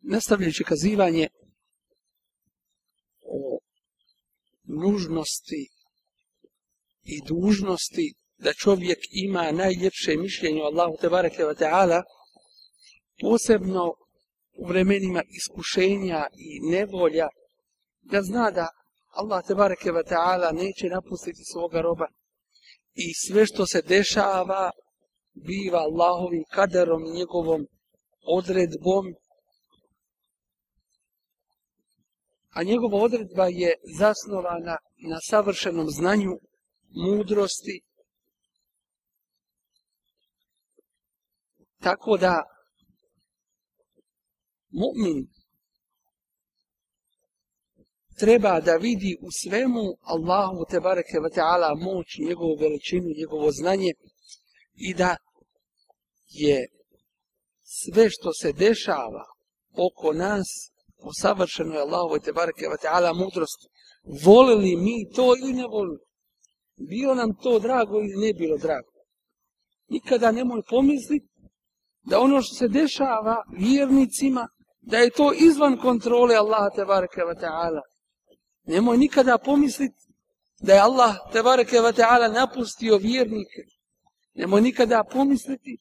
Nastavljajući 0.00 0.64
kazivanje 0.64 1.28
o 3.22 3.58
nužnosti 4.64 5.68
i 7.02 7.20
dužnosti 7.26 8.14
da 8.38 8.52
čovjek 8.52 8.98
ima 9.10 9.52
najljepše 9.52 10.16
mišljenje 10.16 10.62
o 10.62 10.66
Allahu 10.66 10.96
te 11.00 11.08
bareke 11.08 11.44
ve 11.44 11.54
taala 11.54 12.02
posebno 13.20 13.94
u 14.52 14.66
vremenima 14.66 15.22
iskušenja 15.28 16.26
i 16.36 16.70
nevolja 16.70 17.28
da 18.00 18.22
zna 18.22 18.50
da 18.50 18.68
Allah 19.10 19.46
te 19.46 19.54
bareke 19.54 19.92
ve 19.92 20.04
taala 20.04 20.52
neće 20.52 20.86
napustiti 20.88 21.44
svoga 21.52 21.80
roba. 21.80 22.06
I 22.94 23.14
sve 23.14 23.46
što 23.46 23.66
se 23.66 23.82
dešava 23.82 24.70
biva 25.34 25.78
Allahovim 25.78 26.44
kaderom 26.50 27.04
i 27.04 27.18
njegovom 27.18 27.66
odredbom 28.22 29.14
a 32.50 32.62
njegova 32.62 32.98
odredba 32.98 33.46
je 33.46 33.74
zasnovana 33.98 34.76
na 35.08 35.18
savršenom 35.30 35.86
znanju, 35.90 36.38
mudrosti, 36.90 37.80
tako 41.80 42.16
da 42.16 42.42
mu'min 44.70 45.26
treba 48.18 48.60
da 48.60 48.76
vidi 48.76 49.16
u 49.20 49.28
svemu 49.42 49.84
Allahu 50.00 50.64
te 50.70 50.80
bareke 50.80 51.20
ve 51.22 51.30
taala 51.30 51.74
moć, 51.74 52.18
njegovu 52.28 52.56
veličinu, 52.60 53.08
njegovo 53.18 53.50
znanje 53.50 53.92
i 54.74 54.94
da 54.94 55.16
je 56.28 56.68
sve 57.62 58.10
što 58.10 58.32
se 58.32 58.52
dešava 58.52 59.24
oko 59.72 60.12
nas 60.12 60.69
u 61.02 61.10
savršenoj 61.20 61.78
Allahovoj 61.78 62.20
te 62.20 62.32
bareke 62.32 62.68
ve 62.68 62.76
taala 62.82 63.12
mudrosti. 63.12 63.66
Volili 64.24 64.76
mi 64.76 65.10
to 65.14 65.34
ili 65.36 65.52
ne 65.52 65.66
volili? 65.66 65.98
Bilo 66.88 67.14
nam 67.14 67.34
to 67.42 67.58
drago 67.58 68.00
ili 68.00 68.26
ne 68.26 68.32
bilo 68.32 68.56
drago? 68.58 68.90
Nikada 69.88 70.32
nemoj 70.32 70.62
pomisliti 70.70 71.28
da 72.02 72.20
ono 72.20 72.42
što 72.42 72.54
se 72.54 72.68
dešava 72.68 73.42
vjernicima, 73.58 74.48
da 74.80 74.98
je 74.98 75.10
to 75.10 75.32
izvan 75.32 75.78
kontrole 75.78 76.34
Allaha 76.34 76.70
te 76.76 76.84
bareke 76.84 77.24
ve 77.24 77.34
taala. 77.40 77.82
Nemoj 78.64 78.98
nikada 78.98 79.38
pomisliti 79.38 80.00
da 80.60 80.74
je 80.74 80.80
Allah 80.80 81.16
te 81.32 81.42
bareke 81.42 81.80
ve 81.80 81.92
taala 81.92 82.28
napustio 82.28 82.96
vjernike. 82.96 83.62
Nemoj 84.34 84.60
nikada 84.60 85.04
pomisliti 85.12 85.78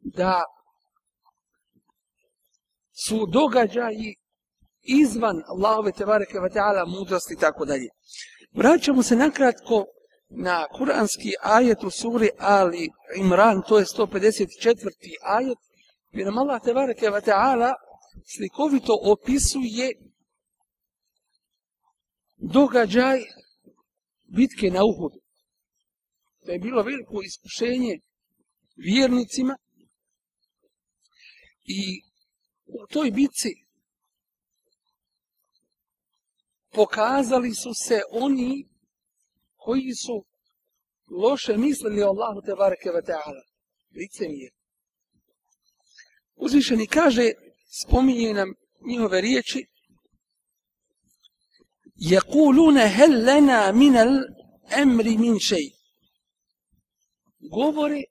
da 0.00 0.42
su 3.06 3.26
događaji 3.26 4.14
izvan 4.82 5.42
Allahove 5.46 5.92
tebareke 5.92 6.40
ve 6.40 6.50
taala 6.50 6.84
mudrosti 6.86 7.34
i 7.34 7.40
tako 7.40 7.64
dalje. 7.64 7.88
Vraćamo 8.52 9.02
se 9.02 9.16
nakratko 9.16 9.84
na 10.28 10.66
kuranski 10.76 11.32
ajet 11.42 11.84
u 11.84 11.90
suri 11.90 12.28
Ali 12.38 12.88
Imran, 13.16 13.62
to 13.68 13.78
je 13.78 13.84
154. 13.84 14.88
ajet, 15.22 15.58
gdje 16.12 16.24
nam 16.24 16.38
Allah 16.38 16.62
tebareke 16.62 17.10
ve 17.10 17.20
taala 17.20 17.72
slikovito 18.36 18.98
opisuje 19.02 19.92
događaj 22.36 23.18
bitke 24.36 24.70
na 24.70 24.84
Uhudu. 24.84 25.20
To 26.44 26.52
je 26.52 26.58
bilo 26.58 26.82
veliko 26.82 27.22
iskušenje 27.22 27.98
vjernicima 28.76 29.56
i 31.64 32.02
u 32.73 32.87
toj 32.87 33.11
bitci 33.11 33.49
pokazali 36.71 37.53
su 37.53 37.73
se 37.73 38.01
oni 38.11 38.67
koji 39.55 39.93
su 39.93 40.25
loše 41.21 41.57
mislili 41.57 42.03
o 42.03 42.07
Allahu 42.07 42.41
te 42.45 42.55
bareke 42.55 42.89
ve 42.89 43.01
taala 43.01 43.43
lice 43.95 44.27
mi 44.27 44.39
je 44.39 44.51
uzvišeni 46.35 46.87
kaže 46.87 47.31
spominje 47.81 48.33
nam 48.33 48.53
njihove 48.85 49.21
riječi 49.21 49.65
يقولون 52.01 52.77
هل 52.77 53.25
لنا 53.25 53.71
من 53.71 53.97
الامر 53.97 55.03
من 55.03 55.39
شيء 55.39 55.73
govore 57.51 58.03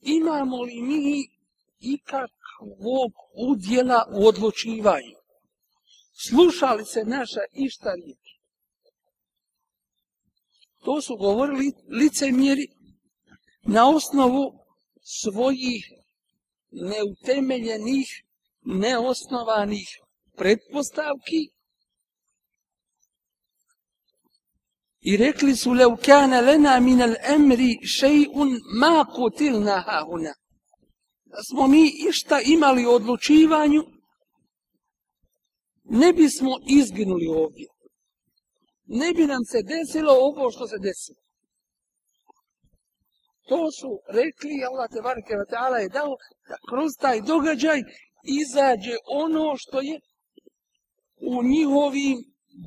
imamo 0.00 0.62
li 0.62 0.82
mi 0.82 1.28
ikak 1.80 2.30
svog 2.59 3.11
udjela 3.33 4.05
u 4.11 4.27
odlučivanju. 4.27 5.17
Slušali 6.27 6.85
se 6.85 7.03
naša 7.03 7.43
išta 7.53 7.93
riječ. 7.93 8.25
To 10.83 11.01
su 11.01 11.15
govorili 11.15 11.71
licemjeri 11.89 12.67
na 13.61 13.89
osnovu 13.89 14.53
svojih 15.01 15.91
neutemeljenih, 16.71 18.23
neosnovanih 18.61 19.87
pretpostavki 20.35 21.51
i 25.01 25.17
rekli 25.17 25.55
su 25.55 25.71
leu 25.71 25.97
kana 26.05 26.39
lena 26.39 26.79
min 26.79 27.01
al 27.01 27.15
emri 27.35 27.77
še'un 27.83 28.59
ma 28.79 29.05
kutilna 29.15 29.83
hahuna 29.87 30.33
da 31.31 31.43
smo 31.49 31.67
mi 31.67 31.91
išta 32.09 32.41
imali 32.45 32.85
u 32.85 32.91
odlučivanju, 32.91 33.83
ne 35.83 36.13
bismo 36.13 36.51
izginuli 36.67 37.27
ovdje. 37.27 37.67
Ne 38.85 39.13
bi 39.13 39.27
nam 39.27 39.43
se 39.51 39.59
desilo 39.61 40.13
ovo 40.13 40.51
što 40.51 40.67
se 40.67 40.77
desilo. 40.77 41.21
To 43.49 43.71
su 43.71 43.89
rekli, 44.07 44.65
Allah 44.69 44.89
te 44.93 45.01
barke 45.01 45.33
wa 45.33 45.77
je 45.79 45.89
dao 45.89 46.13
da 46.49 46.55
kroz 46.69 46.91
taj 46.99 47.21
događaj 47.21 47.79
izađe 48.41 48.95
ono 49.23 49.53
što 49.57 49.81
je 49.81 49.99
u 51.31 51.43
njihovim 51.43 52.17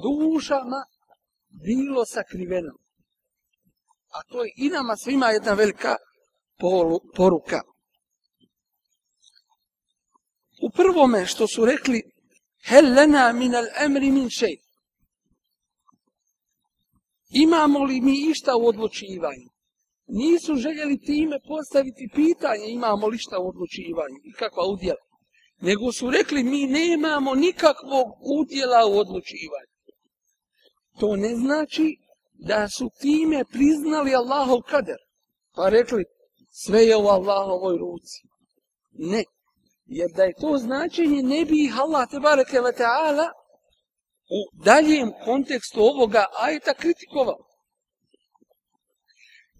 dušama 0.05 0.81
bilo 1.67 2.05
sakriveno. 2.05 2.75
A 4.17 4.19
to 4.29 4.45
je 4.45 4.53
i 4.57 4.69
nama 4.69 4.97
svima 4.97 5.27
jedna 5.31 5.53
velika 5.53 5.97
poruka 7.17 7.72
u 10.63 10.71
prvome 10.71 11.27
što 11.27 11.47
su 11.47 11.65
rekli 11.65 12.03
hel 12.65 12.95
lena 12.95 13.33
min 13.33 13.55
al 13.55 13.65
emri 13.85 14.11
min 14.11 14.29
šej. 14.31 14.57
Imamo 17.35 17.85
li 17.85 18.01
mi 18.01 18.31
išta 18.31 18.57
u 18.57 18.67
odlučivanju? 18.67 19.49
Nisu 20.07 20.57
željeli 20.57 20.99
time 20.99 21.39
postaviti 21.49 22.11
pitanje 22.15 22.67
imamo 22.69 23.07
li 23.07 23.19
šta 23.19 23.39
u 23.39 23.49
odlučivanju 23.49 24.19
i 24.25 24.33
kakva 24.33 24.65
udjela. 24.73 25.05
Nego 25.61 25.93
su 25.93 26.11
rekli 26.11 26.43
mi 26.43 26.67
nemamo 26.67 27.35
nikakvog 27.35 28.07
udjela 28.41 28.87
u 28.87 28.99
odlučivanju. 28.99 29.73
To 31.01 31.17
ne 31.17 31.37
znači 31.37 31.97
da 32.33 32.69
su 32.69 32.91
time 33.01 33.45
priznali 33.45 34.15
Allahov 34.15 34.61
kader. 34.61 35.01
Pa 35.55 35.69
rekli 35.69 36.05
sve 36.51 36.83
je 36.83 36.97
u 36.97 37.07
Allahovoj 37.07 37.79
ruci. 37.79 38.21
Ne 38.93 39.25
Jer 39.99 40.11
da 40.17 40.25
je 40.25 40.35
to 40.41 40.59
značenje, 40.59 41.23
ne 41.23 41.45
bi 41.45 41.65
ih 41.65 41.81
Allah 41.81 42.09
te 42.11 42.19
bareke 42.21 42.61
ve 42.61 42.73
ta'ala 42.73 43.27
u 44.39 44.41
daljem 44.65 45.13
kontekstu 45.25 45.81
ovoga 45.81 46.25
ajeta 46.39 46.75
kritikovao. 46.75 47.39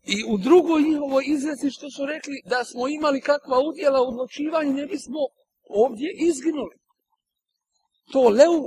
I 0.05 0.17
u 0.33 0.39
drugoj 0.39 0.83
njihovoj 0.83 1.25
izreci 1.27 1.71
što 1.71 1.91
su 1.91 2.07
rekli 2.07 2.43
da 2.45 2.65
smo 2.65 2.89
imali 2.89 3.21
kakva 3.21 3.59
udjela 3.69 4.03
u 4.03 4.09
odlučivanju, 4.09 4.73
ne 4.73 4.87
bismo 4.87 5.21
ovdje 5.69 6.09
izginuli. 6.19 6.77
To 8.13 8.29
leu 8.29 8.63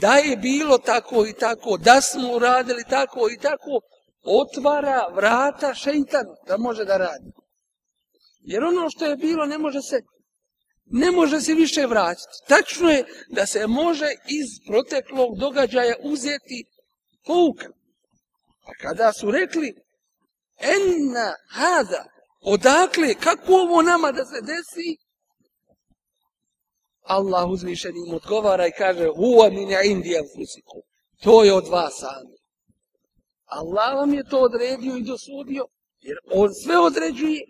da 0.00 0.14
je 0.14 0.36
bilo 0.36 0.78
tako 0.78 1.26
i 1.26 1.32
tako, 1.32 1.76
da 1.76 2.00
smo 2.00 2.32
uradili 2.36 2.84
tako 2.90 3.20
i 3.30 3.38
tako, 3.38 3.80
otvara 4.24 5.06
vrata 5.14 5.74
šeitanu 5.74 6.34
da 6.46 6.56
može 6.56 6.84
da 6.84 6.96
radi. 6.96 7.30
Jer 8.40 8.64
ono 8.64 8.90
što 8.90 9.06
je 9.06 9.16
bilo 9.16 9.46
ne 9.46 9.58
može 9.58 9.82
se 9.82 10.00
ne 10.92 11.10
može 11.10 11.40
se 11.40 11.54
više 11.54 11.86
vratiti. 11.86 12.38
Tačno 12.48 12.90
je 12.90 13.04
da 13.28 13.46
se 13.46 13.66
može 13.66 14.06
iz 14.28 14.48
proteklog 14.66 15.38
događaja 15.38 15.94
uzeti 16.02 16.64
pouka. 17.26 17.68
A 18.64 18.70
kada 18.80 19.12
su 19.12 19.30
rekli 19.30 19.74
enna 20.58 21.34
hada, 21.50 22.04
odakle, 22.40 23.14
kako 23.14 23.52
ovo 23.52 23.82
nama 23.82 24.12
da 24.12 24.24
se 24.24 24.40
desi, 24.40 24.96
Allah 27.02 27.50
uzvišen 27.50 27.96
im 27.96 28.14
odgovara 28.14 28.66
i 28.66 28.72
kaže 28.78 29.06
huwa 29.06 29.50
min 29.50 29.68
indija 29.84 30.22
fusiku. 30.22 30.82
To 31.22 31.44
je 31.44 31.52
od 31.52 31.68
vas 31.68 31.94
sami. 31.98 32.36
Allah 33.44 33.94
vam 33.94 34.14
je 34.14 34.28
to 34.28 34.38
odredio 34.38 34.96
i 34.96 35.02
dosudio, 35.02 35.66
jer 36.00 36.16
on 36.30 36.54
sve 36.54 36.78
određuje, 36.78 37.40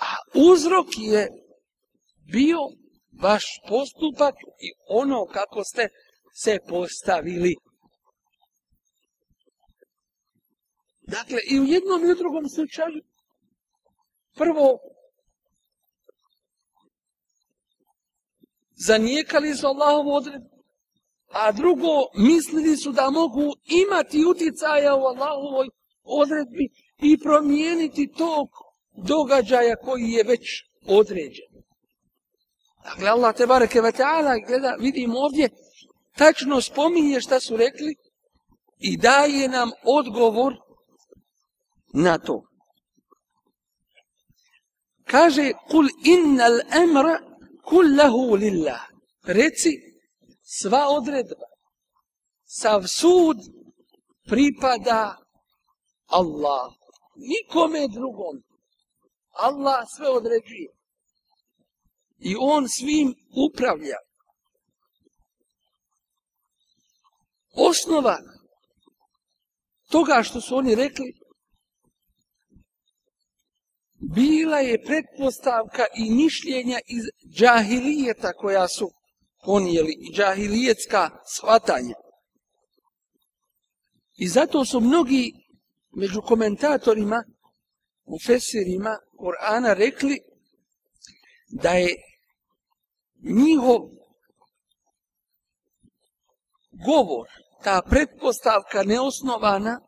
a 0.00 0.08
uzrok 0.34 0.86
je 0.96 1.28
bio 2.32 2.58
vaš 3.22 3.44
postupak 3.68 4.34
i 4.60 4.68
ono 4.88 5.26
kako 5.26 5.64
ste 5.64 5.88
se 6.44 6.58
postavili. 6.68 7.54
Dakle, 11.02 11.38
i 11.50 11.60
u 11.60 11.64
jednom 11.64 12.04
i 12.04 12.12
u 12.12 12.14
drugom 12.14 12.48
slučaju, 12.48 13.02
prvo, 14.34 14.78
zanijekali 18.86 19.54
su 19.54 19.66
Allahovu 19.66 20.14
odredbu, 20.14 20.52
a 21.28 21.52
drugo, 21.52 21.94
mislili 22.14 22.76
su 22.76 22.92
da 22.92 23.10
mogu 23.10 23.54
imati 23.64 24.24
uticaja 24.24 24.94
u 24.94 25.00
Allahovoj 25.00 25.68
odredbi 26.02 26.68
i 27.02 27.18
promijeniti 27.18 28.12
tog 28.18 28.48
događaja 28.92 29.76
koji 29.76 30.10
je 30.10 30.24
već 30.24 30.44
određen. 30.86 31.51
Dakle, 32.84 33.08
Allah 33.08 33.34
te 33.34 33.46
bareke 33.46 33.80
ve 33.80 33.92
ta'ala, 33.92 34.38
gleda, 34.46 34.76
vidimo 34.78 35.18
ovdje, 35.18 35.48
tačno 36.16 36.60
spominje 36.60 37.20
šta 37.20 37.40
su 37.40 37.56
rekli 37.56 37.94
i 38.78 38.96
daje 38.96 39.48
nam 39.48 39.70
odgovor 39.84 40.54
na 41.94 42.18
to. 42.18 42.42
Kaže, 45.04 45.52
kul 45.70 45.88
innal 46.04 46.60
emra 46.82 47.18
kullahu 47.64 48.34
lillah. 48.36 48.80
Reci, 49.24 49.72
sva 50.42 50.88
odredba, 50.88 51.48
sav 52.44 52.82
sud 52.86 53.36
pripada 54.28 55.16
Allah. 56.06 56.72
Nikome 57.16 57.88
drugom. 57.88 58.42
Allah 59.32 59.84
sve 59.96 60.08
određuje. 60.08 60.81
I 62.22 62.36
on 62.38 62.68
svim 62.68 63.14
upravlja. 63.48 63.96
Osnova 67.54 68.18
toga 69.90 70.22
što 70.22 70.40
su 70.40 70.56
oni 70.56 70.74
rekli, 70.74 71.14
bila 74.14 74.58
je 74.58 74.82
pretpostavka 74.84 75.84
i 75.96 76.10
mišljenja 76.10 76.78
iz 76.86 77.04
džahilijeta 77.38 78.32
koja 78.32 78.68
su 78.68 78.90
ponijeli, 79.44 79.92
i 79.98 80.14
džahilijetska 80.14 81.10
shvatanja. 81.36 81.94
I 84.16 84.28
zato 84.28 84.64
su 84.64 84.80
mnogi 84.80 85.32
među 85.96 86.22
komentatorima, 86.22 87.24
u 88.04 88.18
fesirima 88.26 88.98
Korana 89.16 89.72
rekli 89.72 90.18
da 91.48 91.70
je 91.70 91.94
njihov 93.22 93.80
govor, 96.86 97.28
ta 97.64 97.82
pretpostavka 97.90 98.82
neosnovana, 98.82 99.80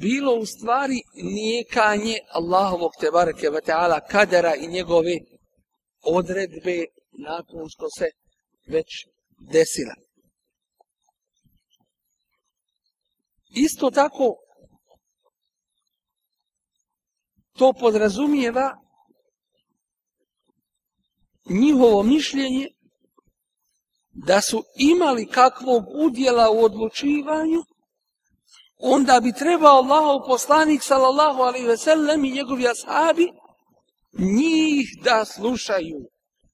bilo 0.00 0.34
u 0.34 0.46
stvari 0.46 1.02
nijekanje 1.14 2.18
Allahovog 2.32 2.92
tebareke 3.00 3.50
ve 3.50 3.60
ta'ala 3.60 4.00
kadera 4.10 4.54
i 4.54 4.66
njegove 4.66 5.14
odredbe 6.02 6.84
nakon 7.10 7.68
što 7.68 7.90
se 7.98 8.10
već 8.66 8.86
desila. 9.52 9.94
Isto 13.50 13.90
tako 13.90 14.36
to 17.58 17.72
podrazumijeva 17.80 18.87
njihovo 21.48 22.02
mišljenje 22.02 22.68
da 24.10 24.40
su 24.40 24.64
imali 24.76 25.26
kakvog 25.26 25.84
udjela 25.94 26.50
u 26.50 26.64
odlučivanju 26.64 27.62
onda 28.78 29.20
bi 29.20 29.32
trebao 29.32 29.76
Allahov 29.76 30.26
poslanik 30.26 30.82
sallallahu 30.82 31.42
alaihi 31.42 31.66
ve 31.66 31.76
sellem 31.76 32.24
i 32.24 32.30
njegovi 32.30 32.68
ashabi 32.68 33.28
njih 34.18 34.98
da 35.04 35.24
slušaju 35.24 36.08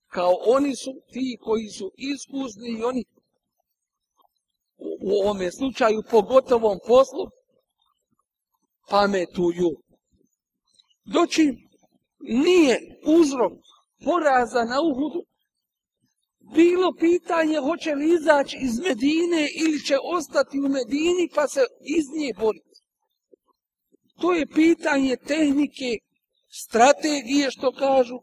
kao 0.09 0.35
oni 0.47 0.77
su 0.77 0.91
ti 1.13 1.39
koji 1.41 1.69
su 1.69 1.91
iskusni 1.97 2.69
i 2.79 2.85
oni 2.85 3.05
u 4.79 5.21
ovome 5.21 5.53
slučaju 5.53 6.03
pogotovom 6.11 6.79
poslu 6.87 7.27
pametuju. 8.91 9.71
Doći 11.05 11.55
nije 12.21 13.01
uzrok 13.07 13.53
poraza 14.05 14.65
na 14.65 14.81
Uhudu 14.81 15.25
bilo 16.55 16.93
pitanje 16.93 17.59
hoće 17.59 17.95
li 17.95 18.15
izaći 18.15 18.59
iz 18.61 18.79
Medine 18.79 19.49
ili 19.63 19.81
će 19.81 19.97
ostati 20.03 20.61
u 20.61 20.69
Medini 20.69 21.29
pa 21.35 21.49
se 21.49 21.61
iz 21.97 22.05
nje 22.19 22.33
boriti. 22.39 22.75
To 24.21 24.33
je 24.33 24.47
pitanje 24.47 25.17
tehnike, 25.17 25.99
strategije 26.49 27.51
što 27.51 27.73
kažu, 27.73 28.19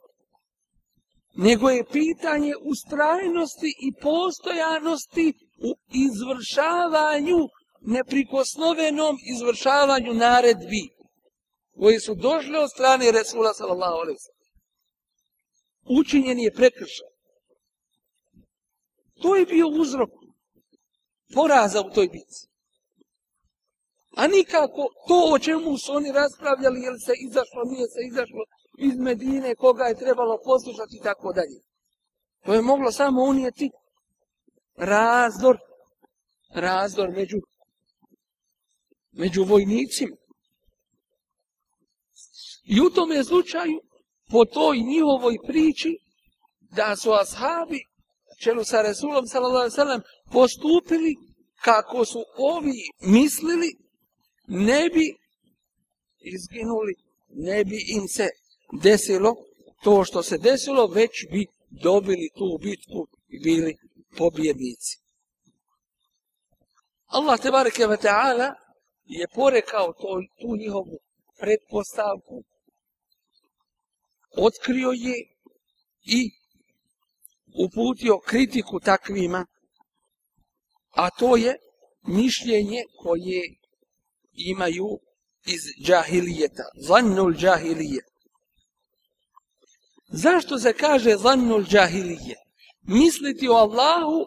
nego 1.35 1.69
je 1.69 1.85
pitanje 1.91 2.53
ustrajnosti 2.63 3.75
i 3.81 4.01
postojanosti 4.01 5.33
u 5.63 5.71
izvršavanju, 6.05 7.39
neprikosnovenom 7.81 9.17
izvršavanju 9.35 10.13
naredbi 10.13 10.89
koji 11.79 11.99
su 11.99 12.15
došli 12.15 12.57
od 12.57 12.71
strane 12.71 13.11
Resula 13.11 13.53
sallallahu 13.53 13.95
alaihi 13.95 14.40
Učinjen 15.85 16.39
je 16.39 16.53
prekršaj. 16.53 17.11
To 19.21 19.35
je 19.35 19.45
bio 19.45 19.67
uzrok 19.67 20.09
poraza 21.33 21.81
u 21.81 21.89
toj 21.89 22.07
bitci. 22.07 22.47
A 24.15 24.27
nikako 24.27 24.87
to 25.07 25.31
o 25.33 25.39
čemu 25.39 25.77
su 25.77 25.93
oni 25.93 26.11
raspravljali, 26.11 26.81
je 26.81 26.99
se 26.99 27.13
izašlo, 27.27 27.63
nije 27.65 27.87
se 27.87 27.99
izašlo 28.07 28.43
iz 28.77 28.95
Medine, 28.97 29.55
koga 29.55 29.83
je 29.83 29.99
trebalo 29.99 30.39
poslušati 30.45 30.97
i 30.97 31.03
tako 31.03 31.33
dalje. 31.33 31.59
To 32.45 32.53
je 32.53 32.61
moglo 32.61 32.91
samo 32.91 33.23
unijeti 33.23 33.69
razdor, 34.75 35.57
razdor 36.53 37.09
među, 37.09 37.37
među 39.11 39.43
vojnicima. 39.43 40.15
I 42.63 42.81
u 42.81 42.89
tome 42.89 43.23
slučaju, 43.23 43.81
po 44.31 44.45
toj 44.45 44.77
njihovoj 44.77 45.37
priči, 45.47 45.97
da 46.59 46.95
su 46.95 47.11
ashabi 47.11 47.85
čelu 48.43 48.63
sa 48.63 48.81
Resulom 48.81 49.27
sallam, 49.27 50.01
postupili 50.31 51.15
kako 51.63 52.05
su 52.05 52.23
ovi 52.37 52.89
mislili, 53.01 53.75
ne 54.47 54.89
bi 54.89 55.15
izginuli, 56.19 56.93
ne 57.29 57.63
bi 57.63 57.77
im 57.95 58.07
se 58.07 58.29
desilo 58.81 59.35
to 59.83 60.03
što 60.03 60.23
se 60.23 60.37
desilo, 60.37 60.87
već 60.87 61.11
bi 61.31 61.45
dobili 61.69 62.29
tu 62.37 62.57
bitku 62.61 63.07
i 63.27 63.39
bili 63.39 63.77
pobjednici. 64.17 64.97
Allah 67.05 67.39
te 67.41 67.51
bareke 67.51 67.87
ve 67.87 67.97
ta'ala 67.97 68.53
je 69.05 69.27
porekao 69.35 69.93
to, 69.93 70.21
tu 70.41 70.55
njihovu 70.57 70.97
pretpostavku 71.39 72.43
otkrio 74.37 74.91
je 74.91 75.15
i 76.03 76.31
uputio 77.65 78.19
kritiku 78.19 78.79
takvima, 78.79 79.45
a 80.89 81.09
to 81.09 81.35
je 81.35 81.55
mišljenje 82.07 82.83
koje 82.97 83.41
imaju 84.33 84.99
iz 85.45 85.61
džahilijeta, 85.85 86.63
zannul 86.87 87.33
džahilije. 87.33 88.03
Zašto 90.07 90.59
se 90.59 90.73
kaže 90.73 91.17
zannul 91.17 91.63
džahilije? 91.63 92.35
Misliti 92.81 93.47
o 93.47 93.53
Allahu 93.53 94.25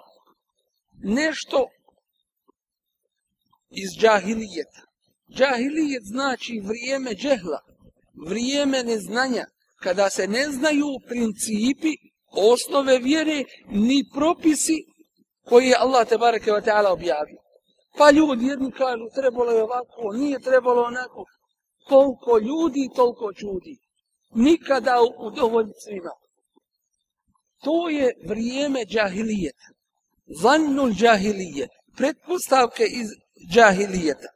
nešto 0.92 1.68
iz 3.70 3.90
džahilijeta. 4.00 4.82
Džahilijet 5.37 6.02
znači 6.04 6.61
vrijeme 6.64 7.11
džehla, 7.11 7.61
vrijeme 8.28 8.82
neznanja, 8.82 9.46
kada 9.84 10.10
se 10.10 10.26
ne 10.26 10.44
znaju 10.50 10.86
principi 11.08 11.92
osnove 12.52 12.98
vjere 12.98 13.44
ni 13.68 14.04
propisi 14.14 14.76
koji 15.48 15.66
je 15.66 15.76
Allah 15.78 16.08
te 16.08 16.18
bareke 16.18 16.52
ve 16.52 16.62
taala 16.62 16.92
objavio. 16.92 17.40
Pa 17.98 18.10
ljudi 18.10 18.46
jedni 18.46 18.72
kažu 18.72 19.08
trebalo 19.14 19.52
je 19.52 19.62
ovako, 19.62 20.12
nije 20.12 20.40
trebalo 20.40 20.82
onako. 20.82 21.24
Koliko 21.88 22.38
ljudi, 22.38 22.90
toliko 22.96 23.32
čudi. 23.32 23.78
Nikada 24.34 24.94
u 25.02 25.30
svima. 25.84 26.14
To 27.64 27.88
je 27.88 28.14
vrijeme 28.28 28.84
džahilijeta. 28.84 29.68
Vannul 30.42 30.90
džahilije. 30.90 31.68
Pretpostavke 31.96 32.84
iz 32.84 33.08
džahilijeta. 33.52 34.28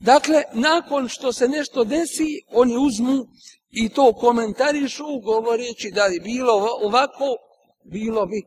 Dakle, 0.00 0.42
nakon 0.52 1.08
što 1.08 1.32
se 1.32 1.48
nešto 1.48 1.84
desi, 1.84 2.42
oni 2.48 2.76
uzmu 2.76 3.26
i 3.70 3.88
to 3.88 4.12
komentarišu 4.12 5.20
govoreći 5.24 5.90
da 5.90 6.04
je 6.04 6.20
bilo 6.20 6.52
ovako, 6.82 7.36
bilo 7.84 8.26
bi 8.26 8.42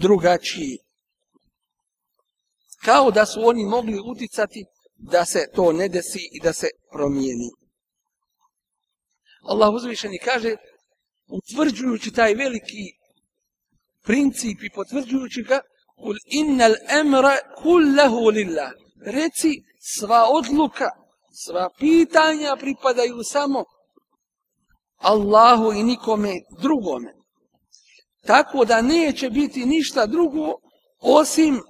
drugačije. 0.00 0.78
Kao 2.84 3.10
da 3.10 3.26
su 3.26 3.40
oni 3.48 3.64
mogli 3.64 4.00
uticati 4.04 4.64
da 4.96 5.24
se 5.24 5.50
to 5.54 5.72
ne 5.72 5.88
desi 5.88 6.28
i 6.32 6.40
da 6.40 6.52
se 6.52 6.66
promijeni. 6.92 7.50
Allah 9.42 9.74
uzvišeni 9.74 10.18
kaže, 10.18 10.56
utvrđujući 11.28 12.12
taj 12.12 12.34
veliki 12.34 12.98
princip 14.04 14.62
i 14.62 14.70
potvrđujući 14.74 15.42
ga, 15.42 15.60
kul 15.96 16.16
innal 16.26 16.74
emra 17.00 17.36
kullahu 17.62 18.30
lillah. 18.30 18.72
Reci, 19.00 19.62
sva 19.80 20.24
odluka, 20.30 20.90
sva 21.44 21.70
pitanja 21.78 22.56
pripadaju 22.56 23.22
samo 23.24 23.64
Allahu 24.96 25.72
i 25.72 25.82
nikome 25.82 26.34
drugome. 26.62 27.14
Tako 28.26 28.64
da 28.64 28.82
neće 28.82 29.30
biti 29.30 29.66
ništa 29.66 30.06
drugo 30.06 30.54
osim 31.00 31.60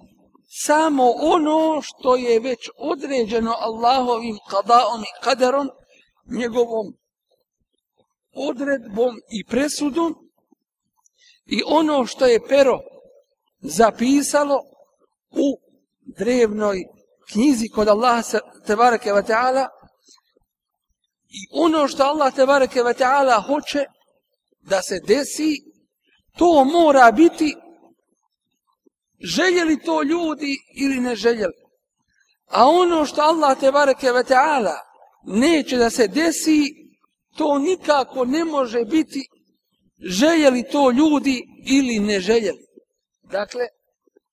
samo 0.65 1.11
ono 1.11 1.83
što 1.83 2.17
je 2.17 2.41
već 2.41 2.59
određeno 2.79 3.55
Allahovim 3.59 4.39
kadaom 4.51 5.03
i 5.03 5.23
kaderom, 5.25 5.71
njegovom 6.27 6.87
odredbom 8.33 9.15
i 9.31 9.45
presudom 9.45 10.15
i 11.47 11.63
ono 11.67 12.07
što 12.07 12.27
je 12.27 12.47
pero 12.49 12.81
zapisalo 13.61 14.61
u 15.31 15.61
drevnoj 16.19 16.98
knjizi 17.33 17.69
kod 17.69 17.89
Allaha 17.89 18.23
tebareke 18.67 19.13
ve 19.13 19.23
taala 19.23 19.69
i 21.29 21.41
ono 21.53 21.89
što 21.89 22.03
Allah 22.03 22.35
tebareke 22.35 22.83
ve 22.83 22.95
taala 22.95 23.41
hoće 23.41 23.85
da 24.61 24.83
se 24.83 25.01
desi 25.07 25.57
to 26.39 26.65
mora 26.65 27.13
biti 27.13 27.55
željeli 29.21 29.83
to 29.83 30.03
ljudi 30.03 30.57
ili 30.75 31.01
ne 31.01 31.15
željeli. 31.17 31.55
A 32.47 32.69
ono 32.69 33.07
što 33.07 33.23
Allah 33.23 33.61
tebareke 33.61 34.13
ve 34.13 34.25
taala 34.25 34.75
neće 35.25 35.77
da 35.77 35.91
se 35.91 36.09
desi 36.09 36.61
to 37.37 37.59
nikako 37.59 38.25
ne 38.25 38.45
može 38.45 38.85
biti 38.85 39.29
željeli 40.01 40.69
to 40.73 40.91
ljudi 40.91 41.43
ili 41.67 41.99
ne 41.99 42.21
željeli. 42.21 42.67
Dakle 43.23 43.67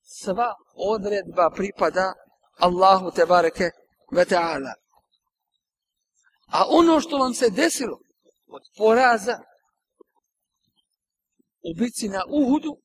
sva 0.04 0.54
odredba 0.76 1.50
pripada 1.56 2.14
Allahu 2.60 3.12
te 3.12 3.26
bareke 3.26 3.70
ve 4.12 4.26
ta'ala. 4.26 4.74
A 6.48 6.66
ono 6.68 7.00
što 7.02 7.18
vam 7.18 7.34
se 7.34 7.50
desilo 7.50 8.00
od 8.48 8.62
poraza 8.78 9.40
u 11.64 11.74
bici 11.80 12.10
na 12.10 12.24
Uhudu, 12.30 12.78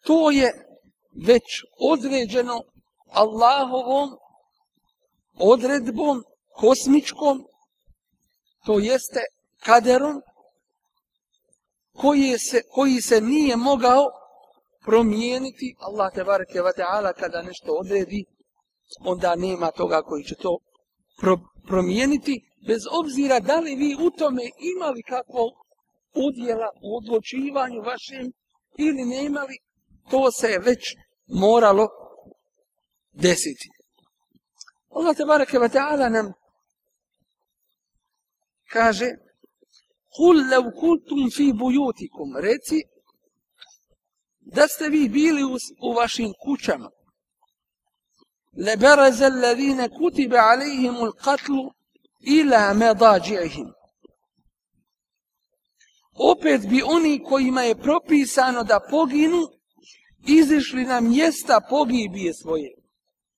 to 0.00 0.30
je 0.30 0.52
već 1.26 1.62
određeno 1.80 2.62
Allahovom 3.10 4.10
odredbom 5.38 6.24
kosmičkom, 6.48 7.44
to 8.66 8.78
jeste 8.78 9.20
kaderom, 9.60 10.22
koji 11.96 12.38
se, 12.38 12.62
koji 12.70 13.00
se 13.00 13.20
nije 13.20 13.56
mogao 13.56 14.04
promijeniti 14.86 15.74
Allah 15.78 16.12
te 16.14 16.24
bareke 16.24 16.62
ve 16.62 16.72
taala 16.76 17.12
kada 17.12 17.42
nešto 17.42 17.72
odredi 17.82 18.24
onda 19.00 19.34
nema 19.36 19.70
toga 19.70 20.02
koji 20.02 20.24
će 20.24 20.34
to 20.34 20.58
pro, 21.20 21.36
promijeniti 21.66 22.34
bez 22.68 22.82
obzira 23.00 23.40
da 23.40 23.60
li 23.60 23.74
vi 23.74 23.96
u 24.06 24.10
tome 24.10 24.42
imali 24.74 25.02
kakvo 25.02 25.44
udjela 26.26 26.68
u 26.82 26.96
odlučivanju 26.96 27.80
vašem 27.82 28.32
ili 28.78 29.04
ne 29.04 29.24
imali 29.24 29.56
to 30.10 30.30
se 30.30 30.46
je 30.46 30.58
već 30.58 30.96
moralo 31.26 31.88
desiti. 33.12 33.68
Allah 34.90 35.16
te 35.16 35.24
bareke 35.24 35.58
ve 35.58 35.68
taala 35.68 36.08
nam 36.08 36.32
kaže 38.72 39.06
Kul 40.16 40.36
lev 40.50 40.64
kultum 40.80 41.30
fi 41.36 41.52
bujutikum, 41.52 42.28
reci, 42.40 42.78
da 44.45 44.67
ste 44.67 44.89
vi 44.89 45.09
bili 45.09 45.43
u, 45.43 45.57
u 45.81 45.93
vašim 45.93 46.33
kućama. 46.43 46.89
لبرز 48.57 49.21
الذين 49.21 49.85
كتب 49.85 50.35
عليهم 50.35 51.03
القتل 51.03 51.69
إلى 52.27 52.73
مضاجعهم 52.73 53.73
opet 56.13 56.69
bi 56.69 56.81
oni 56.83 57.23
kojima 57.23 57.61
je 57.61 57.75
propisano 57.75 58.63
da 58.63 58.79
poginu 58.89 59.47
izišli 60.27 60.83
na 60.83 61.01
mjesta 61.01 61.61
pogibije 61.69 62.33
svoje. 62.33 62.71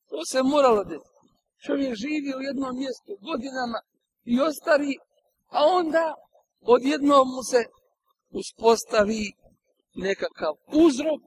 To 0.09 0.25
se 0.31 0.43
moralo 0.43 0.83
da 0.83 0.95
čovjek 1.65 1.95
živi 1.95 2.33
u 2.37 2.41
jednom 2.41 2.77
mjestu 2.77 3.11
godinama 3.21 3.79
i 4.25 4.39
ostari, 4.41 4.97
a 5.49 5.65
onda 5.65 6.13
odjednom 6.61 7.27
mu 7.27 7.43
se 7.43 7.65
uspostavi 8.31 9.31
nekakav 9.98 10.54
uzrok, 10.84 11.20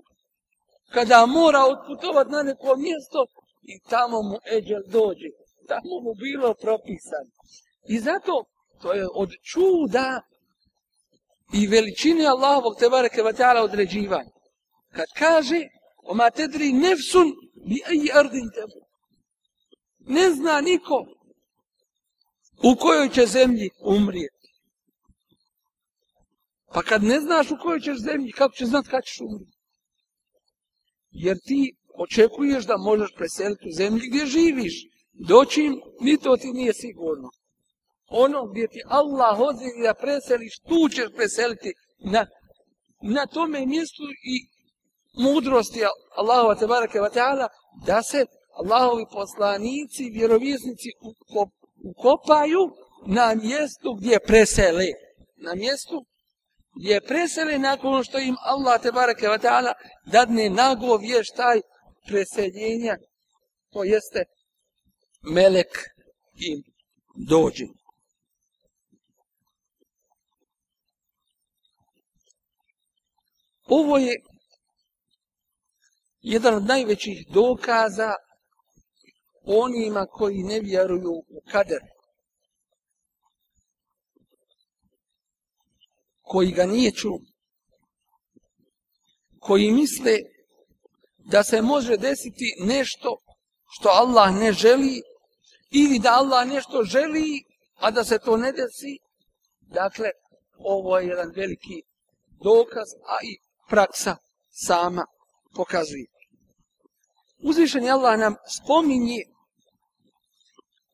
kada 0.93 1.25
mora 1.25 1.59
otputovat 1.65 2.27
na 2.29 2.43
neko 2.43 2.75
mjesto 2.75 3.25
i 3.63 3.79
tamo 3.89 4.21
mu 4.21 4.37
eđel 4.57 4.81
dođe. 4.87 5.29
Tamo 5.67 5.95
mu 6.03 6.13
bilo 6.13 6.53
propisano. 6.53 7.31
I 7.87 7.99
zato 7.99 8.43
to 8.81 8.93
je 8.93 9.07
od 9.13 9.29
čuda 9.51 10.21
i 11.53 11.67
veličine 11.67 12.25
Allahovog 12.25 12.75
te 12.79 12.89
bareke 12.89 13.21
wa 13.21 13.33
ta'ala 13.33 13.61
određivanja. 13.61 14.31
Kad 14.91 15.05
kaže, 15.17 15.61
o 16.03 16.13
ma 16.13 16.29
tedri 16.29 16.71
nefsun 16.73 17.31
bi 17.65 17.81
aji 17.89 18.09
ardin 18.13 18.49
tebu. 18.55 18.81
Ne 19.99 20.31
zna 20.31 20.61
niko 20.61 21.05
u 22.63 22.75
kojoj 22.75 23.09
će 23.09 23.25
zemlji 23.25 23.69
umrijeti. 23.81 24.40
Pa 26.73 26.81
kad 26.81 27.03
ne 27.03 27.19
znaš 27.19 27.51
u 27.51 27.57
kojoj 27.61 27.79
ćeš 27.79 27.97
zemlji, 27.97 28.31
kako 28.31 28.55
ćeš 28.55 28.67
znat 28.67 28.87
kada 28.87 29.01
ćeš 29.01 29.21
umriti? 29.21 29.57
Jer 31.09 31.37
ti 31.45 31.75
očekuješ 31.97 32.65
da 32.65 32.77
možeš 32.77 33.09
preseliti 33.17 33.69
u 33.69 33.75
zemlji 33.77 34.09
gdje 34.09 34.25
živiš. 34.25 34.73
Doćim, 35.13 35.81
ni 36.01 36.17
to 36.17 36.37
ti 36.37 36.47
nije 36.47 36.73
sigurno. 36.73 37.29
Ono 38.07 38.45
gdje 38.45 38.67
ti 38.67 38.81
Allah 38.85 39.39
odredi 39.39 39.81
da 39.83 39.93
preseliš, 39.93 40.59
tu 40.59 40.89
ćeš 40.89 41.05
preseliti 41.15 41.73
na, 41.99 42.25
na 43.01 43.25
tome 43.27 43.65
mjestu 43.65 44.03
i 44.33 44.35
mudrosti 45.23 45.79
Allahova 46.15 46.55
te 46.55 46.67
barake 46.67 46.99
wa 46.99 47.13
ta'ala 47.13 47.47
da 47.85 48.03
se 48.03 48.25
Allahovi 48.53 49.05
poslanici, 49.11 50.09
vjerovjesnici 50.09 50.89
ukopaju 51.83 52.59
na 53.07 53.35
mjestu 53.35 53.93
gdje 53.99 54.19
presele. 54.27 54.85
Na 55.37 55.55
mjestu 55.55 56.05
je 56.75 57.01
presele 57.01 57.59
nakon 57.59 57.93
ono 57.93 58.03
što 58.03 58.19
im 58.19 58.35
Allah 58.41 58.81
te 58.81 58.91
bareke 58.91 59.27
ve 59.27 59.39
taala 59.39 59.73
dadne 60.05 60.49
nago 60.49 60.97
vještaj 60.97 61.61
preseljenja. 62.07 62.97
To 63.69 63.83
jeste 63.83 64.23
melek 65.21 65.77
im 66.33 66.63
dođe. 67.29 67.65
Ovo 73.65 73.97
je 73.97 74.21
jedan 76.21 76.55
od 76.55 76.63
najvećih 76.63 77.27
dokaza 77.33 78.13
onima 79.43 80.05
koji 80.05 80.43
ne 80.43 80.59
vjeruju 80.59 81.11
u 81.11 81.41
kader. 81.51 81.79
Koji 86.31 86.51
ga 86.51 86.65
nije 86.65 86.91
čuo. 86.91 87.19
Koji 89.39 89.71
misle 89.71 90.17
da 91.17 91.43
se 91.43 91.61
može 91.61 91.97
desiti 91.97 92.55
nešto 92.59 93.17
što 93.71 93.89
Allah 93.89 94.35
ne 94.35 94.51
želi 94.53 95.01
ili 95.71 95.99
da 95.99 96.13
Allah 96.13 96.47
nešto 96.47 96.83
želi, 96.83 97.43
a 97.75 97.91
da 97.91 98.03
se 98.03 98.19
to 98.25 98.37
ne 98.37 98.51
desi. 98.51 98.97
Dakle, 99.59 100.09
ovo 100.57 100.97
je 100.97 101.07
jedan 101.07 101.31
veliki 101.35 101.83
dokaz, 102.43 102.87
a 103.07 103.15
i 103.23 103.37
praksa 103.69 104.17
sama 104.49 105.05
pokazuje. 105.55 106.05
Uzvišen 107.43 107.89
Allah 107.89 108.19
nam 108.19 108.35
spominje 108.61 109.21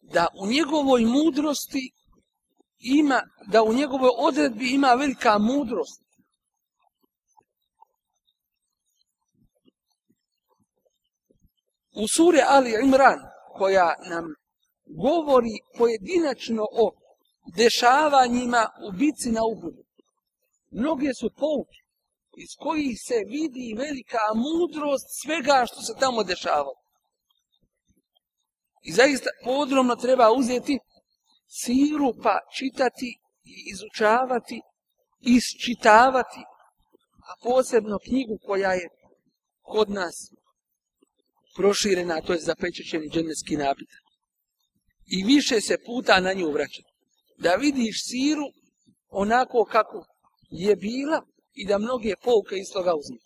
da 0.02 0.28
u 0.42 0.48
njegovoj 0.48 1.06
mudrosti 1.06 1.92
ima, 2.80 3.22
da 3.48 3.64
u 3.64 3.74
njegovoj 3.74 4.10
odredbi 4.18 4.74
ima 4.74 4.88
velika 4.88 5.38
mudrost. 5.38 6.02
U 11.96 12.08
sure 12.08 12.44
Ali 12.48 12.74
Imran, 12.84 13.20
koja 13.58 13.96
nam 14.10 14.26
govori 14.86 15.60
pojedinačno 15.78 16.64
o 16.72 16.92
dešavanjima 17.56 18.70
u 18.88 18.92
bici 18.92 19.32
na 19.32 19.42
Uhudu, 19.46 19.84
mnoge 20.72 21.14
su 21.14 21.30
pouke 21.38 21.88
iz 22.38 22.50
kojih 22.60 23.00
se 23.08 23.16
vidi 23.28 23.76
velika 23.78 24.24
mudrost 24.36 25.08
svega 25.22 25.66
što 25.68 25.82
se 25.82 25.94
tamo 26.00 26.24
dešavalo. 26.24 26.74
I 28.84 28.92
zaista 28.92 29.30
podrobno 29.44 29.96
treba 29.96 30.32
uzeti 30.32 30.80
siru 31.48 32.14
pa 32.24 32.40
čitati 32.58 33.20
i 33.44 33.72
izučavati, 33.72 34.62
isčitavati, 35.22 36.40
a 37.28 37.32
posebno 37.44 38.00
knjigu 38.06 38.38
koja 38.46 38.74
je 38.74 38.90
kod 39.62 39.90
nas 39.90 40.32
proširena, 41.56 42.22
to 42.22 42.34
je 42.34 42.40
zapečećeni 42.40 43.10
dženevski 43.10 43.58
napitak. 43.58 44.02
I 45.08 45.24
više 45.24 45.62
se 45.62 45.78
puta 45.86 46.20
na 46.20 46.34
nju 46.34 46.52
vraćati. 46.52 46.92
Da 47.38 47.56
vidiš 47.56 48.04
siru 48.10 48.46
onako 49.10 49.66
kako 49.72 50.06
je 50.50 50.76
bila 50.76 51.22
i 51.54 51.66
da 51.66 51.78
mnoge 51.78 52.14
pouke 52.24 52.56
iz 52.56 52.68
toga 52.74 52.96
uzme. 52.96 53.18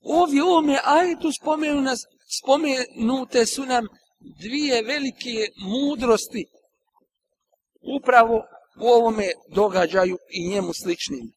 Ovdje 0.00 0.42
u 0.42 0.46
ovome 0.46 0.78
ajetu 0.84 1.32
spomenu 1.40 1.80
nas, 1.80 2.00
spomenute 2.40 3.46
su 3.46 3.66
nam 3.66 3.86
dvije 4.40 4.82
velike 4.82 5.48
mudrosti 5.56 6.46
upravo 7.82 8.44
u 8.80 8.86
ovome 8.86 9.28
događaju 9.48 10.18
i 10.30 10.48
njemu 10.48 10.72
sličnim. 10.72 11.32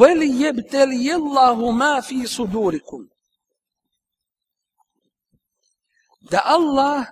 Veli 0.00 0.40
jebteli 0.40 1.04
jellahu 1.04 1.72
ma 1.72 2.02
fi 2.02 2.26
sudurikum. 2.26 3.10
Da 6.20 6.42
Allah 6.44 7.06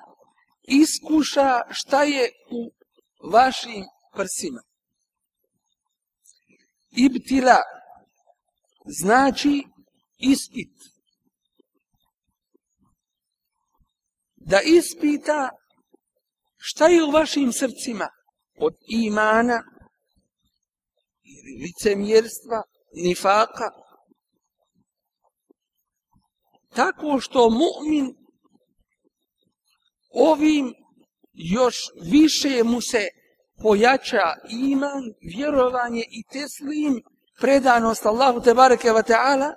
iskuša 0.62 1.60
šta 1.70 2.02
je 2.02 2.30
u 2.50 2.70
vašim 3.32 3.84
prsima. 4.14 4.62
Ibtila 6.90 7.56
znači 8.84 9.64
ispit. 10.18 10.87
Da 14.50 14.60
ispita 14.64 15.50
šta 16.56 16.86
je 16.86 17.04
u 17.04 17.10
vašim 17.10 17.52
srcima 17.52 18.08
od 18.58 18.74
imana 18.88 19.62
ili 21.22 21.62
licemjerstva, 21.62 22.62
nifaka. 22.94 23.70
Tako 26.74 27.20
što 27.20 27.50
mu'min 27.50 28.14
ovim 30.10 30.74
još 31.32 31.76
više 32.02 32.64
mu 32.64 32.80
se 32.80 33.06
pojača 33.62 34.34
iman, 34.50 35.02
vjerovanje 35.20 36.04
i 36.10 36.22
teslim, 36.32 37.02
predanost 37.40 38.06
Allahu 38.06 38.40
te 38.40 38.54
bareke 38.54 38.92
ve 38.92 39.02
ta'ala, 39.02 39.52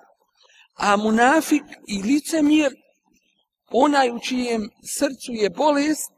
a 0.74 0.98
munafik 0.98 1.64
i 1.88 2.04
licemjer 2.04 2.72
onaj 3.72 4.12
u 4.12 4.20
čijem 4.20 4.70
srcu 4.98 5.32
je 5.32 5.50
bolest, 5.50 6.12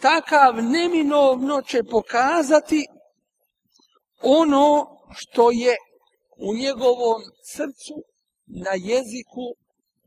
takav 0.00 0.64
neminovno 0.64 1.62
će 1.62 1.82
pokazati 1.90 2.86
ono 4.22 4.86
što 5.14 5.50
je 5.50 5.76
u 6.38 6.54
njegovom 6.54 7.22
srcu, 7.56 7.94
na 8.46 8.70
jeziku 8.74 9.46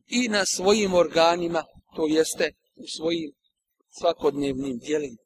i 0.08 0.28
na 0.28 0.46
svojim 0.46 0.94
organima, 0.94 1.64
to 1.96 2.08
jeste 2.08 2.52
u 2.76 2.84
svojim 2.98 3.32
svakodnevnim 3.90 4.78
dijelima. 4.78 5.18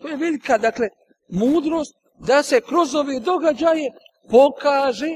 To 0.00 0.08
je 0.08 0.16
velika, 0.16 0.58
dakle, 0.58 0.88
mudrost 1.28 1.94
da 2.18 2.42
se 2.42 2.60
kroz 2.60 2.94
ove 2.94 3.20
događaje 3.20 3.90
pokaže 4.30 5.12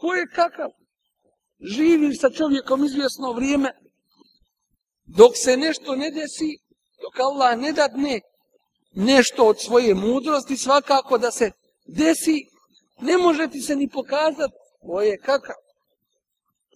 ko 0.00 0.14
je 0.14 0.26
kakav 0.34 0.70
živiš 1.62 2.20
sa 2.20 2.30
čovjekom 2.30 2.84
izvjesno 2.84 3.32
vrijeme, 3.32 3.72
dok 5.04 5.32
se 5.34 5.56
nešto 5.56 5.96
ne 5.96 6.10
desi, 6.10 6.58
dok 7.02 7.20
Allah 7.20 7.58
ne 7.58 7.72
dadne 7.72 8.20
nešto 8.94 9.44
od 9.44 9.60
svoje 9.60 9.94
mudrosti, 9.94 10.56
svakako 10.56 11.18
da 11.18 11.30
se 11.30 11.50
desi, 11.86 12.46
ne 13.00 13.18
može 13.18 13.48
ti 13.48 13.60
se 13.60 13.76
ni 13.76 13.88
pokazati 13.88 14.54
ko 14.80 15.00
je 15.02 15.18
kakav. 15.18 15.56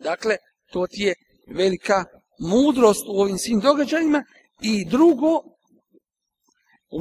Dakle, 0.01 0.37
to 0.73 0.87
ti 0.87 1.03
je 1.03 1.15
velika 1.47 2.05
mudrost 2.39 3.05
u 3.09 3.21
ovim 3.21 3.39
svim 3.39 3.61
događajima. 3.61 4.25
I 4.61 4.85
drugo, 4.85 5.43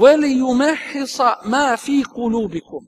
veli 0.02 0.36
yumehisa 0.36 1.36
ma 1.46 1.78
fi 1.78 2.04
kulubikum. 2.14 2.88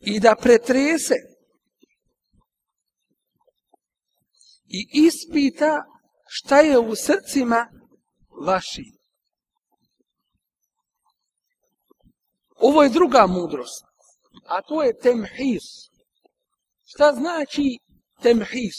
I 0.00 0.20
da 0.20 0.34
pretrese 0.36 1.14
i 4.76 4.88
ispita 5.06 5.84
šta 6.26 6.60
je 6.60 6.78
u 6.78 6.94
srcima 6.96 7.68
vaši. 8.46 8.84
Ovo 12.56 12.82
je 12.82 12.88
druga 12.88 13.26
mudrost, 13.26 13.84
a 14.46 14.62
to 14.62 14.82
je 14.82 14.98
temhis. 14.98 15.66
Šta 16.84 17.12
znači 17.12 17.78
temhis? 18.22 18.78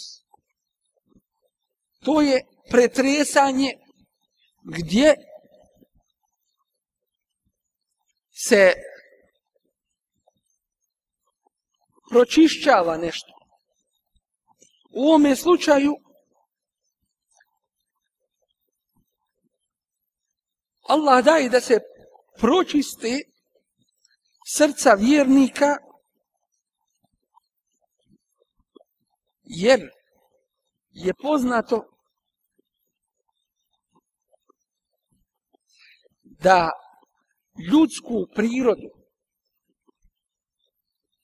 To 2.03 2.21
je 2.21 2.41
pretresanje 2.71 3.71
gdje 4.63 5.15
se 8.31 8.73
pročišćava 12.10 12.97
nešto. 12.97 13.34
U 14.95 15.08
ovome 15.08 15.36
slučaju 15.36 15.95
Allah 20.89 21.25
daje 21.25 21.49
da 21.49 21.62
se 21.62 21.79
pročiste 22.39 23.19
srca 24.47 24.93
vjernika 24.93 25.77
jer 29.43 29.89
je 30.89 31.13
poznato 31.21 31.86
da 36.23 36.71
ljudsku 37.71 38.27
prirodu 38.36 38.89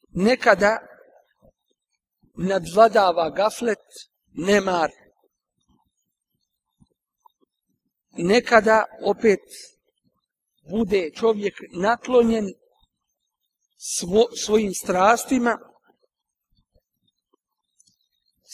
nekada 0.10 0.91
nadvladava 2.36 3.30
gaflet, 3.30 3.86
nemar. 4.34 4.90
Nekada 8.18 8.86
opet 9.04 9.40
bude 10.70 11.12
čovjek 11.16 11.54
naklonjen 11.82 12.48
svo, 13.78 14.26
svojim 14.46 14.74
strastima, 14.74 15.58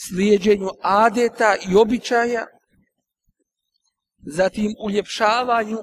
slijedženju 0.06 0.68
adeta 0.82 1.56
i 1.70 1.76
običaja, 1.76 2.46
zatim 4.18 4.74
uljepšavanju 4.84 5.78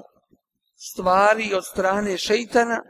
stvari 0.76 1.54
od 1.54 1.66
strane 1.66 2.18
šeitana, 2.18 2.82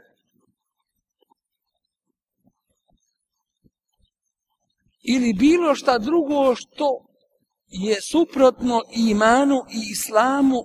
ili 5.07 5.33
bilo 5.33 5.75
šta 5.75 5.97
drugo 5.97 6.55
što 6.55 7.05
je 7.67 8.01
suprotno 8.01 8.81
i 8.97 9.09
imanu 9.09 9.55
i 9.55 9.91
islamu 9.91 10.59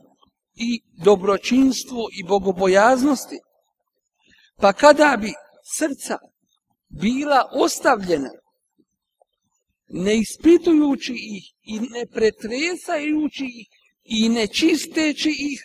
i 0.55 0.81
dobročinstvu 1.05 2.02
i 2.20 2.24
bogobojaznosti. 2.24 3.38
Pa 4.57 4.72
kada 4.72 5.16
bi 5.20 5.33
srca 5.76 6.18
bila 6.88 7.48
ostavljena, 7.52 8.31
ne 9.88 10.18
ispitujući 10.18 11.12
ih 11.12 11.44
i 11.64 11.81
ne 11.81 12.07
pretresajući 12.07 13.44
ih 13.44 13.68
i 14.05 14.28
ne 14.28 14.46
čisteći 14.46 15.31
ih, 15.31 15.62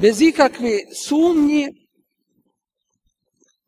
bez 0.00 0.20
ikakve 0.22 0.78
sumnje, 1.06 1.68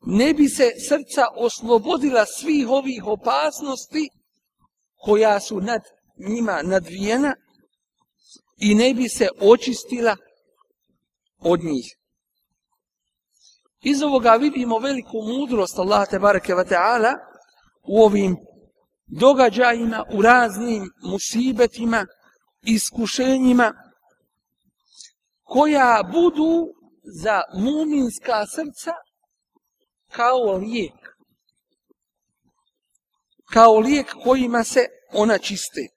ne 0.01 0.33
bi 0.33 0.49
se 0.49 0.71
srca 0.87 1.27
oslobodila 1.35 2.25
svih 2.25 2.69
ovih 2.69 3.03
opasnosti 3.05 4.09
koja 4.95 5.39
su 5.39 5.61
nad 5.61 5.81
njima 6.17 6.61
nadvijena 6.63 7.35
i 8.57 8.75
ne 8.75 8.93
bi 8.93 9.09
se 9.09 9.27
očistila 9.41 10.15
od 11.39 11.63
njih. 11.63 11.95
Iz 13.81 14.01
ovoga 14.03 14.31
vidimo 14.31 14.79
veliku 14.79 15.21
mudrost 15.21 15.79
Allah 15.79 16.09
te 16.09 16.19
bareke 16.19 16.55
ve 16.55 16.65
taala 16.65 17.13
u 17.83 18.03
ovim 18.03 18.37
događajima, 19.07 20.05
u 20.13 20.21
raznim 20.21 20.89
musibetima, 21.03 22.05
iskušenjima 22.61 23.73
koja 25.43 26.03
budu 26.11 26.67
za 27.21 27.41
muminska 27.53 28.45
srca 28.45 28.91
kao 30.11 30.57
lijek. 30.57 30.93
Kao 33.53 33.79
lijek 33.79 34.15
kojima 34.23 34.63
se 34.63 34.85
ona 35.13 35.37
čiste. 35.37 35.87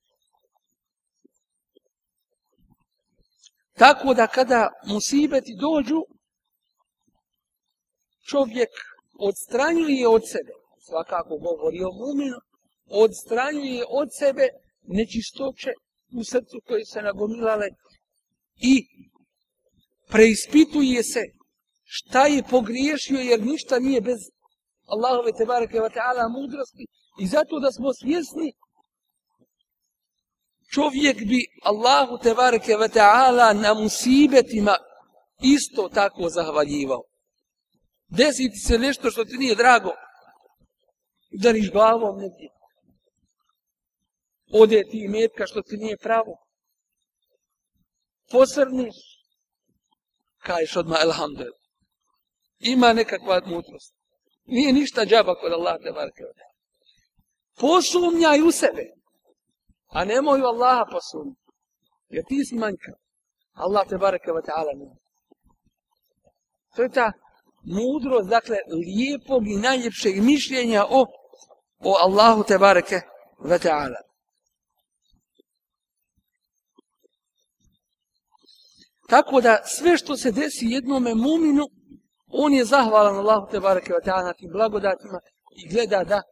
Tako 3.72 4.14
da 4.14 4.27
kada 4.27 4.68
musibeti 4.87 5.57
dođu, 5.61 6.03
čovjek 8.29 8.70
odstranjuje 9.18 10.09
od 10.09 10.22
sebe, 10.27 10.53
svakako 10.87 11.38
govori 11.38 11.81
o 11.85 11.92
muminu, 11.92 12.38
odstranjuje 12.87 13.85
od 13.88 14.09
sebe 14.18 14.48
nečistoće 14.83 15.70
u 16.18 16.25
srcu 16.25 16.61
koje 16.66 16.85
se 16.85 17.03
nagomilale 17.03 17.68
i 18.57 18.87
preispituje 20.09 21.03
se 21.03 21.20
šta 21.94 22.26
je 22.26 22.42
pogriješio 22.42 23.18
jer 23.18 23.40
ništa 23.40 23.78
nije 23.78 24.00
bez 24.00 24.18
Allahove 24.87 25.33
tebareke 25.38 25.81
ve 25.81 25.88
ta'ala 25.88 26.28
mudrosti 26.28 26.87
i 27.20 27.26
zato 27.26 27.61
da 27.61 27.72
smo 27.72 27.94
svjesni 27.94 28.52
čovjek 30.74 31.16
bi 31.16 31.40
Allahu 31.62 32.18
tebareke 32.22 32.76
ve 32.76 32.88
ta'ala 32.88 33.52
na 33.62 33.74
musibetima 33.74 34.74
isto 35.42 35.88
tako 35.88 36.28
zahvaljivao. 36.28 37.02
Desiti 38.09 38.57
se 38.66 38.78
nešto 38.78 39.11
što 39.11 39.24
ti 39.24 39.37
nije 39.37 39.55
drago, 39.55 39.92
udariš 41.38 41.70
glavom 41.70 42.16
negdje. 42.18 42.48
Ode 44.52 44.83
ti 44.90 45.09
metka 45.09 45.46
što 45.46 45.62
ti 45.62 45.76
nije 45.76 45.96
pravo. 45.96 46.35
Posrniš, 48.31 48.94
kažeš 50.38 50.76
odmah, 50.76 50.98
elhamdulillah. 51.02 51.62
Ima 52.62 52.92
nekakva 52.92 53.40
mudrost. 53.46 53.94
Nije 54.44 54.72
ništa 54.72 55.05
džaba 55.05 55.35
kod 55.35 55.53
Allah 55.53 55.77
te 55.85 55.92
barke 55.92 56.25
od 56.25 56.37
Posumnjaj 57.61 58.40
u 58.42 58.51
sebe. 58.51 58.85
A 59.87 60.05
nemoj 60.05 60.40
u 60.40 60.44
Allaha 60.44 60.85
posumnjati. 60.92 61.42
Jer 62.09 62.25
ti 62.29 62.44
si 62.44 62.55
manjka. 62.55 62.92
Allah 63.53 63.88
te 63.88 63.98
bareke 63.98 64.31
wa 64.31 64.42
ta'ala 64.48 64.72
nema. 64.79 64.96
To 66.77 66.83
je 66.83 66.88
ta 66.88 67.12
mudrost, 67.62 68.29
dakle, 68.29 68.57
lijepog 68.66 69.48
i 69.48 69.57
najljepšeg 69.57 70.22
mišljenja 70.22 70.85
o, 70.85 71.07
o 71.79 71.96
Allahu 72.05 72.44
te 72.44 72.59
bareke 72.59 73.01
wa 73.38 73.59
ta'ala. 73.59 74.01
Tako 79.09 79.40
da 79.40 79.62
sve 79.64 79.96
što 79.96 80.16
se 80.16 80.31
desi 80.31 80.66
jednome 80.66 81.14
muminu, 81.14 81.64
on 82.33 82.53
je 82.53 82.64
zahvalan 82.64 83.16
Allahu 83.16 83.51
te 83.51 83.61
bareke 83.61 83.92
ve 83.92 84.01
ta'ala 84.01 84.25
na 84.25 84.33
tim 84.33 84.51
blagodatima 84.53 85.21
i 85.57 85.68
gleda 85.68 86.05
da, 86.05 86.23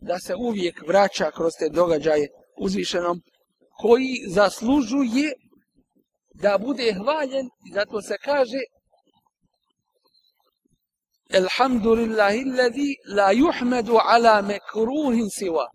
da 0.00 0.18
se 0.18 0.34
uvijek 0.34 0.82
vraća 0.86 1.30
kroz 1.30 1.52
te 1.58 1.68
događaje 1.68 2.28
uzvišenom 2.58 3.22
koji 3.80 4.24
zaslužuje 4.28 5.32
da 6.34 6.58
bude 6.58 6.94
hvaljen 6.94 7.46
i 7.46 7.72
zato 7.74 8.02
se 8.02 8.16
kaže 8.24 8.58
Alhamdulillahi 11.34 12.42
alladhi 12.50 12.96
la 13.16 13.32
yuhmadu 13.32 14.00
ala 14.04 14.42
makruhin 14.42 15.28
siwa. 15.30 15.66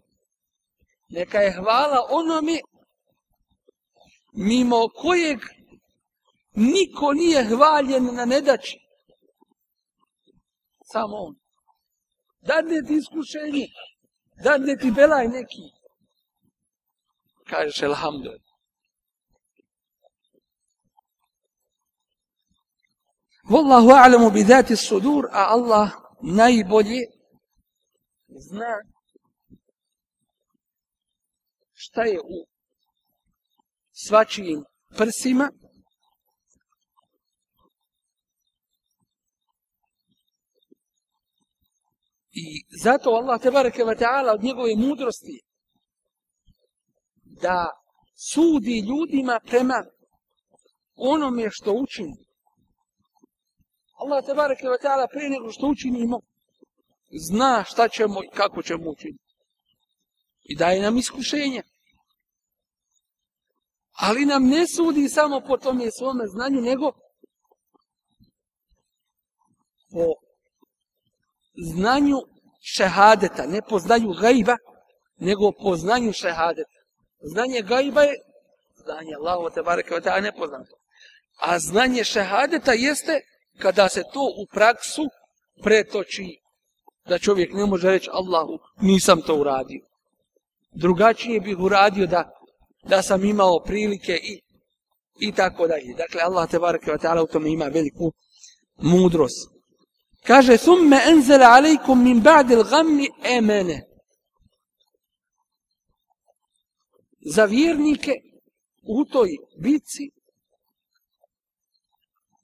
Neka 1.09 1.39
je 1.41 1.51
hvala 1.51 1.99
onome 2.09 2.59
mimo 4.33 4.87
kojeg 4.87 5.39
niko 6.55 7.13
nije 7.13 7.43
hvaljen 7.43 8.15
na 8.15 8.25
nedači. 8.25 8.84
Samo 10.91 11.17
on. 11.17 11.35
Dadne 12.41 12.81
ti 12.87 12.93
iskušenje, 12.93 13.67
dadne 14.43 14.77
ti 14.77 14.91
belaj 14.91 15.27
neki. 15.27 15.65
Kažeš, 17.49 17.81
elhamdulillah. 17.81 18.55
Wallahu 23.49 23.89
a'lamu 23.89 24.31
bi 24.31 24.41
zati 24.43 24.75
sudur, 24.75 25.25
a 25.31 25.45
Allah 25.55 25.89
najbolje 26.21 27.01
zna 28.27 28.81
šta 31.73 32.01
je 32.03 32.19
u 32.19 32.47
svačijim 33.91 34.63
prsima. 34.97 35.51
I 42.37 42.65
zato 42.83 43.09
Allah 43.09 43.41
te 43.41 43.51
bareke 43.51 43.83
ve 43.83 43.95
taala 43.95 44.33
od 44.33 44.43
njegove 44.43 44.75
mudrosti 44.75 45.41
da 47.23 47.69
sudi 48.33 48.79
ljudima 48.79 49.39
prema 49.45 49.85
onome 50.95 51.49
što 51.51 51.73
učini. 51.73 52.25
Allah 53.93 54.25
te 54.25 54.33
bareke 54.33 54.69
ve 54.69 54.77
taala 54.81 55.07
prije 55.07 55.29
nego 55.29 55.51
što 55.51 55.67
učinimo 55.67 56.19
zna 57.29 57.63
šta 57.63 57.87
ćemo 57.87 58.23
i 58.23 58.27
kako 58.35 58.61
ćemo 58.63 58.89
učiniti. 58.89 59.23
I 60.43 60.55
daje 60.55 60.81
nam 60.81 60.97
iskušenje. 60.97 61.61
Ali 63.91 64.25
nam 64.25 64.47
ne 64.47 64.67
sudi 64.67 65.09
samo 65.09 65.41
po 65.47 65.57
tome 65.57 65.91
svome 65.91 66.27
znanju, 66.27 66.61
nego 66.61 66.91
po 69.91 70.24
znanju 71.57 72.21
šehadeta, 72.61 73.45
ne 73.45 73.61
po 73.61 73.79
znanju 73.79 74.13
gajba, 74.13 74.57
nego 75.17 75.51
po 75.51 75.75
znanju 75.75 76.13
šehadeta. 76.13 76.79
Znanje 77.21 77.61
gajba 77.61 78.01
je 78.01 78.15
znanje 78.83 79.15
Allahu 79.19 79.49
te 79.53 79.61
bareke 79.61 79.93
ve 79.93 80.01
taala 80.01 80.21
nepoznato. 80.21 80.75
A 81.39 81.59
znanje 81.59 82.03
šehadeta 82.03 82.73
jeste 82.73 83.21
kada 83.59 83.89
se 83.89 84.03
to 84.13 84.21
u 84.37 84.45
praksu 84.53 85.09
pretoči, 85.63 86.39
da 87.05 87.19
čovjek 87.19 87.53
ne 87.53 87.65
može 87.65 87.91
reći 87.91 88.09
Allahu, 88.13 88.59
nisam 88.81 89.21
to 89.21 89.35
uradio. 89.35 89.81
Drugačije 90.71 91.39
bih 91.39 91.59
uradio 91.59 92.07
da, 92.07 92.29
da 92.83 93.01
sam 93.01 93.25
imao 93.25 93.59
prilike 93.59 94.19
i, 94.23 94.41
i 95.19 95.31
tako 95.31 95.67
dalje. 95.67 95.93
Dakle, 95.97 96.21
Allah 96.21 96.49
te 96.49 96.59
bareke 96.59 96.91
wa 96.91 96.97
ta'ala 96.97 97.23
u 97.23 97.27
tome 97.27 97.51
ima 97.51 97.65
veliku 97.65 98.11
mudrost. 98.77 99.54
Kaže, 100.27 100.57
thumme 100.57 100.97
enzele 101.11 101.45
alejkum 101.45 102.03
min 102.03 102.21
ba'dil 102.23 102.63
gammi 102.63 103.07
emene. 103.23 103.77
Za 107.35 107.45
vjernike 107.45 108.13
u 108.83 109.05
toj 109.05 109.29
bici 109.63 110.15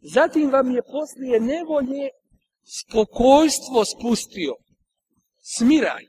Zatim 0.02 0.52
vam 0.52 0.72
je 0.72 0.82
poslije 0.84 1.39
nevolje 1.39 2.10
spokojstvo 2.80 3.86
spustio. 3.86 4.56
Smiraj. 5.41 6.04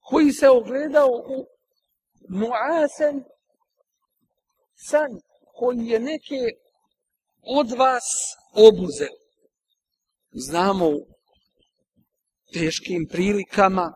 Koji 0.00 0.32
se 0.32 0.48
ogledao 0.48 1.08
u 1.08 1.46
muasen 2.28 3.24
san 4.74 5.10
koji 5.54 5.86
je 5.86 6.00
neke 6.00 6.42
od 7.42 7.70
vas 7.70 8.04
obuzeo. 8.54 9.19
Znamo 10.32 10.88
u 10.88 11.06
teškim 12.52 13.06
prilikama, 13.10 13.92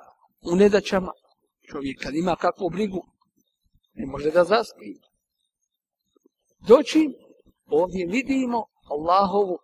u 0.53 0.57
nedaćama, 0.57 1.13
čovjek 1.71 2.03
kad 2.03 2.15
ima 2.15 2.37
kakvu 2.37 2.71
brigu, 2.71 3.07
ne 3.95 4.07
može 4.07 4.31
da 4.31 4.45
zaspi. 4.45 4.95
Doći, 6.69 7.09
ovdje 7.67 8.07
vidimo 8.07 8.65
Allahovu 8.91 9.59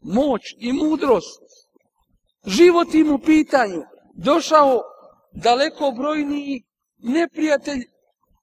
moć 0.00 0.42
i 0.58 0.72
mudrost. 0.72 1.42
Život 2.46 2.94
im 2.94 3.12
u 3.12 3.18
pitanju. 3.18 3.82
Došao 4.14 4.82
daleko 5.32 5.90
brojniji 5.90 6.62
neprijatelj 6.98 7.84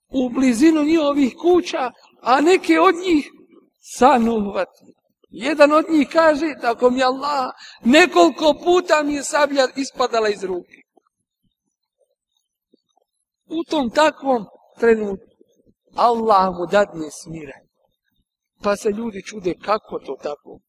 u 0.09 0.29
blizinu 0.29 0.83
njihovih 0.83 1.35
kuća, 1.41 1.91
a 2.21 2.41
neke 2.41 2.79
od 2.79 2.95
njih 2.95 3.31
sanuhvati. 3.79 4.96
Jedan 5.39 5.71
od 5.71 5.85
njih 5.89 6.07
kaže, 6.11 6.55
tako 6.61 6.89
mi 6.89 7.03
Allah, 7.03 7.51
nekoliko 7.83 8.53
puta 8.63 9.03
mi 9.03 9.13
je 9.13 9.23
sablja 9.23 9.67
ispadala 9.75 10.29
iz 10.29 10.43
ruke. 10.43 10.77
U 13.45 13.63
tom 13.63 13.89
takvom 13.89 14.45
trenutku 14.79 15.25
Allah 15.95 16.49
mu 16.57 16.65
dadne 16.71 17.11
smire. 17.11 17.53
Pa 18.63 18.75
se 18.75 18.89
ljudi 18.89 19.23
čude 19.23 19.53
kako 19.65 19.99
to 19.99 20.17
tako. 20.23 20.59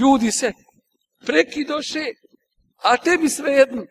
Ljudi 0.00 0.32
se 0.32 0.52
prekidoše, 1.26 2.04
a 2.82 2.96
tebi 2.96 3.28
svejedno. 3.28 3.82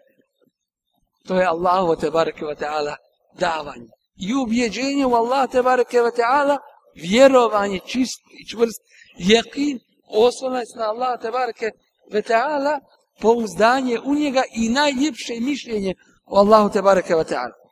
To 1.28 1.36
je 1.36 1.46
Allah 1.46 2.00
te 2.00 2.12
bareke 2.12 2.46
wa 2.46 2.56
ta'ala 2.56 2.96
davanje. 3.34 3.90
I 4.16 4.34
ubjeđenje 4.34 5.06
u 5.06 5.14
Allah 5.14 5.50
te 5.52 5.62
bareke 5.62 5.98
wa 5.98 6.12
ta'ala 6.18 6.58
vjerovanje 6.95 7.81
čist 7.87 8.21
i 8.41 8.49
čvrst 8.49 8.81
jekin 9.19 9.79
osnovna 10.09 10.63
na 10.77 10.85
Allah 10.85 11.21
te 11.21 11.31
bareke 11.31 11.71
wa 12.13 12.23
ta'ala 12.31 12.81
pouzdanje 13.21 14.01
u 14.05 14.15
njega 14.15 14.43
i 14.55 14.69
najljepše 14.69 15.35
mišljenje 15.41 15.95
o 16.25 16.39
Allahu 16.39 16.73
te 16.73 16.83
bareke 16.83 17.15
wa 17.15 17.25
ta'ala. 17.25 17.67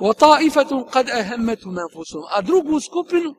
وطائفة 0.00 0.82
قد 0.82 1.10
أهمتهم 1.10 1.78
أنفسهم 1.78 2.22
a 2.30 2.42
drugu 2.42 2.80
skupinu 2.80 3.34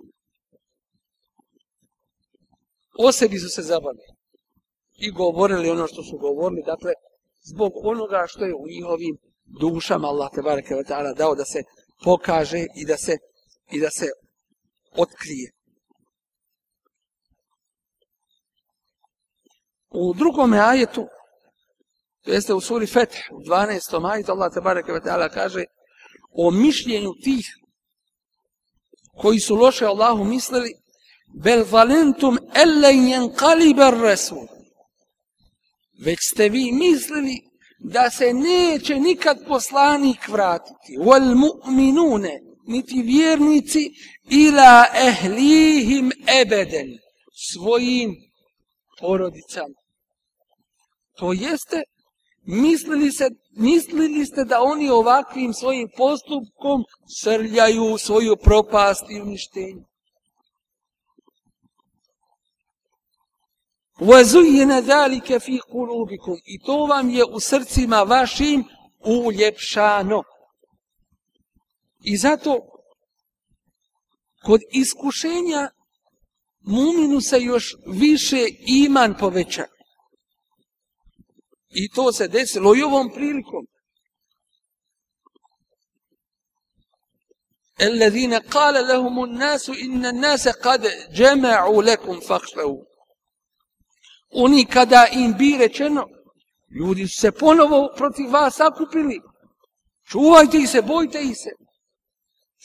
o 3.00 3.12
sebi 3.12 3.40
su 3.40 3.50
se 3.50 3.62
zabavili 3.62 4.18
i 4.98 5.12
govorili 5.12 5.70
ono 5.70 5.88
što 5.88 6.04
su 6.04 6.18
govorili, 6.18 6.64
dakle, 6.66 6.92
zbog 7.42 7.72
onoga 7.84 8.26
što 8.28 8.46
je 8.46 8.56
u 8.56 8.68
njihovim 8.68 9.18
dušama 9.61 10.09
Allah 10.09 10.31
te 10.35 10.43
bareke 10.43 10.75
ve 10.75 10.85
taala 10.85 11.13
dao 11.13 11.35
da 11.35 11.45
se 11.45 11.63
pokaže 12.05 12.67
i 12.77 12.87
da 12.87 12.97
se 12.97 13.17
i 13.71 13.81
da 13.81 13.91
se 13.91 14.07
otkrije. 14.97 15.51
U 19.91 20.15
drugom 20.15 20.53
ajetu, 20.53 21.07
to 22.25 22.33
jeste 22.33 22.55
u 22.55 22.61
suri 22.61 22.87
Feth, 22.87 23.17
u 23.31 23.41
12. 23.41 24.13
ajetu, 24.13 24.33
Allah 24.33 24.53
te 24.55 24.61
bareke 24.61 24.93
ve 24.93 25.01
taala 25.01 25.29
kaže 25.29 25.65
o 26.33 26.51
mišljenju 26.51 27.13
tih 27.25 27.47
koji 29.17 29.41
su 29.41 29.55
loše 29.55 29.87
Allahu 29.87 30.25
mislili, 30.25 30.75
bel 31.43 31.65
valentum 31.71 32.39
ellen 32.55 33.07
jenqaliber 33.09 34.01
rasul 34.03 34.47
Već 36.05 36.19
ste 36.33 36.49
vi 36.49 36.73
mislili 36.73 37.52
da 37.85 38.11
se 38.11 38.33
neće 38.33 38.95
nikad 38.95 39.39
poslanik 39.49 40.29
vratiti. 40.29 40.97
Wal 40.99 41.35
mu'minune, 41.35 42.41
niti 42.67 43.03
vjernici, 43.03 43.91
ila 44.31 44.85
ehlihim 44.95 46.13
ebeden, 46.43 46.99
svojim 47.53 48.17
porodicama. 49.01 49.75
To 51.19 51.33
jeste, 51.33 51.83
mislili, 52.43 53.13
se, 53.13 53.29
mislili 53.57 54.27
ste 54.27 54.45
da 54.45 54.63
oni 54.63 54.91
ovakvim 54.91 55.53
svojim 55.55 55.89
postupkom 55.97 56.85
srljaju 57.23 57.99
svoju 57.99 58.37
propast 58.37 59.05
i 59.11 59.21
uništenje. 59.21 59.92
وَزُيِّنَ 64.02 64.80
ذَلِكَ 64.80 65.38
فِي 65.38 65.60
قُلُوبِكُمْ 65.60 66.38
I 66.46 66.60
to 66.60 66.86
vam 66.86 67.10
je 67.10 67.26
u 67.26 67.40
srcima 67.40 68.04
vašim 68.04 68.64
uljepšano. 69.06 70.24
I 72.04 72.18
zato 72.18 72.60
kod 74.44 74.62
iskušenja 74.72 75.70
muminu 76.62 77.22
se 77.22 77.40
još 77.42 77.76
više 77.88 78.48
iman 78.68 79.16
poveća. 79.20 79.66
I 81.70 81.90
to 81.90 82.12
se 82.12 82.28
desilo 82.28 82.76
i 82.76 82.84
ovom 82.84 83.10
prilikom. 83.14 83.66
الذين 87.82 88.34
قال 88.34 88.88
لهم 88.88 89.24
الناس 89.24 89.70
إن 89.70 90.06
الناس 90.06 90.48
قد 90.48 90.88
جمعوا 91.12 91.84
لكم 91.84 92.20
فاخشوا 92.20 92.84
Oni 94.33 94.65
kada 94.65 95.07
im 95.13 95.35
bi 95.39 95.57
rečeno, 95.59 96.07
ljudi 96.81 97.09
su 97.09 97.21
se 97.21 97.33
ponovo 97.33 97.93
protiv 97.97 98.31
vas 98.31 98.55
sakupili. 98.55 99.21
Čuvajte 100.11 100.59
ih 100.59 100.69
se, 100.69 100.83
bojte 100.83 101.23
ih 101.23 101.37
se. 101.37 101.51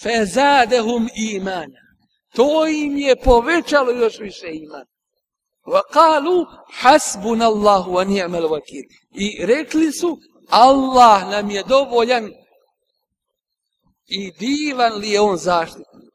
Fezadehum 0.03 1.09
imana. 1.15 1.79
To 2.35 2.67
im 2.67 2.97
je 2.97 3.15
povećalo 3.15 3.91
još 3.91 4.19
više 4.19 4.47
imana. 4.51 4.85
Wa 5.65 5.81
kalu 5.91 6.45
hasbun 6.73 7.41
Allahu 7.41 7.91
wa 7.91 8.03
ni'mal 8.07 8.47
wakil. 8.47 8.83
I 9.13 9.45
rekli 9.45 9.91
su 9.91 10.17
Allah 10.49 11.29
nam 11.29 11.49
je 11.49 11.63
dovoljan 11.63 12.29
i 14.07 14.31
divan 14.31 14.93
li 14.93 15.09
je 15.09 15.21
on 15.21 15.37
zaštitnik. 15.37 16.11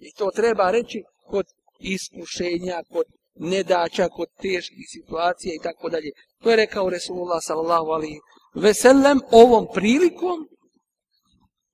I 0.00 0.12
to 0.12 0.30
treba 0.34 0.70
reći 0.70 1.02
kod 1.26 1.46
iskušenja, 1.78 2.82
kod 2.92 3.04
nedaća, 3.34 4.08
kod 4.08 4.28
teških 4.42 4.86
situacija 4.88 5.54
i 5.54 5.62
tako 5.62 5.88
dalje. 5.88 6.10
To 6.42 6.50
je 6.50 6.56
rekao 6.56 6.90
Resulullah 6.90 7.38
sallallahu 7.42 7.86
alaihi 7.86 8.20
ve 8.54 8.74
sellem 8.74 9.20
ovom 9.30 9.66
prilikom 9.74 10.48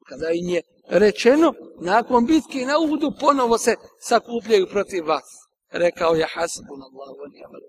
kada 0.09 0.31
im 0.31 0.49
je 0.49 0.63
rečeno 0.89 1.53
nakon 1.81 2.27
bitke 2.27 2.67
na 2.67 2.79
Uhudu 2.79 3.13
ponovo 3.21 3.59
se 3.59 3.75
sakupljaju 4.01 4.67
protiv 4.67 5.07
vas. 5.07 5.25
Rekao 5.73 6.15
je 6.15 6.27
hasbun 6.35 6.83
Allahu 6.83 7.17
wa 7.23 7.29
ni'mal 7.33 7.61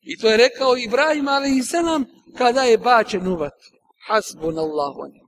I 0.00 0.18
to 0.18 0.28
je 0.28 0.36
rekao 0.36 0.76
Ibrahim 0.76 1.28
alaihi 1.28 1.62
selam 1.62 2.04
kada 2.38 2.62
je 2.62 2.78
bačen 2.78 3.28
u 3.28 3.36
vatru. 3.36 3.76
Hasbun 4.08 4.58
Allahu 4.58 5.00
wa 5.00 5.08
ni'mal 5.12 5.22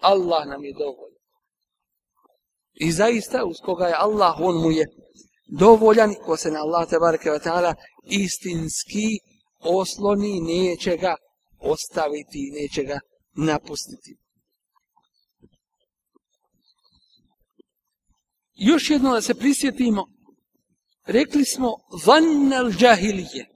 Allah 0.00 0.46
nam 0.46 0.64
je 0.64 0.72
dovoljan. 0.72 1.14
I 2.74 2.92
zaista 2.92 3.44
uz 3.44 3.56
koga 3.64 3.86
je 3.86 3.94
Allah, 3.98 4.34
on 4.40 4.56
mu 4.62 4.70
je 4.70 4.86
dovoljan 5.58 6.14
ko 6.24 6.36
se 6.36 6.50
na 6.50 6.60
Allah 6.60 6.88
te 6.88 6.98
bareke 6.98 7.30
ve 7.30 7.38
taala 7.38 7.74
istinski 8.04 9.18
osloni 9.60 10.40
neće 10.40 10.96
ga 10.96 11.16
ostaviti 11.60 12.50
neće 12.60 12.82
ga 12.82 12.98
napustiti. 13.34 14.16
Još 18.54 18.90
jedno 18.90 19.12
da 19.12 19.20
se 19.20 19.34
prisjetimo. 19.34 20.06
Rekli 21.06 21.44
smo 21.44 21.72
zannal 22.04 22.70
džahilije. 22.70 23.48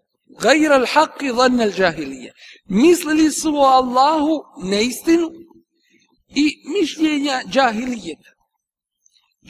Gajra 0.43 0.75
al 0.75 0.87
haqi 0.87 1.37
zannal 1.37 1.71
džahilije. 1.71 2.33
Mislili 2.65 3.31
su 3.31 3.55
o 3.55 3.65
Allahu 3.65 4.35
neistinu 4.63 5.31
i 6.29 6.45
mišljenja 6.81 7.41
džahilijeta. 7.51 8.31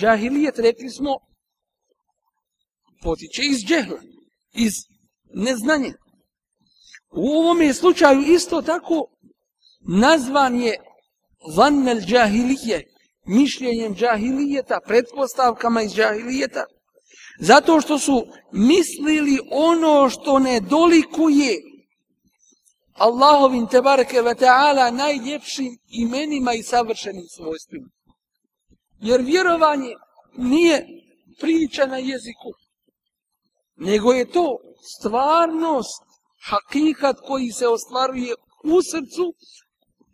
Džahilijet 0.01 0.59
rekli 0.59 0.91
smo 0.91 1.28
potiče 3.03 3.43
iz 3.45 3.59
džehla, 3.65 4.01
iz 4.53 4.73
neznanja. 5.35 5.93
U 7.11 7.29
ovom 7.29 7.75
slučaju 7.75 8.21
isto 8.21 8.63
tako 8.63 9.07
nazvan 9.81 10.61
je 10.61 10.77
vannel 11.57 12.01
džahilije, 12.01 12.85
mišljenjem 13.27 13.95
džahilijeta, 13.95 14.81
pretpostavkama 14.87 15.83
iz 15.83 15.95
džahilijeta, 15.95 16.65
zato 17.41 17.81
što 17.81 17.99
su 17.99 18.27
mislili 18.53 19.39
ono 19.51 20.11
što 20.11 20.39
ne 20.39 20.61
dolikuje 20.61 21.57
Allahovim 22.93 23.67
tebareke 23.67 24.23
ve 24.23 24.35
ta'ala 24.35 24.91
najljepšim 24.91 25.79
imenima 25.89 26.53
i 26.55 26.63
savršenim 26.63 27.27
svojstvima. 27.37 27.89
Jer 29.01 29.21
vjerovanje 29.21 29.95
nije 30.37 30.87
priča 31.41 31.87
na 31.87 31.99
jeziku, 31.99 32.51
nego 33.79 34.13
je 34.13 34.31
to 34.31 34.59
stvarnost, 34.99 36.03
hakikat 36.49 37.17
koji 37.27 37.51
se 37.51 37.69
ostvaruje 37.69 38.35
u 38.65 38.83
srcu, 38.83 39.35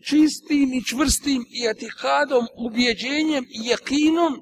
čistim 0.08 0.74
i 0.74 0.84
čvrstim 0.84 1.44
i 1.48 1.68
atikadom, 1.68 2.46
ubjeđenjem 2.66 3.44
i 3.44 3.68
jakinom 3.68 4.40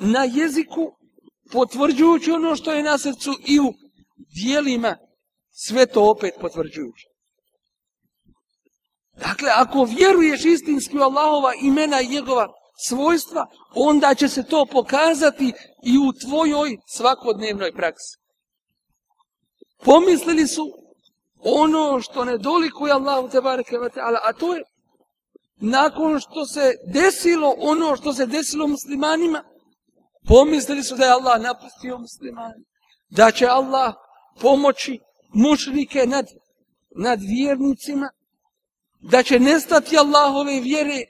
na 0.00 0.24
jeziku, 0.24 0.92
potvrđujući 1.52 2.30
ono 2.30 2.56
što 2.56 2.72
je 2.72 2.82
na 2.82 2.98
srcu 2.98 3.34
i 3.46 3.60
u 3.60 3.72
dijelima, 4.34 4.96
sve 5.50 5.86
to 5.86 6.10
opet 6.10 6.34
potvrđujući. 6.40 7.06
Dakle, 9.16 9.50
ako 9.54 9.84
vjeruješ 9.84 10.44
istinski 10.44 10.98
u 10.98 11.02
Allahova 11.02 11.52
imena 11.62 12.00
i 12.00 12.08
njegova 12.08 12.48
svojstva, 12.88 13.46
onda 13.74 14.14
će 14.14 14.28
se 14.28 14.42
to 14.42 14.66
pokazati 14.72 15.52
i 15.86 15.98
u 15.98 16.12
tvojoj 16.12 16.78
svakodnevnoj 16.86 17.72
praksi. 17.72 18.18
Pomislili 19.84 20.46
su 20.46 20.72
ono 21.38 22.00
što 22.00 22.24
ne 22.24 22.38
dolikuje 22.38 22.92
Allahu 22.92 23.28
te 23.28 23.40
bareke 23.40 23.78
ve 23.78 23.90
taala, 23.90 24.18
a 24.22 24.32
to 24.32 24.54
je 24.54 24.62
nakon 25.56 26.20
što 26.20 26.46
se 26.46 26.72
desilo 26.86 27.54
ono 27.58 27.96
što 27.96 28.12
se 28.12 28.26
desilo 28.26 28.66
muslimanima, 28.66 29.44
pomislili 30.28 30.82
su 30.82 30.96
da 30.96 31.04
je 31.04 31.10
Allah 31.10 31.42
napustio 31.42 31.98
muslimane, 31.98 32.54
da 33.08 33.30
će 33.30 33.46
Allah 33.46 33.94
pomoći 34.40 34.98
mušrike 35.34 36.06
nad, 36.06 36.26
nad 36.96 37.20
vjernicima, 37.20 38.10
da 39.00 39.22
će 39.22 39.38
nestati 39.38 39.98
Allahove 39.98 40.60
vjere, 40.60 41.04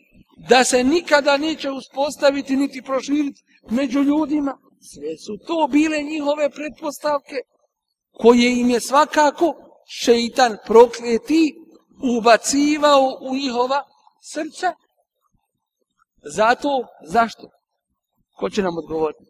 da 0.48 0.64
se 0.64 0.84
nikada 0.84 1.36
neće 1.36 1.70
uspostaviti 1.70 2.56
niti 2.56 2.82
proširiti 2.82 3.42
među 3.70 4.02
ljudima. 4.02 4.58
Sve 4.80 5.16
su 5.16 5.38
to 5.46 5.68
bile 5.70 6.02
njihove 6.02 6.50
pretpostavke, 6.50 7.36
koje 8.12 8.60
im 8.60 8.70
je 8.70 8.80
svakako 8.80 9.54
šeitan 9.88 10.56
prokleti 10.66 11.54
ubacivao 12.18 13.18
u 13.20 13.34
njihova 13.34 13.82
srca. 14.32 14.74
Zato, 16.34 16.86
zašto? 17.08 17.48
Ko 18.36 18.50
će 18.50 18.62
nam 18.62 18.78
odgovoriti? 18.78 19.24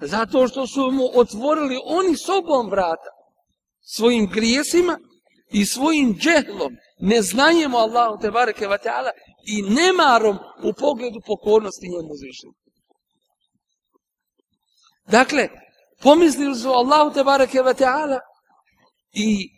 Zato 0.00 0.48
što 0.48 0.66
su 0.66 0.90
mu 0.90 1.10
otvorili 1.14 1.80
oni 1.84 2.16
sobom 2.16 2.70
vrata, 2.70 3.10
svojim 3.80 4.26
grijesima 4.26 4.98
i 5.52 5.64
svojim 5.64 6.14
džehlom, 6.14 6.72
neznanjem 7.00 7.74
o 7.74 7.78
Allahu 7.78 8.18
te 8.22 8.30
bareke 8.30 8.68
i 9.46 9.62
nemarom 9.62 10.38
u 10.64 10.72
pogledu 10.72 11.20
pokornosti 11.26 11.88
njemu 11.88 12.12
uzvišenju. 12.12 12.63
Dakle, 15.06 15.48
pomislili 16.02 16.54
su 16.54 16.68
Allahu 16.68 17.14
te 17.14 17.24
bareke 17.24 17.62
ve 17.62 17.74
ta'ala 17.74 18.18
i 19.12 19.48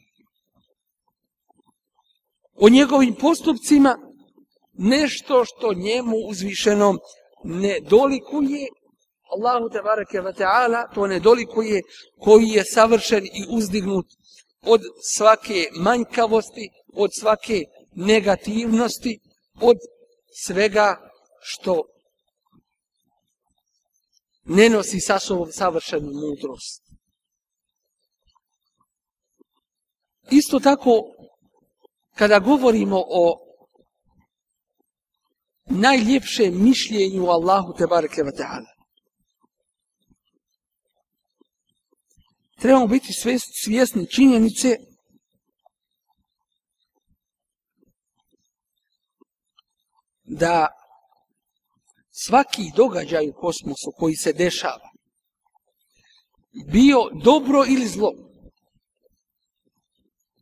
o 2.54 2.68
njegovim 2.68 3.14
postupcima 3.14 3.98
nešto 4.78 5.44
što 5.44 5.74
njemu 5.74 6.16
uzvišenom 6.28 6.98
ne 7.44 7.80
dolikuje. 7.80 8.66
Allahu 9.36 9.68
te 9.72 9.82
bareke 9.82 10.20
ve 10.20 10.32
taala 10.32 10.88
to 10.94 11.06
ne 11.06 11.20
dolikuje 11.20 11.82
koji 12.18 12.48
je 12.48 12.64
savršen 12.64 13.24
i 13.24 13.44
uzdignut 13.48 14.06
od 14.62 14.80
svake 15.02 15.68
manjkavosti, 15.74 16.68
od 16.94 17.10
svake 17.20 17.62
negativnosti, 17.94 19.18
od 19.60 19.76
svega 20.44 20.96
što 21.40 21.82
ne 24.46 24.68
nosi 24.68 25.00
sa 25.00 25.18
sobom 25.18 25.52
savršenu 25.52 26.12
mudrost. 26.12 26.82
Isto 30.30 30.60
tako, 30.60 31.02
kada 32.14 32.38
govorimo 32.38 33.04
o 33.08 33.38
najljepšem 35.66 36.62
mišljenju 36.62 37.26
Allahu 37.26 37.74
Tebareke 37.78 38.22
ve 38.22 38.32
Teala, 38.32 38.76
Trebamo 42.60 42.86
biti 42.86 43.12
svjesni 43.64 44.10
činjenice 44.10 44.76
da 50.24 50.68
svaki 52.24 52.70
događaj 52.76 53.28
u 53.28 53.32
kosmosu 53.32 53.92
koji 53.98 54.16
se 54.16 54.32
dešava 54.32 54.90
bio 56.72 56.98
dobro 57.24 57.64
ili 57.68 57.86
zlo 57.86 58.12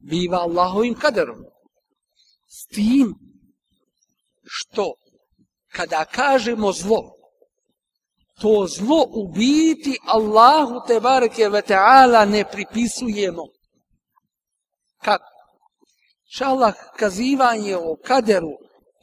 biva 0.01 0.39
Allahovim 0.39 0.95
kaderom 0.95 1.45
s 2.49 2.67
tim 2.67 3.15
što 4.45 4.95
kada 5.73 6.05
kažemo 6.05 6.73
zlo, 6.73 7.01
to 8.41 8.67
zlo 8.69 9.07
u 9.09 9.33
biti 9.33 9.99
Allahu 10.07 10.87
te 10.87 11.01
bareke 11.01 11.49
ve 11.49 11.63
taala 11.63 12.25
ne 12.25 12.45
pripisujemo. 12.53 13.43
Kako? 15.03 15.25
Šalah 16.25 16.75
kazivanje 16.97 17.77
o 17.77 17.97
kaderu 18.05 18.53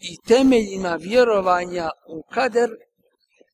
i 0.00 0.16
temeljima 0.28 0.96
vjerovanja 1.00 1.90
u 2.08 2.22
kader 2.30 2.70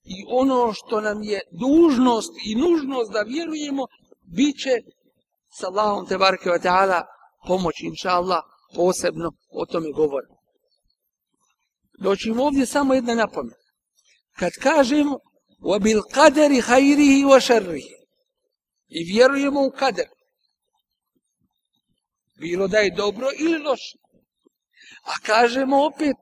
i 0.05 0.25
ono 0.29 0.73
što 0.73 1.01
nam 1.01 1.23
je 1.23 1.41
dužnost 1.51 2.33
i 2.47 2.55
nužnost 2.55 3.13
da 3.13 3.23
vjerujemo, 3.23 3.87
bit 4.37 4.57
će 4.59 4.71
s 5.59 5.65
Allahom 5.65 6.07
te 6.07 6.19
bareke 6.19 6.51
ve 6.51 6.59
taala 6.59 7.07
pomoć, 7.47 7.75
inša 7.81 8.11
Allah, 8.11 8.43
posebno 8.77 9.33
o 9.51 9.67
tome 9.67 9.93
govorimo 9.93 10.43
doći 12.03 12.29
im 12.29 12.41
ovdje 12.41 12.67
samo 12.67 12.95
jedna 12.95 13.15
napomena. 13.15 13.57
Kad 14.39 14.53
kažemo 14.53 15.19
وَبِلْ 15.61 16.01
قَدَرِ 16.15 16.61
خَيْرِهِ 16.61 17.25
وَشَرِّهِ 17.25 17.87
i 18.89 19.05
vjerujemo 19.05 19.67
u 19.67 19.71
kader, 19.71 20.09
bilo 22.41 22.69
da 22.69 22.79
je 22.79 22.95
dobro 22.97 23.29
ili 23.39 23.59
loše. 23.59 23.99
A 25.05 25.13
kažemo 25.27 25.85
opet 25.85 26.17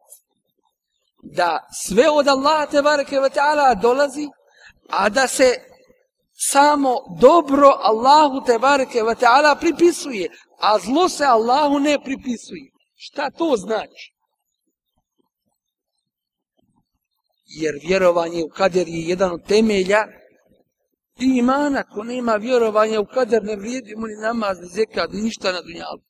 da 1.36 1.60
sve 1.86 2.10
od 2.10 2.28
Allaha 2.28 2.66
te 2.66 2.82
bareke 2.82 3.20
ve 3.20 3.30
taala 3.30 3.76
dolazi, 3.76 4.28
a 4.90 5.10
da 5.10 5.28
se 5.28 5.54
samo 6.34 6.96
dobro 7.22 7.68
Allahu 7.68 8.46
te 8.46 8.60
bareke 8.60 9.04
ve 9.04 9.16
taala 9.16 9.56
pripisuje, 9.56 10.30
a 10.60 10.80
zlo 10.80 11.10
se 11.10 11.26
Allahu 11.26 11.80
ne 11.80 11.98
pripisuje. 12.04 12.72
Šta 12.96 13.30
to 13.32 13.56
znači? 13.58 14.16
jer 17.46 17.76
vjerovanje 17.88 18.44
u 18.44 18.50
kader 18.50 18.88
je 18.88 19.02
jedan 19.02 19.32
od 19.32 19.48
temelja 19.48 20.08
i 21.20 21.26
imana, 21.38 21.84
ko 21.84 22.04
nema 22.04 22.36
vjerovanja 22.36 23.00
u 23.00 23.06
kader, 23.06 23.44
ne 23.44 23.56
vrijedi 23.56 23.96
mu 23.96 24.08
ni 24.08 24.16
namaz, 24.22 24.60
ni 24.62 24.68
zekad, 24.68 25.14
ni 25.14 25.22
ništa 25.22 25.52
na 25.52 25.62
dunjalu. 25.62 26.02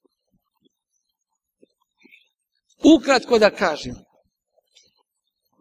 Ukratko 2.96 3.40
da 3.40 3.50
kažem, 3.50 3.96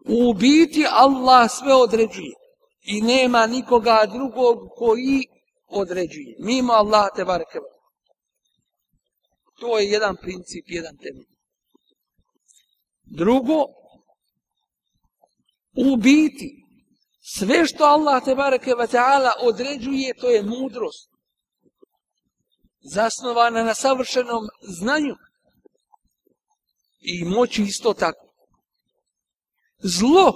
u 0.07 0.33
biti 0.33 0.85
Allah 0.89 1.51
sve 1.51 1.73
određuje 1.73 2.33
i 2.81 3.01
nema 3.01 3.47
nikoga 3.47 4.05
drugog 4.13 4.57
koji 4.75 5.23
određuje. 5.67 6.35
Mimo 6.39 6.73
Allah 6.73 7.09
te 7.15 7.25
bareke. 7.25 7.59
To 9.59 9.79
je 9.79 9.89
jedan 9.89 10.15
princip, 10.15 10.65
jedan 10.67 10.97
temelj. 10.97 11.27
Drugo, 13.03 13.65
u 15.75 15.95
biti 15.95 16.65
sve 17.21 17.65
što 17.65 17.83
Allah 17.83 18.23
te 18.23 18.35
bareke 18.35 18.75
ve 18.75 18.87
taala 18.87 19.31
određuje 19.41 20.13
to 20.13 20.29
je 20.29 20.43
mudrost 20.43 21.09
zasnovana 22.79 23.63
na 23.63 23.73
savršenom 23.73 24.43
znanju 24.61 25.15
i 26.99 27.25
moći 27.25 27.63
isto 27.63 27.93
tako 27.93 28.24
zlo 29.85 30.33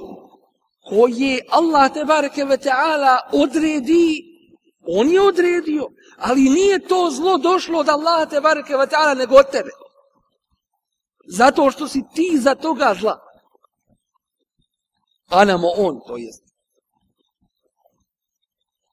koje 0.82 1.42
Allah 1.50 1.94
te 1.94 2.06
bareke 2.06 2.46
ve 2.46 2.58
taala 2.58 3.20
odredi 3.34 4.24
on 4.88 5.10
je 5.10 5.22
odredio 5.22 5.88
ali 6.18 6.42
nije 6.42 6.80
to 6.80 7.10
zlo 7.12 7.38
došlo 7.38 7.80
od 7.80 7.90
Allaha 7.90 8.26
te 8.26 8.42
bareke 8.42 8.78
ve 8.78 8.88
taala 8.88 9.14
nego 9.14 9.36
od 9.36 9.52
tebe 9.52 9.70
zato 11.28 11.72
što 11.72 11.88
si 11.88 12.02
ti 12.16 12.38
za 12.38 12.56
toga 12.56 12.96
zla 13.00 13.30
Anamo 15.30 15.68
on, 15.68 16.02
to 16.08 16.18
jest. 16.18 16.44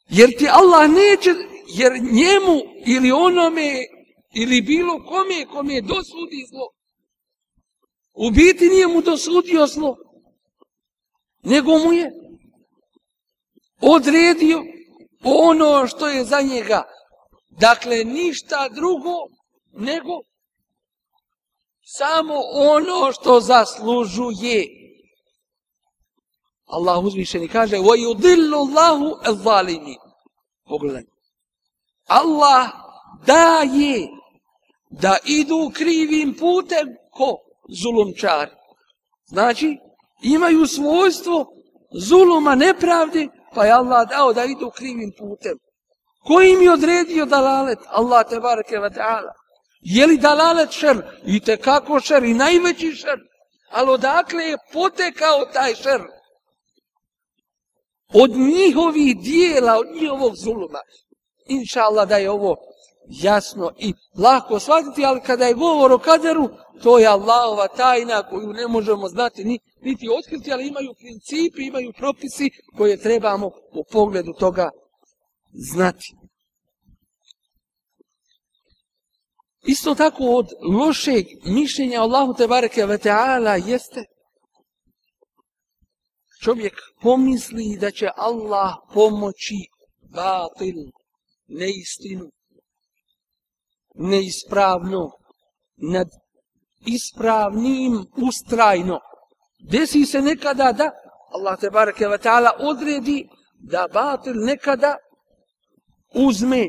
Jer 0.08 0.38
ti 0.38 0.48
Allah 0.48 0.90
neće, 0.90 1.30
jer 1.74 1.92
njemu 2.02 2.60
ili 2.86 3.12
onome 3.12 3.72
ili 4.34 4.60
bilo 4.62 5.04
kome 5.04 5.46
kome 5.52 5.80
dosudi 5.80 6.46
zlo. 6.50 6.68
U 8.14 8.30
biti 8.30 8.68
nije 8.68 8.86
mu 8.86 9.00
dosudio 9.00 9.66
zlo 9.66 9.96
Nego 11.45 11.77
mu 11.79 11.93
je 11.93 12.11
odredio 13.81 14.63
ono 15.23 15.87
što 15.87 16.07
je 16.07 16.25
za 16.25 16.41
njega. 16.41 16.83
Dakle, 17.49 18.03
ništa 18.03 18.69
drugo 18.69 19.15
nego 19.73 20.21
Samo 21.97 22.35
ono 22.53 23.11
što 23.11 23.39
zaslužuje. 23.39 24.67
Allah 26.65 27.03
uzvišeni 27.03 27.47
kaže 27.47 27.77
وَيُضِلُّ 27.77 28.53
اللَّهُ 28.53 28.99
الظَّالِمِ 29.25 29.95
Pogledaj. 30.65 31.03
Allah 32.07 32.69
daje 33.25 34.07
da 34.89 35.17
idu 35.25 35.71
krivim 35.73 36.35
putem 36.39 36.87
ko? 37.11 37.37
Zulumčar. 37.81 38.49
Znači, 39.25 39.77
imaju 40.22 40.66
svojstvo 40.66 41.46
zuluma 42.08 42.54
nepravde, 42.54 43.28
pa 43.54 43.64
je 43.64 43.72
Allah 43.72 44.08
dao 44.08 44.32
da 44.32 44.44
idu 44.44 44.70
krivim 44.70 45.12
putem. 45.18 45.58
Ko 46.26 46.42
im 46.42 46.62
je 46.62 46.72
odredio 46.72 47.26
dalalet? 47.26 47.78
Allah 47.86 48.26
te 48.28 48.40
bareke 48.40 48.78
ve 48.78 48.90
ta'ala. 48.90 49.32
Je 49.80 50.06
li 50.06 50.16
dalalet 50.18 50.70
šer? 50.70 50.96
I 51.26 51.40
te 51.40 51.56
kako 51.56 52.00
šer? 52.00 52.24
I 52.24 52.34
najveći 52.34 52.92
šer. 52.92 53.18
Ali 53.70 53.90
odakle 53.90 54.44
je 54.44 54.58
potekao 54.72 55.44
taj 55.52 55.74
šer? 55.74 56.00
Od 58.14 58.30
njihovih 58.30 59.16
dijela, 59.20 59.78
od 59.78 59.86
njihovog 60.00 60.32
zuluma. 60.36 60.80
Inša 61.48 61.80
Allah 61.82 62.08
da 62.08 62.16
je 62.16 62.30
ovo 62.30 62.56
jasno 63.08 63.70
i 63.78 63.94
lako 64.18 64.60
shvatiti, 64.60 65.04
ali 65.04 65.20
kada 65.20 65.46
je 65.46 65.54
govor 65.54 65.92
o 65.92 65.98
kaderu, 65.98 66.48
to 66.82 66.98
je 66.98 67.06
Allahova 67.06 67.68
tajna 67.68 68.22
koju 68.30 68.52
ne 68.52 68.66
možemo 68.66 69.08
znati 69.08 69.44
ni, 69.44 69.58
niti 69.86 70.06
otkriti, 70.18 70.52
ali 70.52 70.68
imaju 70.68 70.94
principi, 71.02 71.66
imaju 71.66 71.92
propisi 71.96 72.50
koje 72.76 73.02
trebamo 73.02 73.46
u 73.80 73.84
pogledu 73.92 74.32
toga 74.38 74.70
znati. 75.72 76.08
Isto 79.66 79.94
tako 79.94 80.24
od 80.24 80.46
lošeg 80.78 81.26
mišljenja 81.44 82.00
Allahu 82.00 82.34
te 82.34 82.46
bareke 82.46 82.86
ve 82.86 82.98
taala 82.98 83.56
jeste 83.56 84.04
čovjek 86.42 86.74
pomisli 87.02 87.78
da 87.80 87.90
će 87.90 88.08
Allah 88.16 88.74
pomoći 88.94 89.60
batil, 90.14 90.76
neistinu, 91.46 92.26
neispravno, 93.94 95.10
nad 95.76 96.08
ispravnim 96.86 98.06
ustrajno. 98.28 99.00
Desi 99.70 100.06
se 100.06 100.22
nekada 100.22 100.72
da 100.72 100.90
Allah 101.30 101.58
te 101.60 101.70
bareke 101.70 102.08
ve 102.08 102.18
taala 102.18 102.52
odredi 102.58 103.28
da 103.58 103.88
batil 103.94 104.34
nekada 104.36 104.96
uzme 106.14 106.68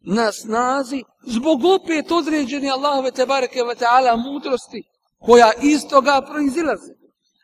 na 0.00 0.32
snazi 0.32 1.02
zbog 1.26 1.64
opet 1.64 2.10
određene 2.10 2.70
Allahove 2.70 3.10
te 3.10 3.26
bareke 3.26 3.62
ve 3.62 3.74
taala 3.74 4.16
mudrosti 4.16 4.82
koja 5.18 5.52
iz 5.62 5.88
toga 5.90 6.22
proizilaze. 6.30 6.92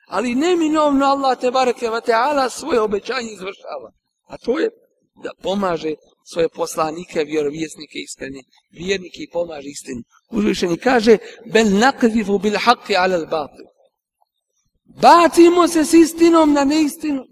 Ali 0.09 0.35
neminovno 0.35 1.07
Allah 1.07 1.39
te 1.41 1.51
bareke 1.51 1.91
ve 1.91 2.01
taala 2.01 2.51
svoje 2.51 2.81
obećanje 2.81 3.31
izvršava. 3.33 3.91
A 4.27 4.37
to 4.39 4.59
je 4.59 4.71
da 5.23 5.31
pomaže 5.43 5.95
svoje 6.33 6.49
poslanike, 6.49 7.25
vjerovjesnike 7.25 7.99
iskreni, 7.99 8.45
vjernike 8.71 9.19
i 9.23 9.31
pomaže 9.33 9.69
istinu. 9.69 10.03
Uzvišeni 10.31 10.77
kaže, 10.77 11.19
bel 11.53 11.79
nakzifu 11.79 12.39
bil 12.39 12.57
haqqi 12.57 12.97
ala 12.97 13.15
al 13.15 13.27
batil. 13.27 13.74
Bacimo 15.01 15.69
se 15.69 15.85
s 15.85 15.93
istinom 15.93 16.53
na 16.53 16.65
neistinu, 16.65 17.25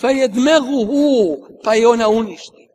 fa 0.00 0.10
jedmeguhu, 0.10 1.36
pa 1.64 1.74
je 1.74 1.88
ona 1.88 2.08
uništi. 2.08 2.68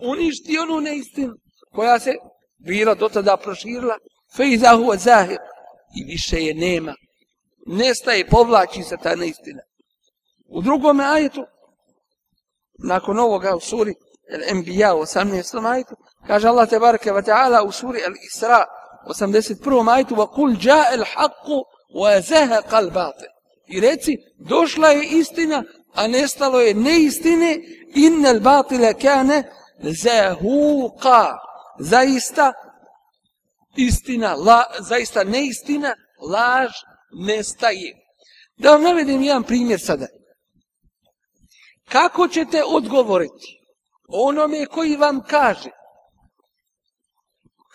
Uništi 0.00 0.58
onu 0.58 0.80
neistinu, 0.80 1.34
koja 1.74 1.98
se 1.98 2.14
bila 2.58 2.94
do 2.94 3.08
tada 3.08 3.36
proširila, 3.36 3.96
fa 4.36 4.44
izahu 4.44 4.96
zahir, 4.96 5.38
i 5.96 6.04
više 6.04 6.36
je 6.36 6.54
nema. 6.54 6.94
Nestaje, 7.66 8.26
povlači 8.26 8.82
se 8.82 8.96
ta 9.02 9.14
neistina. 9.16 9.62
U 10.48 10.62
drugome 10.62 11.04
ajetu, 11.04 11.44
nakon 12.88 13.18
ovoga 13.18 13.56
u 13.56 13.60
suri, 13.60 13.94
Al-Anbiya 14.32 14.92
18. 14.92 15.66
ajetu, 15.72 15.94
kaže 16.26 16.48
Allah 16.48 16.68
te 16.68 16.78
bareke 16.78 17.12
ve 17.12 17.22
taala 17.22 17.62
u 17.62 17.72
suri 17.72 18.00
Al-Isra 18.04 18.64
81. 19.06 19.94
ajetu 19.94 20.14
wa 20.14 20.26
qul 20.34 20.56
jaa 20.60 20.84
al-haqqu 20.90 21.58
wa 21.94 22.20
zahaqa 22.20 22.76
al-batil. 22.76 23.35
I 23.68 23.80
reci 23.80 24.18
došla 24.38 24.88
je 24.88 25.08
istina, 25.08 25.62
a 25.94 26.06
nestalo 26.06 26.60
je 26.60 26.74
neistine, 26.74 27.58
innel 27.94 28.40
batila 28.40 28.92
kana 28.94 29.42
zahuqa. 29.78 31.38
Zaista 31.78 32.52
istina, 33.76 34.34
la, 34.34 34.64
zaista 34.80 35.24
neistina, 35.24 35.94
laž 36.20 36.70
nestaje. 37.26 37.92
Da 38.56 38.70
vam 38.70 38.82
navedem 38.82 39.22
jedan 39.22 39.42
primjer 39.42 39.80
sada. 39.80 40.06
Kako 41.88 42.28
ćete 42.28 42.64
odgovoriti 42.64 43.60
onome 44.08 44.66
koji 44.66 44.96
vam 44.96 45.20
kaže 45.28 45.70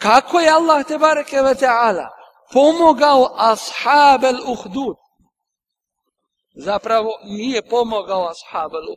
kako 0.02 0.39
je 0.39 0.50
Allah 0.50 0.86
te 0.88 0.98
bareke 0.98 1.42
ve 1.42 1.56
taala 1.56 2.10
pomogao 2.54 3.36
ashab 3.38 4.24
al 4.26 4.52
uhdud 4.52 4.96
zapravo 6.56 7.10
nije 7.26 7.62
pomogao 7.70 8.30
ashab 8.30 8.76
al 8.76 8.95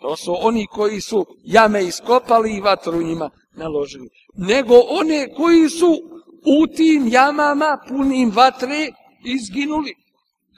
to 0.00 0.16
su 0.16 0.36
oni 0.40 0.66
koji 0.66 1.00
su 1.00 1.26
jame 1.44 1.84
iskopali 1.84 2.56
i 2.56 2.60
vatru 2.60 3.02
njima 3.02 3.30
naložili 3.52 4.08
nego 4.34 4.74
one 4.88 5.34
koji 5.34 5.68
su 5.68 5.90
u 6.60 6.66
tim 6.66 7.08
jamama 7.08 7.78
punim 7.88 8.30
vatre 8.30 8.88
izginuli 9.24 9.94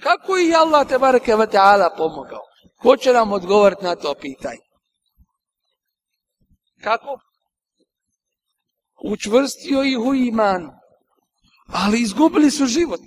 kako 0.02 0.36
je 0.36 0.56
Allah 0.56 0.88
te 0.88 0.98
bareke 0.98 1.36
ve 1.36 1.46
taala 1.46 1.94
pomogao 1.96 2.42
ko 2.82 2.96
će 2.96 3.12
nam 3.12 3.32
odgovoriti 3.32 3.84
na 3.84 3.96
to 3.96 4.14
pitanje 4.14 4.68
Kako? 6.82 7.20
Učvrstio 9.04 9.84
ih 9.84 9.98
u 9.98 10.14
iman. 10.14 10.70
Ali 11.66 12.00
izgubili 12.00 12.50
su 12.50 12.66
život. 12.66 13.00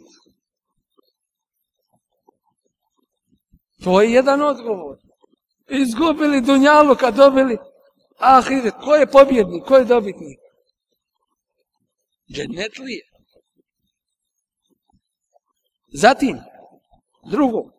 To 3.83 4.01
je 4.01 4.11
jedan 4.11 4.41
odgovor. 4.41 4.97
Izgubili 5.69 6.41
dunjalu 6.41 6.95
kad 6.95 7.15
dobili 7.15 7.57
ahiret. 8.17 8.73
Ko 8.83 8.95
je 8.95 9.07
pobjednik? 9.07 9.65
Ko 9.65 9.77
je 9.77 9.85
dobitnik? 9.85 10.39
Dženetlije. 12.33 13.01
Zatim, 15.93 16.39
drugo, 17.31 17.71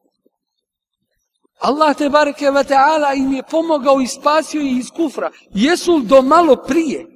Allah 1.59 1.96
te 1.96 2.09
bareke 2.09 2.50
ve 2.50 2.64
taala 2.64 3.14
im 3.14 3.32
je 3.32 3.42
pomogao 3.50 4.00
i 4.00 4.07
spasio 4.07 4.61
ih 4.61 4.78
iz 4.78 4.90
kufra. 4.90 5.30
Jesu 5.55 6.00
do 6.00 6.22
malo 6.22 6.57
prije? 6.57 7.07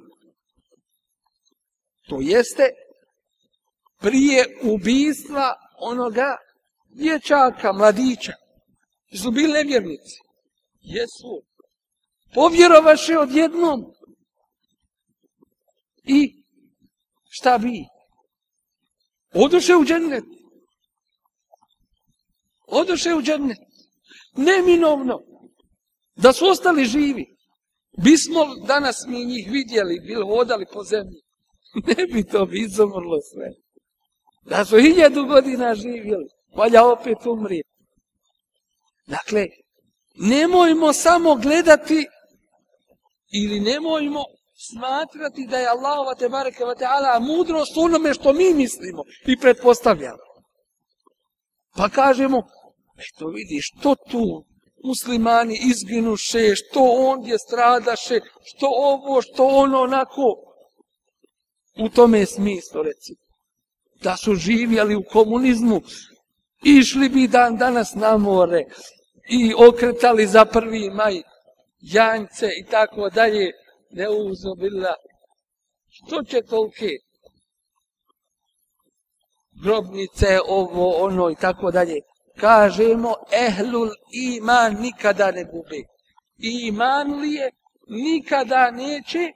To 2.09 2.17
jeste 2.21 2.69
prije 3.99 4.45
ubistva 4.63 5.53
onoga 5.79 6.37
dječaka, 6.89 7.73
mladića. 7.73 8.33
Jesu 9.09 9.31
bili 9.31 9.53
nevjernici. 9.53 10.19
Jesu. 10.81 11.43
Povjerovaše 12.33 13.17
odjednom. 13.17 13.93
I 16.03 16.43
šta 17.29 17.57
bi? 17.57 17.85
Oduše 19.33 19.75
u 19.75 19.85
džennet. 19.85 20.23
Oduše 22.67 23.13
u 23.13 23.21
džennet 23.21 23.57
neminovno 24.37 25.19
da 26.15 26.33
su 26.33 26.45
ostali 26.47 26.85
živi. 26.85 27.25
Bismo 28.03 28.55
danas 28.67 29.05
mi 29.07 29.25
njih 29.25 29.51
vidjeli, 29.51 29.99
bili 29.99 30.25
hodali 30.25 30.65
po 30.73 30.83
zemlji. 30.83 31.21
Ne 31.87 32.07
bi 32.13 32.23
to 32.23 32.45
bi 32.45 32.59
izumrlo 32.61 33.17
sve. 33.21 33.49
Da 34.43 34.65
su 34.65 34.77
hiljadu 34.77 35.25
godina 35.25 35.75
živjeli, 35.75 36.27
valja 36.55 36.85
opet 36.85 37.17
umrije. 37.25 37.63
Dakle, 39.07 39.47
nemojmo 40.15 40.93
samo 40.93 41.35
gledati 41.35 42.07
ili 43.33 43.59
nemojmo 43.59 44.23
smatrati 44.71 45.47
da 45.47 45.57
je 45.57 45.67
Allahova 45.67 46.15
te 46.15 46.29
bareke 46.29 46.65
ve 46.65 46.75
ta'ala 46.75 47.19
mudrost 47.19 47.77
onome 47.77 48.13
što 48.13 48.33
mi 48.33 48.53
mislimo 48.53 49.03
i 49.25 49.37
pretpostavljamo. 49.37 50.27
Pa 51.75 51.89
kažemo, 51.89 52.41
Eto 52.97 53.27
vidi, 53.27 53.59
što 53.61 53.95
tu 54.09 54.45
muslimani 54.83 55.59
izginuše, 55.63 56.55
što 56.55 56.81
ondje 56.81 57.37
stradaše, 57.39 58.19
što 58.43 58.67
ovo, 58.69 59.21
što 59.21 59.47
ono, 59.47 59.81
onako. 59.81 60.35
U 61.79 61.89
tome 61.89 62.19
je 62.19 62.25
smislo, 62.25 62.83
reci. 62.83 63.13
Da 64.03 64.17
su 64.17 64.35
živjeli 64.35 64.95
u 64.95 65.03
komunizmu, 65.11 65.81
išli 66.63 67.09
bi 67.09 67.27
dan 67.27 67.57
danas 67.57 67.93
na 67.95 68.17
more 68.17 68.63
i 69.29 69.53
okretali 69.67 70.27
za 70.27 70.45
prvi 70.45 70.89
maj 70.89 71.21
janjce 71.79 72.49
i 72.59 72.65
tako 72.65 73.09
dalje, 73.09 73.51
ne 73.91 74.09
uzobila. 74.09 74.93
Što 75.89 76.23
će 76.23 76.41
tolke? 76.41 76.89
grobnice, 79.63 80.39
ovo, 80.47 81.05
ono 81.05 81.29
i 81.29 81.35
tako 81.35 81.71
dalje. 81.71 82.01
Kažemo, 82.39 83.13
ehlul 83.31 83.89
iman 84.11 84.75
nikada 84.81 85.31
ne 85.31 85.43
gube. 85.43 85.81
Iman 86.37 87.19
li 87.19 87.33
je, 87.33 87.51
nikada 87.87 88.71
neće, 88.71 89.31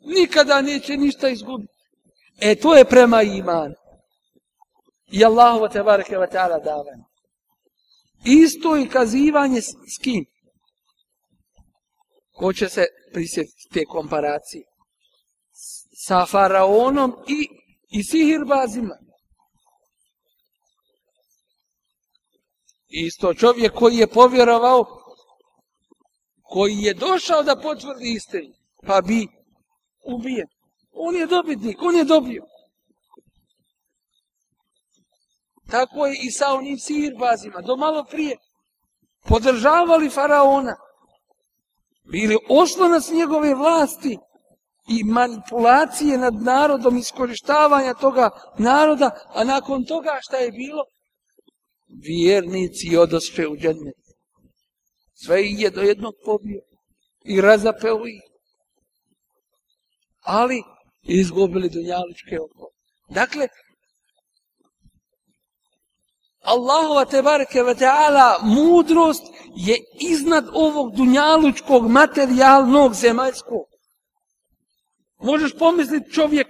nikada 0.00 0.60
neće 0.60 0.96
ništa 0.96 1.28
izgubiti. 1.28 1.72
E, 2.40 2.54
to 2.54 2.76
je 2.76 2.84
prema 2.84 3.22
iman. 3.22 3.74
I 5.12 5.24
Allahu 5.24 5.68
te 5.68 5.82
bareke 5.82 6.18
ve 6.18 6.26
taala 6.26 6.58
davanje. 6.58 7.04
Isto 8.24 8.76
i 8.76 8.88
kazivanje 8.88 9.60
s, 9.60 9.68
s 9.68 9.98
kim? 10.02 10.24
Ko 12.32 12.52
će 12.52 12.68
se 12.68 12.86
prisjetiti 13.12 13.68
te 13.72 13.84
komparacije? 13.84 14.64
Sa 16.06 16.26
faraonom 16.26 17.12
i, 17.28 17.48
i 17.90 18.04
sihirbazima. 18.04 18.94
Isto 22.88 23.34
čovjek 23.34 23.72
koji 23.72 23.96
je 23.96 24.06
povjerovao, 24.06 24.84
koji 26.42 26.76
je 26.76 26.94
došao 26.94 27.42
da 27.42 27.60
potvrdi 27.60 28.12
istinu, 28.12 28.54
pa 28.86 29.00
bi 29.00 29.26
ubijen. 30.04 30.46
On 30.92 31.16
je 31.16 31.26
dobitnik, 31.26 31.82
on 31.82 31.96
je 31.96 32.04
dobio. 32.04 32.49
Tako 35.70 36.06
je 36.06 36.18
i 36.22 36.30
sa 36.30 36.54
onim 36.54 36.78
sihirbazima, 36.78 37.60
do 37.60 37.76
malo 37.76 38.04
prije. 38.04 38.36
Podržavali 39.28 40.10
faraona. 40.10 40.76
Bili 42.12 42.36
oslonac 42.48 43.10
njegove 43.10 43.54
vlasti 43.54 44.18
i 44.88 45.04
manipulacije 45.04 46.18
nad 46.18 46.34
narodom, 46.34 46.96
iskorištavanja 46.96 47.94
toga 47.94 48.30
naroda, 48.58 49.10
a 49.34 49.44
nakon 49.44 49.84
toga 49.84 50.18
šta 50.20 50.36
je 50.36 50.50
bilo? 50.50 50.84
Vjernici 51.88 52.96
odospe 52.96 53.48
u 53.48 53.56
džennet. 53.56 54.00
Sve 55.14 55.46
ih 55.46 55.60
je 55.60 55.70
do 55.70 55.80
jednog 55.80 56.14
pobio 56.24 56.60
i 57.24 57.40
razapeo 57.40 58.06
ih. 58.06 58.22
Ali 60.20 60.62
izgubili 61.02 61.68
dunjaličke 61.68 62.40
oko. 62.40 62.70
Dakle, 63.08 63.48
Allahova 66.40 67.04
te 67.04 67.22
bareke 67.22 67.62
ve 67.62 67.74
taala 67.74 68.38
mudrost 68.42 69.22
je 69.56 69.76
iznad 70.00 70.48
ovog 70.52 70.96
dunjalučkog 70.96 71.88
materijalnog 71.88 72.94
zemaljskog. 72.94 73.66
Možeš 75.18 75.58
pomisliti 75.58 76.12
čovjek 76.12 76.46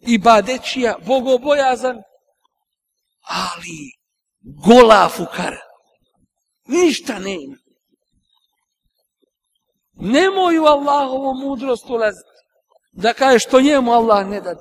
i 0.00 0.18
badećija, 0.18 0.96
bogobojazan, 1.06 1.96
ali 3.20 3.92
gola 4.66 5.08
fukara. 5.08 5.60
Ništa 6.66 7.18
nema. 7.18 7.56
Nemoj 9.92 10.58
u 10.58 10.64
Allahovu 10.64 11.34
mudrost 11.34 11.90
ulaziti. 11.90 12.30
Da 12.92 13.12
kaže 13.12 13.38
što 13.38 13.60
njemu 13.60 13.92
Allah 13.92 14.26
ne 14.26 14.40
dade. 14.40 14.60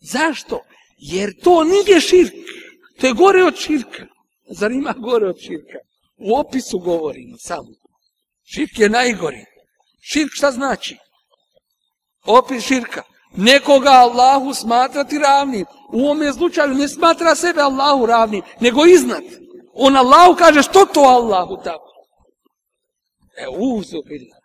Zašto? 0.00 0.60
Jer 0.96 1.40
to 1.42 1.64
nije 1.64 2.00
širk. 2.00 2.34
To 3.00 3.06
je 3.06 3.12
gore 3.12 3.44
od 3.44 3.56
širka. 3.56 4.06
Zar 4.48 4.72
ima 4.72 4.92
gore 4.92 5.28
od 5.28 5.38
širka? 5.40 5.78
U 6.16 6.36
opisu 6.36 6.78
govorimo 6.78 7.36
samo. 7.38 7.68
Širk 8.44 8.78
je 8.78 8.88
najgori. 8.88 9.44
Širk 10.00 10.30
šta 10.32 10.52
znači? 10.52 10.96
Opis 12.24 12.64
širka. 12.64 13.02
Nekoga 13.36 13.90
Allahu 13.90 14.54
smatrati 14.54 15.18
ravnim. 15.18 15.64
U 15.92 16.00
ovome 16.00 16.32
slučaju 16.32 16.74
ne 16.74 16.88
smatra 16.88 17.34
sebe 17.34 17.60
Allahu 17.60 18.06
ravnim, 18.06 18.42
nego 18.60 18.86
iznad. 18.86 19.22
On 19.72 19.96
Allahu 19.96 20.36
kaže 20.38 20.62
što 20.62 20.84
to 20.84 21.00
Allahu 21.00 21.62
tako? 21.64 21.92
E, 23.36 23.46
uzubila. 23.58 24.36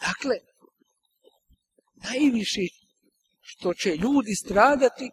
Dakle, 0.00 0.36
najviši 2.04 2.77
što 3.58 3.74
će 3.74 3.96
ljudi 3.96 4.34
stradati, 4.34 5.10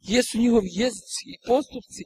jesu 0.00 0.38
njihovi 0.38 0.68
jezici 0.72 1.22
i 1.26 1.46
postupci, 1.46 2.02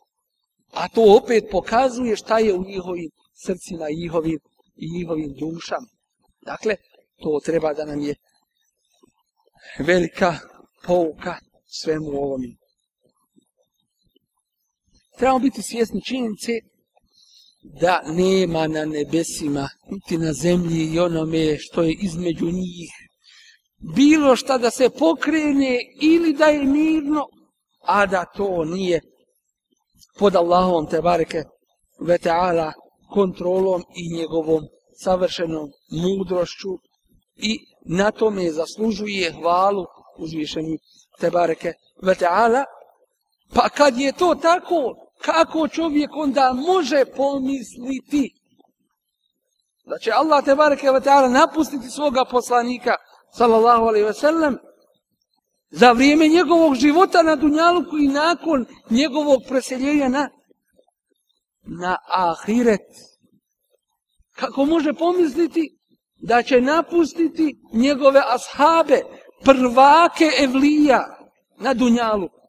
a 0.70 0.88
to 0.88 1.16
opet 1.16 1.44
pokazuje 1.50 2.16
šta 2.16 2.38
je 2.38 2.54
u 2.54 2.64
njihovim 2.64 3.10
srcima 3.44 3.88
i 3.90 3.96
njihovim, 3.96 4.38
i 4.76 4.90
njihovim 4.90 5.34
dušama. 5.34 5.86
Dakle, 6.42 6.76
to 7.22 7.40
treba 7.44 7.74
da 7.74 7.84
nam 7.84 8.00
je 8.00 8.14
velika 9.78 10.38
pouka 10.86 11.38
svemu 11.66 12.10
ovom. 12.10 12.40
Trebamo 15.18 15.38
biti 15.38 15.62
svjesni 15.62 16.04
činjenice 16.04 16.52
da 17.62 18.02
nema 18.06 18.66
na 18.66 18.84
nebesima, 18.84 19.68
niti 19.90 20.18
na 20.18 20.32
zemlji 20.32 20.94
i 20.94 20.98
onome 20.98 21.58
što 21.58 21.82
je 21.82 21.96
između 22.00 22.46
njih 22.46 23.09
bilo 23.80 24.36
šta 24.36 24.58
da 24.58 24.70
se 24.70 24.90
pokrene 24.90 25.78
ili 26.00 26.32
da 26.32 26.44
je 26.44 26.64
mirno, 26.64 27.26
a 27.80 28.06
da 28.06 28.24
to 28.24 28.64
nije 28.64 29.00
pod 30.18 30.36
Allahom 30.36 30.86
te 30.86 31.00
bareke 31.00 31.44
ve 32.00 32.18
ta'ala 32.18 32.72
kontrolom 33.10 33.82
i 33.96 34.16
njegovom 34.16 34.62
savršenom 35.02 35.68
mudrošću 35.90 36.68
i 37.36 37.58
na 37.86 38.10
tome 38.10 38.50
zaslužuje 38.50 39.32
hvalu 39.32 39.84
uzvišeni 40.18 40.78
te 41.20 41.30
bareke 41.30 41.72
ve 42.02 42.14
ta'ala. 42.14 42.64
Pa 43.54 43.68
kad 43.68 43.98
je 43.98 44.12
to 44.12 44.34
tako, 44.34 44.94
kako 45.22 45.68
čovjek 45.68 46.10
onda 46.16 46.52
može 46.52 47.04
pomisliti 47.16 48.34
da 49.84 49.98
će 49.98 50.12
Allah 50.12 50.44
te 50.44 50.54
bareke 50.54 50.90
ve 50.90 51.00
ta'ala 51.00 51.28
napustiti 51.28 51.90
svoga 51.90 52.24
poslanika 52.30 52.94
sallallahu 53.32 53.84
alaihi 53.84 54.06
ve 54.06 54.14
sellem, 54.14 54.58
za 55.70 55.92
vrijeme 55.92 56.28
njegovog 56.28 56.74
života 56.74 57.22
na 57.22 57.36
Dunjaluku 57.36 57.98
i 57.98 58.08
nakon 58.08 58.66
njegovog 58.90 59.42
preseljenja 59.48 60.08
na, 60.08 60.28
na 61.62 61.96
Ahiret. 62.08 62.86
Kako 64.36 64.64
može 64.64 64.92
pomisliti 64.92 65.78
da 66.22 66.42
će 66.42 66.60
napustiti 66.60 67.56
njegove 67.72 68.22
ashabe, 68.26 69.02
prvake 69.44 70.30
Evlija 70.38 71.04
na 71.58 71.74
Dunjaluku. 71.74 72.40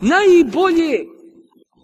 Najbolje 0.00 1.04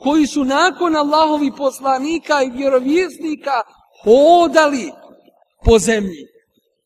koji 0.01 0.27
su 0.27 0.45
nakon 0.45 0.97
Allahovi 0.97 1.53
poslanika 1.57 2.43
i 2.43 2.51
vjerovjesnika 2.51 3.63
hodali 4.05 4.93
po 5.65 5.79
zemlji. 5.79 6.27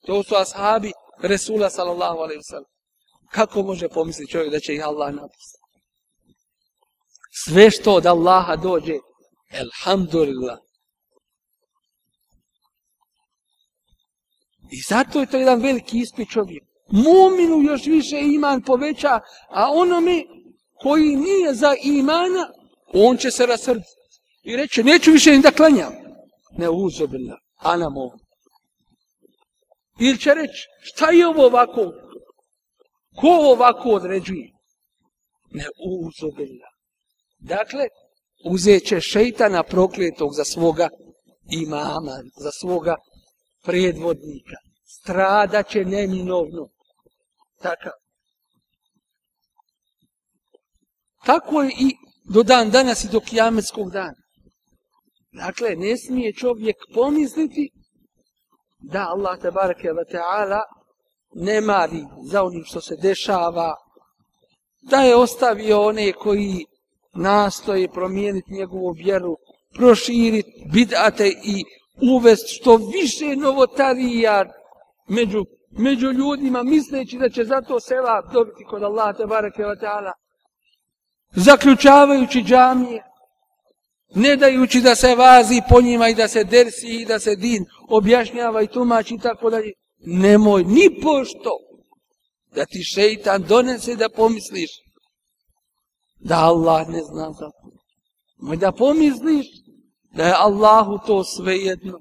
To 0.06 0.22
su 0.22 0.34
ashabi 0.34 0.92
Resula 1.22 1.70
sallallahu 1.70 2.18
alaihi 2.18 2.40
wasallam. 2.40 2.70
Kako 3.30 3.62
može 3.62 3.88
pomisliti 3.88 4.32
čovjek 4.32 4.52
da 4.52 4.60
će 4.60 4.74
ih 4.74 4.86
Allah 4.86 5.14
napustiti? 5.14 5.60
Sve 7.44 7.70
što 7.70 7.94
od 7.94 8.06
Allaha 8.06 8.56
dođe, 8.56 8.94
elhamdulillah. 9.50 10.58
I 14.72 14.80
zato 14.88 15.20
je 15.20 15.26
to 15.26 15.36
jedan 15.36 15.62
veliki 15.62 15.98
ispit 15.98 16.30
čovjek. 16.30 16.62
Muminu 16.90 17.62
još 17.62 17.86
više 17.86 18.20
iman 18.20 18.62
poveća, 18.62 19.20
a 19.48 19.70
onome 19.72 20.24
koji 20.82 21.16
nije 21.16 21.54
za 21.54 21.74
imana, 21.82 22.52
on 22.94 23.16
će 23.16 23.30
se 23.30 23.46
rasrditi. 23.46 23.88
I 24.42 24.56
reće, 24.56 24.84
neću 24.84 25.10
više 25.10 25.30
ni 25.30 25.38
da 25.38 25.50
klanjam. 25.50 25.92
Ne 26.58 26.70
uzobila, 26.70 27.38
a 27.56 27.76
nam 27.76 27.96
ovo. 27.96 28.18
Ili 30.00 30.18
će 30.18 30.34
reći, 30.34 30.68
šta 30.80 31.10
je 31.10 31.26
ovo 31.26 31.46
ovako? 31.46 31.92
Ko 33.16 33.28
ovako 33.28 33.88
određuje? 33.88 34.52
Ne 35.50 35.66
uzobila. 35.86 36.68
Dakle, 37.38 37.88
uzet 38.44 38.86
će 38.86 39.00
šeitana 39.00 39.62
prokletog 39.62 40.30
za 40.34 40.44
svoga 40.44 40.88
imama, 41.50 42.16
za 42.36 42.50
svoga 42.50 42.96
predvodnika. 43.62 44.56
Strada 44.84 45.62
će 45.62 45.84
neminovno. 45.84 46.68
Takav. 47.62 47.92
Tako 51.24 51.62
je 51.62 51.70
i 51.78 51.96
do 52.24 52.42
dan 52.42 52.70
danas 52.70 53.04
i 53.04 53.08
do 53.08 53.20
kijametskog 53.20 53.90
dana. 53.90 54.22
Dakle, 55.32 55.76
ne 55.76 55.96
smije 55.96 56.32
čovjek 56.32 56.76
pomisliti 56.94 57.70
da 58.80 59.06
Allah 59.08 59.38
te 59.40 59.50
ve 59.92 60.04
taala 60.12 60.62
ne 61.34 61.60
mari 61.60 62.04
za 62.22 62.42
onim 62.42 62.64
što 62.64 62.80
se 62.80 62.96
dešava 62.96 63.74
da 64.82 64.96
je 64.96 65.16
ostavio 65.16 65.82
one 65.82 66.12
koji 66.12 66.66
nastoje 67.14 67.88
promijeniti 67.88 68.54
njegovu 68.54 68.90
vjeru 68.90 69.36
proširiti 69.74 70.64
bidate 70.72 71.28
i 71.28 71.64
uvest 72.14 72.46
što 72.48 72.76
više 72.76 73.36
novotarija 73.36 74.44
među 75.08 75.44
među 75.70 76.12
ljudima 76.12 76.62
misleći 76.62 77.18
da 77.18 77.28
će 77.28 77.44
zato 77.44 77.80
sela 77.80 78.22
dobiti 78.32 78.64
kod 78.64 78.82
Allah 78.82 79.16
te 79.16 79.24
ve 79.24 79.50
wa 79.64 79.80
ta'ala. 79.80 80.12
Zaključavajući 81.34 82.42
džamije, 82.42 83.02
ne 84.14 84.36
dajući 84.36 84.80
da 84.80 84.94
se 84.94 85.14
vazi 85.14 85.60
po 85.68 85.80
njima 85.80 86.08
i 86.08 86.14
da 86.14 86.28
se 86.28 86.44
dersi 86.44 86.88
i 86.88 87.04
da 87.04 87.20
se 87.20 87.36
din 87.36 87.64
objašnjava 87.88 88.62
i 88.62 88.66
tumači 88.66 89.14
i 89.14 89.18
tako 89.18 89.50
dalje. 89.50 89.72
Nemoj 89.98 90.64
ni 90.64 91.00
pošto 91.02 91.50
da 92.54 92.66
ti 92.66 92.84
šeitan 92.84 93.42
donese 93.42 93.96
da 93.96 94.08
pomisliš 94.08 94.70
da 96.18 96.38
Allah 96.38 96.88
ne 96.88 97.02
zna 97.02 97.32
za 97.32 97.50
to. 97.50 97.70
Moj 98.38 98.56
da 98.56 98.72
pomisliš 98.72 99.46
da 100.12 100.26
je 100.26 100.34
Allahu 100.38 100.98
to 101.06 101.24
sve 101.24 101.56
jedno. 101.56 101.98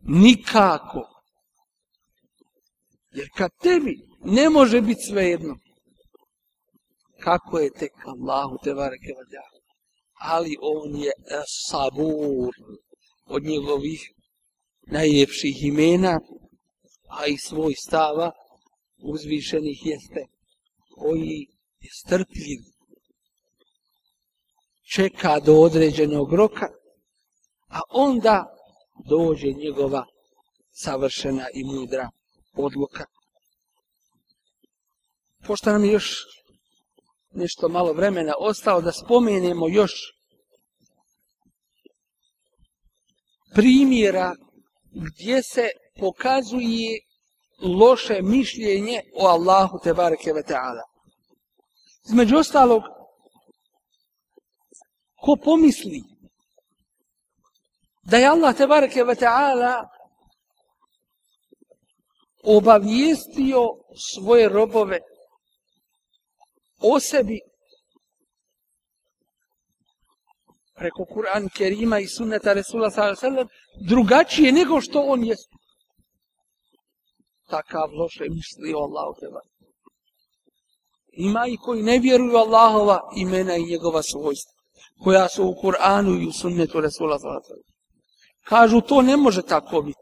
Nikako. 0.00 1.08
Jer 3.10 3.28
kad 3.36 3.50
tebi 3.62 4.00
ne 4.24 4.50
može 4.50 4.80
biti 4.80 5.02
sve 5.02 5.24
jedno, 5.24 5.56
kako 7.20 7.58
je 7.58 7.70
tek 7.70 7.92
Allahu 8.06 8.58
te 8.64 8.74
vareke 8.74 9.12
vađa. 9.16 9.57
Ali 10.20 10.56
on 10.60 10.96
je 10.96 11.12
sabur 11.46 12.54
od 13.26 13.42
njegovih 13.42 14.12
najljepših 14.86 15.64
imena, 15.64 16.20
a 17.08 17.26
i 17.26 17.38
svoj 17.38 17.74
stava 17.74 18.32
uzvišenih 19.02 19.86
jeste 19.86 20.26
koji 20.90 21.46
je 21.80 21.90
strpljiv, 21.92 22.60
čeka 24.94 25.40
do 25.40 25.54
određenog 25.54 26.32
roka, 26.32 26.68
a 27.68 27.80
onda 27.90 28.56
dođe 29.08 29.52
njegova 29.52 30.06
savršena 30.70 31.46
i 31.54 31.64
mudra 31.64 32.10
odluka. 32.54 33.04
Pošto 35.46 35.72
nam 35.72 35.84
još 35.84 36.24
nešto 37.38 37.68
malo 37.68 37.92
vremena 37.92 38.34
ostalo 38.38 38.80
da 38.80 38.92
spomenemo 38.92 39.68
još 39.68 39.92
primjera 43.54 44.34
gdje 44.92 45.42
se 45.42 45.68
pokazuje 46.00 47.00
loše 47.62 48.22
mišljenje 48.22 49.02
o 49.14 49.26
Allahu 49.26 49.78
te 49.84 49.94
bareke 49.94 50.32
ve 50.32 50.42
taala. 50.42 50.82
Između 52.08 52.36
ostalog 52.36 52.82
ko 55.20 55.36
pomisli 55.44 56.02
da 58.02 58.16
je 58.16 58.26
Allah 58.26 58.56
te 58.56 58.66
bareke 58.66 59.04
ve 59.04 59.14
taala 59.14 59.88
obavijestio 62.42 63.60
svoje 64.12 64.48
robove 64.48 65.00
o 66.80 67.00
sebi 67.00 67.40
preko 70.78 71.04
Kur'an 71.04 71.48
Kerima 71.48 71.98
i 71.98 72.06
sunneta 72.06 72.52
Resula 72.52 72.90
sallam 72.90 73.46
drugačije 73.88 74.52
nego 74.52 74.80
što 74.80 75.00
on 75.00 75.24
jeste. 75.24 75.56
Takav 77.50 77.90
loše 77.92 78.24
misli 78.30 78.74
o 78.74 78.78
Allahu 78.78 79.14
teba. 79.20 79.40
Ima 81.12 81.46
i 81.46 81.56
koji 81.56 81.82
ne 81.82 81.98
vjeruju 81.98 82.36
Allahova 82.36 83.00
imena 83.16 83.56
i 83.56 83.66
njegova 83.70 84.02
svojstva, 84.02 84.52
koja 85.04 85.28
su 85.28 85.44
u 85.44 85.54
Kur'anu 85.62 86.22
i 86.22 86.26
u 86.26 86.32
sunnetu 86.32 86.80
Resula 86.80 87.18
sallam. 87.18 87.42
Kažu, 88.44 88.80
to 88.80 89.02
ne 89.02 89.16
može 89.16 89.42
tako 89.42 89.82
biti. 89.82 89.98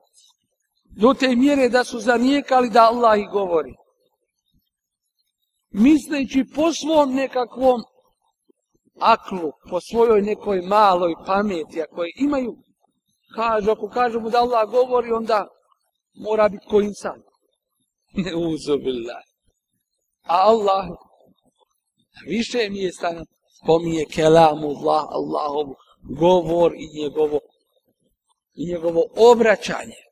Do 1.01 1.14
te 1.14 1.37
mjere 1.37 1.68
da 1.68 1.85
su 1.85 1.99
zanijekali 2.01 2.70
da 2.70 2.83
Allah 2.83 3.18
i 3.18 3.33
govori 3.33 3.74
misleći 5.77 6.45
po 6.55 6.72
svom 6.72 7.14
nekakvom 7.14 7.81
aklu, 9.01 9.53
po 9.70 9.81
svojoj 9.81 10.22
nekoj 10.22 10.62
maloj 10.62 11.14
pameti, 11.27 11.83
ako 11.83 12.05
je 12.05 12.12
imaju, 12.16 12.57
kažu, 13.35 13.70
ako 13.70 13.89
kažu 13.89 14.20
mu 14.20 14.31
da 14.31 14.39
Allah 14.39 14.70
govori, 14.70 15.12
onda 15.12 15.47
mora 16.14 16.49
biti 16.49 16.66
ko 16.66 16.81
insan. 16.81 17.22
Ne 18.24 18.35
uzubillah. 18.35 19.22
A 20.22 20.37
Allah, 20.37 20.87
više 22.27 22.68
mi 22.70 22.79
je 22.79 22.93
stano, 22.93 23.24
spominje 23.62 24.05
kelamu 24.14 24.68
Allah, 24.68 25.05
Allahovu 25.11 25.74
govor 26.20 26.72
i 26.74 27.03
njegovo, 27.03 27.41
i 28.55 28.72
njegovo 28.72 29.05
obraćanje. 29.16 30.03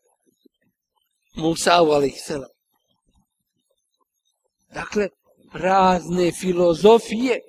Musa 1.37 1.73
alaih 1.73 2.15
selam. 2.17 2.51
Dakle, 4.75 5.09
razne 5.55 6.33
filozofije 6.33 7.41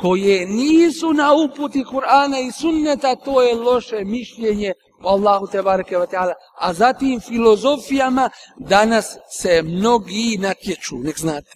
koje 0.00 0.46
nisu 0.46 1.12
na 1.12 1.32
uputi 1.34 1.84
Kur'ana 1.84 2.48
i 2.48 2.52
sunneta, 2.52 3.16
to 3.16 3.42
je 3.42 3.54
loše 3.54 4.04
mišljenje 4.04 4.72
o 5.02 5.08
Allahu 5.08 5.46
te 5.46 5.62
bareke 5.62 5.98
ve 5.98 6.06
ta'ala. 6.06 6.32
A 6.60 6.72
zatim 6.74 7.20
filozofijama 7.20 8.30
danas 8.58 9.16
se 9.30 9.62
mnogi 9.62 10.38
natječu, 10.40 10.98
nek 10.98 11.18
znate. 11.18 11.52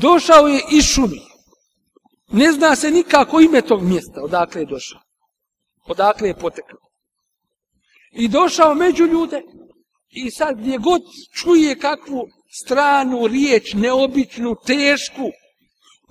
Došao 0.00 0.48
je 0.48 0.60
iz 0.70 0.84
šumi. 0.84 1.20
Ne 2.32 2.52
zna 2.52 2.76
se 2.76 2.90
nikako 2.90 3.40
ime 3.40 3.62
tog 3.62 3.82
mjesta, 3.82 4.22
odakle 4.22 4.60
je 4.60 4.66
došao. 4.66 5.00
Odakle 5.86 6.28
je 6.28 6.34
potekao. 6.34 6.78
I 8.12 8.28
došao 8.28 8.74
među 8.74 9.06
ljude 9.06 9.42
i 10.10 10.30
sad 10.30 10.58
gdje 10.58 10.78
god 10.78 11.02
čuje 11.34 11.78
kakvu 11.78 12.28
stranu 12.52 13.26
riječ, 13.26 13.74
neobičnu, 13.74 14.56
tešku, 14.66 15.30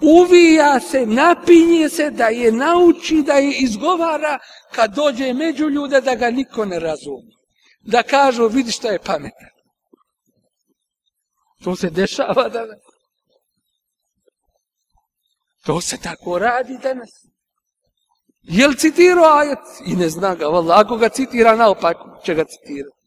uvija 0.02 0.80
se, 0.80 1.06
napinje 1.06 1.90
se 1.90 2.12
da 2.12 2.28
je 2.28 2.52
nauči, 2.52 3.24
da 3.24 3.34
je 3.34 3.58
izgovara 3.58 4.40
kad 4.72 4.96
dođe 4.96 5.34
među 5.34 5.70
ljude 5.70 6.02
da 6.02 6.16
ga 6.16 6.32
niko 6.32 6.66
ne 6.66 6.80
razumije. 6.80 7.38
Da 7.82 8.04
kažu, 8.04 8.48
vidi 8.48 8.72
šta 8.72 8.90
je 8.90 9.00
pametan. 9.00 9.50
To 11.64 11.76
se 11.76 11.90
dešava 11.90 12.50
danas. 12.50 12.80
To 15.66 15.82
se 15.82 15.98
tako 15.98 16.40
radi 16.40 16.78
danas. 16.84 17.10
Jel 18.42 18.74
citirao 18.74 19.38
ajet? 19.38 19.60
I 19.86 19.96
ne 19.96 20.10
zna 20.10 20.36
ga, 20.36 20.46
vala, 20.46 20.80
ako 20.80 20.98
ga 20.98 21.10
citira, 21.10 21.56
naopak 21.56 21.98
će 22.26 22.34
ga 22.34 22.46
citirati. 22.46 23.01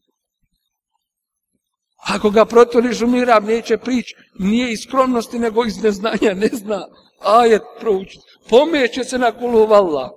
Ako 2.13 2.29
ga 2.29 2.45
protoliš 2.45 3.01
u 3.01 3.07
mirab, 3.07 3.43
neće 3.43 3.77
prić, 3.77 4.05
nije 4.39 4.71
iz 4.71 4.79
skromnosti, 4.79 5.39
nego 5.39 5.65
iz 5.65 5.83
neznanja, 5.83 6.33
ne 6.33 6.47
zna. 6.47 6.87
Ajet 7.19 7.61
proučiti. 7.79 8.23
Pomeće 8.49 9.03
se 9.03 9.17
na 9.17 9.31
kulu 9.31 9.67
valla. 9.67 10.11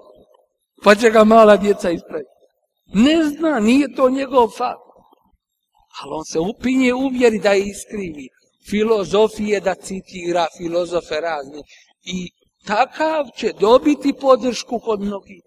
Pa 0.84 0.94
će 0.94 1.10
ga 1.10 1.24
mala 1.24 1.56
djeca 1.56 1.90
ispraviti. 1.90 2.30
Ne 2.94 3.24
zna, 3.24 3.60
nije 3.60 3.94
to 3.94 4.10
njegov 4.10 4.48
fakt. 4.48 4.80
Ali 6.00 6.12
on 6.12 6.24
se 6.24 6.38
upinje 6.38 6.94
uvjeri 6.94 7.38
da 7.38 7.52
je 7.52 7.64
iskrivi. 7.66 8.28
Filozofije 8.70 9.60
da 9.60 9.74
citira, 9.74 10.46
filozofe 10.58 11.20
razni. 11.20 11.62
I 12.04 12.30
takav 12.66 13.24
će 13.36 13.52
dobiti 13.60 14.12
podršku 14.20 14.80
kod 14.80 15.00
mnogih. 15.00 15.42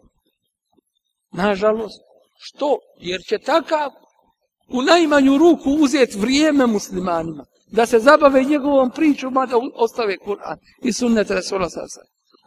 Nažalost. 1.31 2.01
Što? 2.39 2.77
Jer 2.99 3.21
će 3.21 3.37
takav 3.37 3.91
u 4.73 4.81
najmanju 4.81 5.37
ruku 5.37 5.69
uzeti 5.69 6.19
vrijeme 6.19 6.67
muslimanima, 6.67 7.45
da 7.71 7.85
se 7.85 7.99
zabave 7.99 8.43
njegovom 8.43 8.91
pričom, 8.91 9.37
a 9.37 9.45
da 9.45 9.55
ostave 9.73 10.17
Kur'an 10.17 10.57
i 10.83 10.93
sunnet 10.93 11.29
Rasula 11.29 11.69
Sasa. 11.69 12.01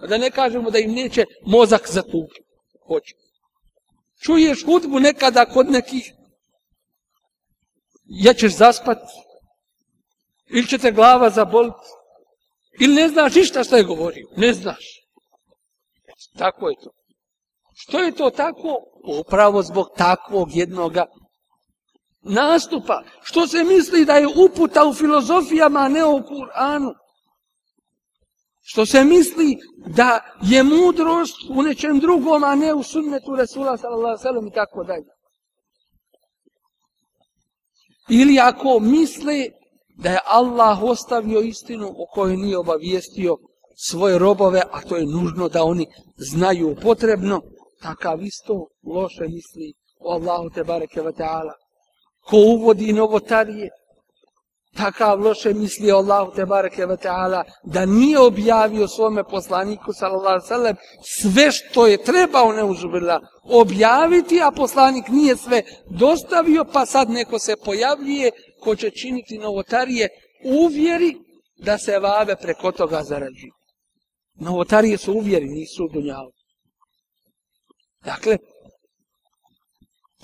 Da 0.09 0.18
ne 0.18 0.31
kažemo 0.31 0.70
da 0.70 0.79
im 0.79 0.93
neće 0.93 1.25
mozak 1.47 1.91
zatupi. 1.91 2.41
Hoće. 2.87 3.14
Čuješ 4.22 4.64
hudbu 4.64 5.01
nekada 5.01 5.47
kod 5.47 5.70
nekih, 5.70 6.12
ja 8.05 8.35
ćeš 8.35 8.57
zaspat, 8.57 8.99
ili 10.51 10.66
će 10.66 10.79
te 10.79 10.93
glava 10.93 11.31
zaboliti, 11.31 11.89
ili 12.81 12.95
ne 12.95 13.09
znaš 13.09 13.35
ništa 13.35 13.64
što 13.64 13.77
je 13.77 13.85
govorio, 13.85 14.29
ne 14.37 14.53
znaš. 14.53 15.01
Tako 16.39 16.68
je 16.68 16.77
to. 16.85 16.91
Što 17.75 17.99
je 17.99 18.12
to 18.12 18.31
tako? 18.31 18.79
Upravo 19.20 19.62
zbog 19.62 19.87
takvog 19.97 20.57
jednoga 20.57 21.07
nastupa, 22.25 23.03
što 23.22 23.47
se 23.47 23.64
misli 23.64 24.05
da 24.05 24.12
je 24.12 24.27
uputa 24.27 24.85
u 24.85 24.95
filozofijama, 24.95 25.81
a 25.81 25.89
ne 25.89 26.05
u 26.05 26.18
Kur'anu. 26.18 26.95
Što 28.62 28.87
se 28.87 29.05
misli 29.05 29.59
da 29.87 30.20
je 30.43 30.62
mudrost 30.62 31.37
u 31.51 31.62
nečem 31.62 31.99
drugom, 31.99 32.45
a 32.45 32.55
ne 32.55 32.75
u 32.75 32.83
sunnetu 32.83 33.37
Resula 33.37 33.77
sallallahu 33.77 34.22
sallam 34.22 34.47
i 34.47 34.53
tako 34.53 34.85
dalje. 34.85 35.07
Ili 38.09 38.39
ako 38.39 38.81
misle 38.81 39.49
da 39.97 40.11
je 40.11 40.18
Allah 40.25 40.83
ostavio 40.83 41.41
istinu 41.41 41.89
o 41.89 42.07
kojoj 42.14 42.37
nije 42.37 42.59
obavijestio 42.59 43.37
svoje 43.89 44.18
robove, 44.18 44.62
a 44.72 44.81
to 44.81 44.97
je 44.97 45.07
nužno 45.07 45.49
da 45.49 45.64
oni 45.64 45.87
znaju 46.16 46.77
potrebno, 46.83 47.43
takav 47.83 48.22
isto 48.22 48.66
loše 48.87 49.22
misli 49.22 49.72
o 50.01 50.12
Allahu 50.12 50.51
te 50.51 50.64
bareke 50.64 51.01
wa 51.01 51.12
ta'ala 51.12 51.64
ko 52.27 52.37
uvodi 52.37 52.93
novotarije, 52.93 53.70
takav 54.77 55.20
loše 55.20 55.55
misli 55.55 55.93
Allahu 55.93 56.33
te 56.35 56.47
bareke 56.47 56.87
ve 56.87 56.97
taala 56.97 57.45
da 57.64 57.87
nije 57.87 58.18
objavio 58.18 58.89
svome 58.89 59.25
poslaniku 59.25 59.93
sallallahu 59.93 60.55
alejhi 60.55 60.77
sve 61.20 61.53
što 61.53 61.87
je 61.87 62.05
trebao 62.05 62.53
neuzubila 62.53 63.20
objaviti 63.45 64.41
a 64.43 64.51
poslanik 64.51 65.09
nije 65.09 65.37
sve 65.37 65.62
dostavio 65.91 66.64
pa 66.72 66.87
sad 66.87 67.11
neko 67.11 67.39
se 67.39 67.57
pojavljuje 67.64 68.31
ko 68.61 68.77
će 68.77 68.91
činiti 68.91 69.39
novotarije 69.39 70.09
uvjeri 70.45 71.16
da 71.57 71.79
se 71.79 71.99
vave 71.99 72.37
preko 72.37 72.72
toga 72.72 73.03
zarađuju. 73.03 73.53
Novotarije 74.35 74.99
su 74.99 75.12
uvjeri, 75.12 75.49
nisu 75.49 75.89
dunjavu. 75.93 76.33
Dakle, 78.05 78.39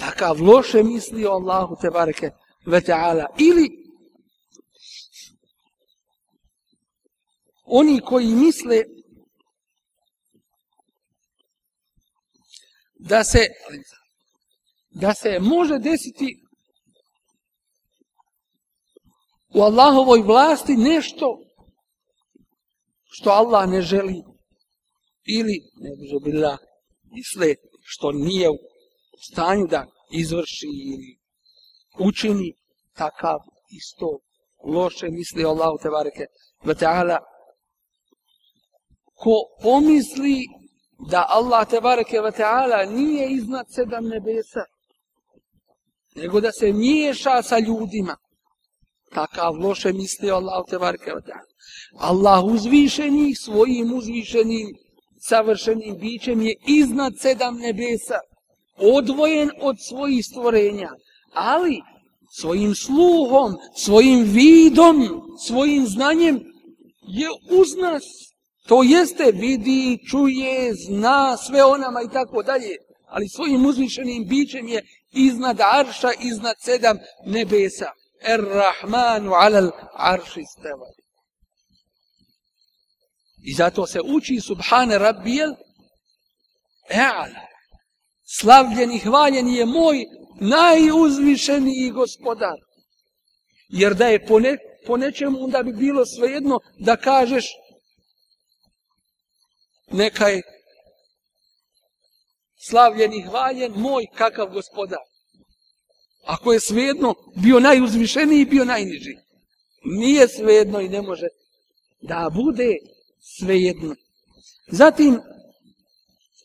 takav 0.01 0.43
loše 0.43 0.83
misli 0.83 1.27
o 1.27 1.31
Allahu 1.31 1.77
te 1.81 1.91
bareke 1.91 2.31
ve 2.67 2.81
ta'ala. 2.81 3.27
Ili 3.39 3.69
oni 7.65 8.01
koji 8.01 8.27
misle 8.27 8.85
da 12.95 13.25
se 13.25 13.47
da 14.91 15.15
se 15.15 15.39
može 15.41 15.79
desiti 15.79 16.43
u 19.55 19.63
Allahovoj 19.63 20.23
vlasti 20.23 20.77
nešto 20.77 21.39
što 23.05 23.31
Allah 23.31 23.69
ne 23.69 23.83
želi 23.83 24.23
ili 25.25 25.61
ne 25.77 25.91
bi 25.97 26.31
bila 26.31 26.59
misle 27.03 27.55
što 27.83 28.13
nije 28.13 28.51
u 28.51 28.70
stanju 29.29 29.67
da 29.67 29.87
izvrši 30.11 30.67
ili 30.67 31.19
učini 31.99 32.55
takav 32.97 33.39
isto 33.71 34.19
loše 34.65 35.09
misli 35.11 35.45
Allahu 35.45 35.79
te 35.83 35.91
bareke 35.91 36.27
ve 36.65 36.75
taala. 36.75 37.19
Ko 39.15 39.35
pomisli 39.63 40.45
da 41.11 41.27
Allah 41.29 41.69
te 41.69 41.81
bareke 41.81 42.21
ve 42.21 42.33
taala 42.33 42.85
nije 42.85 43.33
iznad 43.33 43.67
sedam 43.69 44.05
nebesa 44.05 44.65
nego 46.17 46.41
da 46.41 46.53
se 46.53 46.73
miješa 46.73 47.43
sa 47.43 47.59
ljudima 47.59 48.17
takav 49.15 49.55
loše 49.55 49.93
misli 49.93 50.31
Allah 50.31 50.65
te 50.71 50.79
bareke 50.79 51.13
ve 51.15 51.23
taala. 51.23 51.51
Allah 51.99 52.45
uzvišeni 52.45 53.35
svojim 53.35 53.93
uzvišenim 53.93 54.69
savršenim 55.29 55.99
bićem 55.99 56.43
je 56.43 56.55
iznad 56.67 57.13
sedam 57.19 57.57
nebesa 57.57 58.21
odvojen 58.81 59.51
od 59.61 59.77
svojih 59.89 60.25
stvorenja 60.27 60.91
ali 61.33 61.81
svojim 62.41 62.75
sluhom 62.75 63.57
svojim 63.77 64.25
vidom 64.25 65.23
svojim 65.47 65.87
znanjem 65.87 66.41
je 67.03 67.29
uz 67.51 67.77
nas 67.77 68.31
To 68.71 68.83
jeste, 68.83 69.33
vidi, 69.33 69.99
čuje, 70.11 70.75
zna 70.75 71.37
sve 71.37 71.65
o 71.65 71.77
nama 71.77 72.03
i 72.03 72.13
tako 72.13 72.43
dalje, 72.43 72.77
ali 73.07 73.29
svojim 73.29 73.67
uzvišenim 73.67 74.25
bićem 74.29 74.69
je 74.69 74.83
iznad 75.11 75.61
arša, 75.61 76.11
iznad 76.21 76.57
sedam 76.65 76.99
nebesa. 77.27 77.91
Er-Rahmanu 78.23 79.33
alal 79.35 79.71
arši 79.95 80.43
steva. 80.59 80.87
I 83.43 83.55
zato 83.55 83.87
se 83.87 84.01
uči 84.05 84.41
Subhane 84.41 84.99
Rabbijel, 84.99 85.51
E'ala, 86.91 87.50
slavljen 88.39 88.93
i 88.93 88.99
hvaljen 88.99 89.49
je 89.49 89.67
moj 89.67 90.05
najuzvišeniji 90.41 91.91
gospodar. 91.91 92.59
Jer 93.69 93.95
da 93.95 94.07
je 94.07 94.27
po, 94.27 94.41
ne, 94.41 94.57
po 94.87 94.97
nečemu, 94.97 95.45
onda 95.45 95.63
bi 95.63 95.73
bilo 95.73 96.07
svejedno 96.07 96.61
da 96.79 96.97
kažeš 96.97 97.47
neka 99.91 100.29
je 100.29 100.43
slavljen 102.69 103.13
i 103.13 103.23
hvaljen 103.23 103.73
moj 103.73 104.07
kakav 104.15 104.51
gospodar. 104.51 104.99
Ako 106.25 106.53
je 106.53 106.61
svejedno 106.61 107.15
bio 107.37 107.61
najuzvišeniji, 107.61 108.45
bio 108.45 108.65
najniži. 108.65 109.17
Nije 109.85 110.29
svejedno 110.29 110.81
i 110.81 110.89
ne 110.89 111.03
može 111.03 111.27
da 112.01 112.31
bude 112.35 112.77
svejedno. 113.21 113.95
Zatim, 114.67 115.21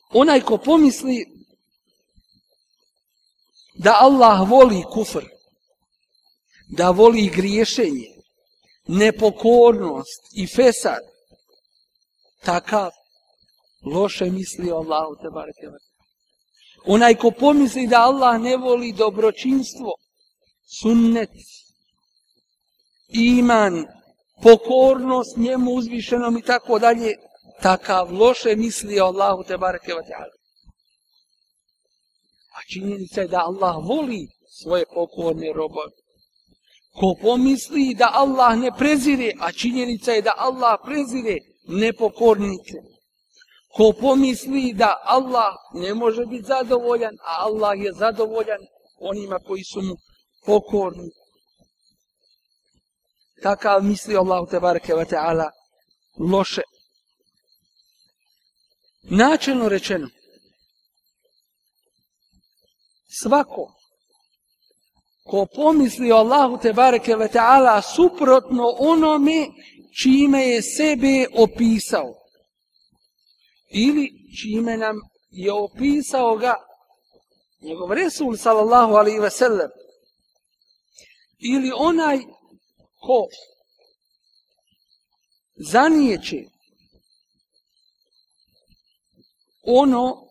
onaj 0.09 0.41
ko 0.41 0.57
pomisli 0.57 1.25
da 3.75 3.97
Allah 3.99 4.49
voli 4.49 4.83
kufr, 4.93 5.25
da 6.77 6.91
voli 6.91 7.29
griješenje, 7.29 8.07
nepokornost 8.87 10.21
i 10.33 10.47
fesad, 10.47 11.01
takav 12.43 12.91
loše 13.85 14.25
misli 14.25 14.71
o 14.71 14.75
Allahu 14.75 15.15
te 15.15 15.29
bareke 15.29 15.67
Onaj 16.85 17.15
ko 17.15 17.31
pomisli 17.31 17.87
da 17.87 18.01
Allah 18.01 18.41
ne 18.41 18.57
voli 18.57 18.91
dobročinstvo, 18.91 19.93
sunnet, 20.81 21.29
iman, 23.09 23.85
pokornost 24.43 25.37
njemu 25.37 25.71
uzvišenom 25.71 26.37
i 26.37 26.41
tako 26.41 26.79
dalje, 26.79 27.15
takav 27.61 28.13
loše 28.13 28.55
misli 28.55 28.99
o 28.99 29.05
Allahu 29.05 29.43
te 29.43 29.57
bareke 29.57 29.93
činjenica 32.73 33.21
je 33.21 33.27
da 33.27 33.39
Allah 33.45 33.75
voli 33.87 34.27
svoje 34.61 34.85
pokorne 34.93 35.53
robove. 35.53 35.91
Ko 36.99 37.15
pomisli 37.21 37.93
da 37.93 38.09
Allah 38.13 38.57
ne 38.57 38.71
prezire, 38.77 39.31
a 39.39 39.51
činjenica 39.51 40.11
je 40.11 40.21
da 40.21 40.33
Allah 40.37 40.79
prezire 40.85 41.37
nepokornike. 41.67 42.77
Ko 43.75 43.93
pomisli 44.01 44.73
da 44.73 45.01
Allah 45.03 45.53
ne 45.73 45.93
može 45.93 46.25
biti 46.25 46.47
zadovoljan, 46.47 47.15
a 47.23 47.45
Allah 47.45 47.79
je 47.79 47.93
zadovoljan 47.93 48.59
onima 48.99 49.39
koji 49.47 49.63
su 49.63 49.81
mu 49.81 49.95
pokorni. 50.45 51.09
Takav 53.43 53.83
misli 53.83 54.17
Allah 54.17 54.49
te 54.49 54.59
bareke 54.59 54.93
ve 54.93 55.05
taala 55.05 55.51
loše. 56.31 56.61
Načelno 59.03 59.69
rečeno, 59.69 60.07
svako 63.21 63.73
ko 65.29 65.45
pomisli 65.55 66.11
Allahu 66.11 66.57
te 66.61 66.73
bareke 66.73 67.15
ve 67.15 67.27
taala 67.27 67.81
suprotno 67.81 68.63
onome 68.79 69.47
čime 70.01 70.41
je 70.43 70.61
sebe 70.61 71.25
opisao, 71.37 72.13
ili 73.69 74.09
čime 74.41 74.77
nam 74.77 74.95
je 75.29 75.53
opisao 75.53 76.35
ga 76.37 76.55
njegov 77.61 77.93
Resul 77.93 78.37
sallallahu 78.37 78.93
alaihi 78.93 79.19
ve 79.19 79.29
sellem 79.29 79.69
ili 81.39 81.71
onaj 81.75 82.19
ko 82.99 83.27
zanijeće 85.55 86.43
ono 89.63 90.24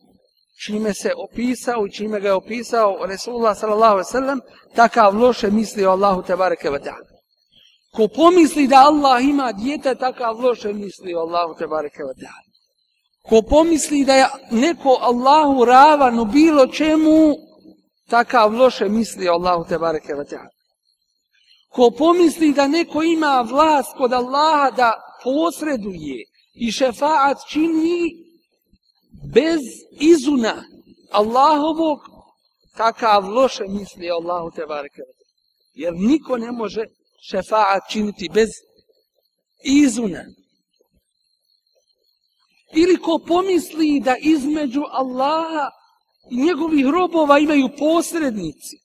čime 0.63 0.95
se 0.95 1.13
opisao 1.17 1.87
i 1.87 1.93
čime 1.93 2.21
ga 2.21 2.29
je 2.29 2.35
opisao 2.35 3.07
Resulullah 3.07 3.59
sallallahu 3.59 3.93
alaihi 3.93 4.35
ve 4.35 4.41
takav 4.75 5.17
loše 5.17 5.51
misli 5.51 5.85
o 5.87 5.91
Allahu 5.91 6.23
tebareke 6.23 6.71
ve 6.71 6.79
ta'ala. 6.79 7.07
Ko 7.95 8.09
pomisli 8.09 8.67
da 8.67 8.77
Allah 8.77 9.25
ima 9.25 9.53
djete, 9.53 9.95
takav 9.95 10.41
loše 10.41 10.73
misli 10.73 11.15
o 11.15 11.21
Allahu 11.21 11.55
tebareke 11.55 12.03
ve 12.03 12.15
ta'ala. 12.15 12.45
Ko 13.29 13.43
pomisli 13.43 14.05
da 14.05 14.15
je 14.15 14.27
neko 14.51 14.99
Allahu 15.01 15.65
ravan 15.65 16.19
u 16.19 16.25
bilo 16.25 16.67
čemu, 16.67 17.35
takav 18.11 18.55
loše 18.55 18.89
misli 18.89 19.29
Allahu 19.29 19.65
tebareke 19.69 20.15
ve 20.15 20.25
ta'ala. 20.25 20.51
Ko 21.69 21.91
pomisli 21.91 22.53
da 22.53 22.67
neko 22.67 23.03
ima 23.03 23.47
vlast 23.51 23.97
kod 23.97 24.13
Allaha 24.13 24.71
da 24.71 24.93
posreduje 25.25 26.25
i 26.55 26.73
šefaat 26.73 27.39
čini 27.49 28.24
bez 29.35 29.61
izuna 30.01 30.65
Allahovog, 31.11 31.99
kakav 32.77 33.29
loše 33.29 33.65
misli 33.69 34.11
Allahu 34.11 34.51
te 34.51 34.67
bareke. 34.67 35.03
Jer 35.75 35.95
niko 35.95 36.37
ne 36.37 36.53
može 36.53 36.85
šefaat 37.31 37.83
činiti 37.91 38.29
bez 38.35 38.49
izuna 39.65 40.25
ili 42.75 42.97
ko 42.97 43.19
pomisli 43.27 44.01
da 44.01 44.17
između 44.21 44.83
Allaha 44.91 45.71
i 46.31 46.37
njegovih 46.37 46.87
robova 46.87 47.39
imaju 47.39 47.69
posrednici 47.79 48.77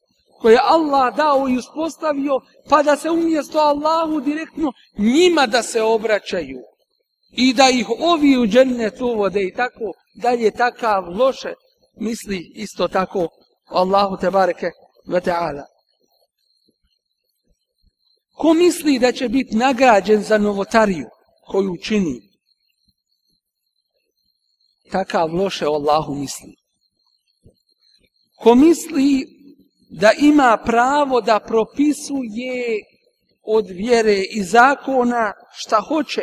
koje 0.41 0.59
Allah 0.63 1.15
dao 1.15 1.49
i 1.49 1.57
uspostavio 1.57 2.39
pa 2.69 2.83
da 2.83 2.95
se 2.95 3.09
umjesto 3.09 3.59
Allahu 3.59 4.21
direktno 4.21 4.71
njima 4.97 5.47
da 5.47 5.63
se 5.63 5.81
obraćaju 5.81 6.59
i 7.31 7.53
da 7.53 7.69
ih 7.69 7.89
ovi 7.99 8.37
u 8.37 8.47
džennet 8.47 9.01
uvode 9.01 9.43
i 9.43 9.53
tako 9.53 9.93
dalje 10.13 10.51
takav 10.51 11.03
loše 11.17 11.53
misli 11.95 12.51
isto 12.55 12.87
tako 12.87 13.27
Allahu 13.65 14.17
te 14.17 14.31
bareke 14.31 14.69
ve 15.07 15.21
ta'ala 15.21 15.63
Ko 18.39 18.53
misli 18.53 18.99
da 18.99 19.11
će 19.11 19.29
biti 19.29 19.55
nagrađen 19.55 20.21
za 20.23 20.37
novotariju 20.37 21.05
koju 21.47 21.77
čini? 21.83 22.21
Takav 24.91 25.35
loše 25.35 25.67
o 25.67 25.73
Allahu 25.73 26.15
misli. 26.15 26.55
Ko 28.35 28.55
misli 28.55 29.25
da 29.89 30.11
ima 30.19 30.57
pravo 30.65 31.21
da 31.21 31.39
propisuje 31.39 32.79
od 33.43 33.69
vjere 33.69 34.23
i 34.31 34.43
zakona 34.43 35.33
šta 35.51 35.81
hoće, 35.81 36.21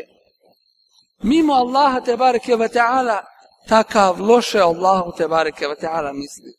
mimo 1.22 1.54
Allaha 1.54 2.00
te 2.00 2.16
bareke 2.16 2.56
ve 2.56 2.68
ta'ala, 2.68 3.24
takav 3.68 4.20
loše 4.20 4.60
Allahu 4.60 5.12
te 5.16 5.28
bareke 5.28 5.68
ve 5.68 5.76
ta'ala 5.76 6.12
misli. 6.12 6.52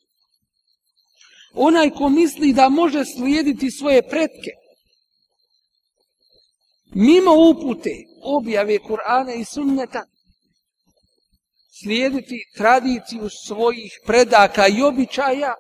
Onaj 1.54 1.90
ko 1.90 2.10
misli 2.10 2.54
da 2.54 2.70
može 2.70 3.06
slijediti 3.06 3.72
svoje 3.72 4.10
pretke, 4.10 4.52
mimo 6.96 7.32
upute, 7.50 7.96
objave 8.24 8.80
Kur'ana 8.80 9.34
i 9.34 9.46
sunneta, 9.46 10.04
slijediti 11.82 12.44
tradiciju 12.58 13.30
svojih 13.30 14.00
predaka 14.06 14.68
i 14.68 14.82
običaja, 14.82 15.54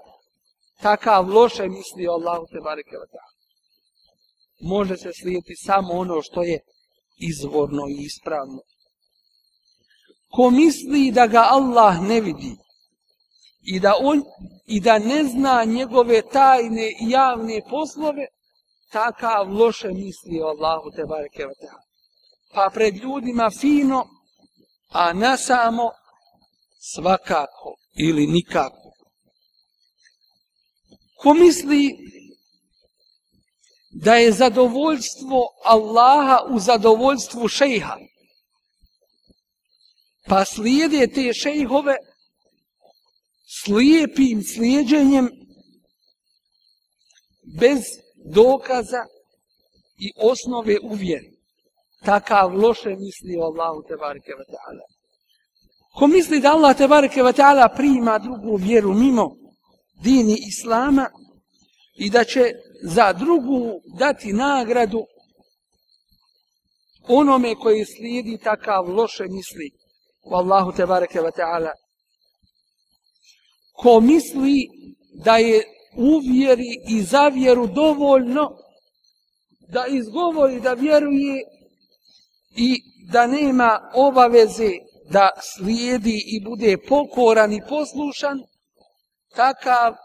takav 0.81 1.29
loše 1.29 1.67
misli 1.67 2.07
Allahu 2.07 2.45
te 2.51 2.59
bareke 2.63 2.97
ve 2.97 3.07
ta'ala. 3.13 3.37
Može 4.61 4.97
se 4.97 5.09
slijediti 5.21 5.55
samo 5.55 5.93
ono 5.93 6.21
što 6.21 6.43
je 6.43 6.59
izvorno 7.17 7.87
i 7.89 8.03
ispravno. 8.03 8.61
Ko 10.36 10.49
misli 10.49 11.11
da 11.11 11.28
ga 11.28 11.47
Allah 11.49 12.01
ne 12.01 12.21
vidi 12.21 12.57
i 13.67 13.80
da, 13.80 13.93
on, 13.99 14.23
i 14.65 14.80
da 14.80 14.99
ne 14.99 15.23
zna 15.23 15.63
njegove 15.63 16.21
tajne 16.21 16.88
i 16.88 17.09
javne 17.09 17.61
poslove, 17.69 18.25
takav 18.91 19.51
loše 19.53 19.88
misli 19.88 20.41
o 20.41 20.47
Allahu 20.47 20.91
te 20.95 21.05
bareke. 21.05 21.45
Pa 22.53 22.69
pred 22.73 22.95
ljudima 22.95 23.49
fino, 23.59 24.05
a 24.89 25.13
na 25.13 25.38
samo 25.38 25.91
svakako 26.93 27.75
ili 27.97 28.28
nikako. 28.28 28.91
Ko 31.15 31.34
misli 31.34 31.97
da 33.91 34.15
je 34.15 34.32
zadovoljstvo 34.32 35.47
Allaha 35.63 36.39
u 36.49 36.59
zadovoljstvu 36.59 37.47
šejha, 37.47 37.97
pa 40.28 40.45
slijede 40.45 41.07
te 41.07 41.34
šejhove 41.34 41.95
slijepim 43.63 44.43
slijedženjem 44.43 45.30
bez 47.59 47.80
dokaza 48.25 49.05
i 49.99 50.11
osnove 50.17 50.78
uvjeri. 50.84 51.38
Takav 52.05 52.55
loše 52.55 52.89
misli 52.89 53.38
o 53.39 53.43
Allahu 53.43 53.84
tebareke 53.88 54.32
ve 54.38 54.45
ta'ala. 54.45 54.86
Ko 55.95 56.07
misli 56.07 56.39
da 56.39 56.51
Allah 56.51 56.78
tebareke 56.78 57.23
ve 57.23 57.34
ta'ala 57.34 57.73
prima 57.78 58.19
drugu 58.19 58.55
vjeru 58.55 58.93
mimo 58.93 59.36
dini 60.03 60.38
Islama 60.47 61.09
i 61.95 62.09
da 62.09 62.23
će 62.23 62.51
za 62.84 63.13
drugu 63.13 63.82
dati 63.99 64.34
nagradu 64.34 65.05
onome 67.07 67.55
koji 67.55 67.86
slijedi 67.86 68.38
takav 68.43 68.89
loše 68.89 69.23
misli 69.23 69.76
Wallahu 70.30 70.53
Allahu 70.53 70.71
te 70.71 70.86
bareke 70.86 71.21
ve 71.21 71.32
ta'ala. 71.32 71.71
Ko 73.73 73.99
misli 73.99 74.67
da 75.25 75.38
je 75.38 75.63
uvjeri 75.97 76.84
i 76.88 77.01
zavjeru 77.01 77.67
dovoljno 77.67 78.57
da 79.69 79.86
izgovori 79.88 80.59
da 80.59 80.73
vjeruje 80.73 81.41
i 82.55 82.82
da 83.11 83.28
nema 83.28 83.91
obaveze 83.93 84.69
da 85.09 85.30
slijedi 85.41 86.23
i 86.25 86.43
bude 86.43 86.78
pokoran 86.88 87.53
i 87.53 87.61
poslušan, 87.69 88.39
takav 89.36 89.95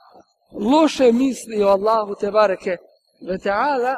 loše 0.53 1.13
misli 1.13 1.63
o 1.63 1.69
Allahu 1.69 2.15
te 2.21 2.31
bareke 2.31 2.77
ve 3.21 3.39
ta'ala, 3.39 3.97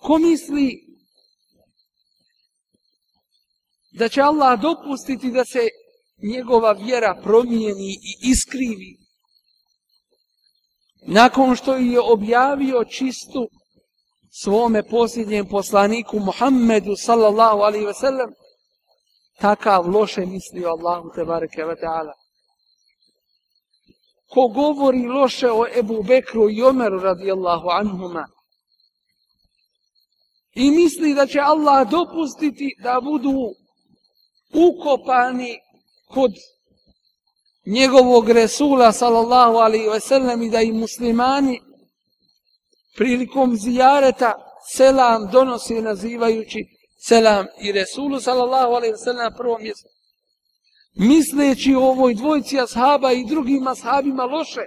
ko 0.00 0.18
misli 0.18 0.83
da 3.98 4.08
će 4.08 4.22
Allah 4.22 4.60
dopustiti 4.60 5.30
da 5.30 5.44
se 5.44 5.68
njegova 6.22 6.72
vjera 6.72 7.20
promijeni 7.22 7.90
i 7.90 8.30
iskrivi, 8.30 8.98
nakon 11.06 11.56
što 11.56 11.76
je 11.76 12.00
objavio 12.00 12.84
čistu 12.84 13.48
svome 14.42 14.82
posljednjem 14.82 15.48
poslaniku 15.48 16.18
Muhammedu 16.18 16.96
sallallahu 16.96 17.58
alaihi 17.58 17.86
ve 17.86 17.94
sellem, 17.94 18.30
takav 19.40 19.90
loše 19.90 20.20
misli 20.20 20.64
o 20.64 20.68
Allahu 20.68 21.10
te 21.14 21.24
bareke 21.24 21.64
ve 21.64 21.74
ta'ala. 21.74 22.12
Ko 24.30 24.48
govori 24.48 25.06
loše 25.06 25.50
o 25.50 25.66
Ebu 25.78 26.02
Bekru 26.02 26.50
i 26.50 26.62
Omeru 26.62 27.00
radijallahu 27.00 27.68
anhuma 27.68 28.26
i 30.54 30.70
misli 30.70 31.14
da 31.14 31.26
će 31.26 31.40
Allah 31.40 31.90
dopustiti 31.90 32.76
da 32.82 33.00
budu 33.00 33.54
ukopani 34.54 35.58
kod 36.08 36.32
njegovog 37.66 38.30
Resula 38.30 38.92
sallallahu 38.92 39.56
alaihi 39.56 39.88
ve 39.88 40.00
sellem 40.00 40.42
i 40.42 40.50
da 40.50 40.62
i 40.62 40.72
muslimani 40.72 41.60
prilikom 42.96 43.56
zijareta 43.56 44.32
selam 44.72 45.30
donosi 45.30 45.82
nazivajući 45.82 46.66
selam 46.98 47.46
i 47.60 47.72
Resulu 47.72 48.20
sallallahu 48.20 48.72
alaihi 48.74 48.92
ve 48.92 48.98
sellem 48.98 49.24
na 49.24 49.36
prvom 49.36 49.62
mjestu. 49.62 49.88
Misleći 50.94 51.74
o 51.74 51.80
ovoj 51.80 52.14
dvojci 52.14 52.60
ashaba 52.60 53.12
i 53.12 53.24
drugim 53.24 53.68
ashabima 53.68 54.24
loše, 54.24 54.64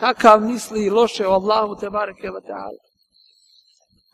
takav 0.00 0.42
misli 0.42 0.90
loše 0.90 1.26
o 1.26 1.32
Allahu 1.32 1.76
te 1.80 1.90
bareke 1.90 2.28
wa 2.28 2.40
ta'ala. 2.40 2.78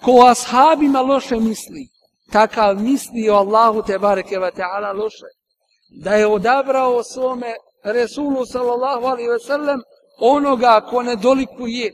Ko 0.03 0.27
ashabima 0.27 1.01
loše 1.01 1.37
misli, 1.37 1.89
takav 2.33 2.81
misli 2.81 3.31
o 3.31 3.35
Allahu 3.35 3.83
te 3.83 3.99
bareke 3.99 4.39
ve 4.39 4.51
ta'ala 4.51 4.93
loše. 4.93 5.27
Da 5.91 6.15
je 6.15 6.27
odabrao 6.27 7.03
svome 7.03 7.55
Resulu 7.85 8.47
sallallahu 8.47 9.07
alaihi 9.07 9.29
ve 9.29 9.39
sellem 9.39 9.81
onoga 10.19 10.81
ko 10.91 11.03
ne 11.03 11.17
dolikuje 11.17 11.93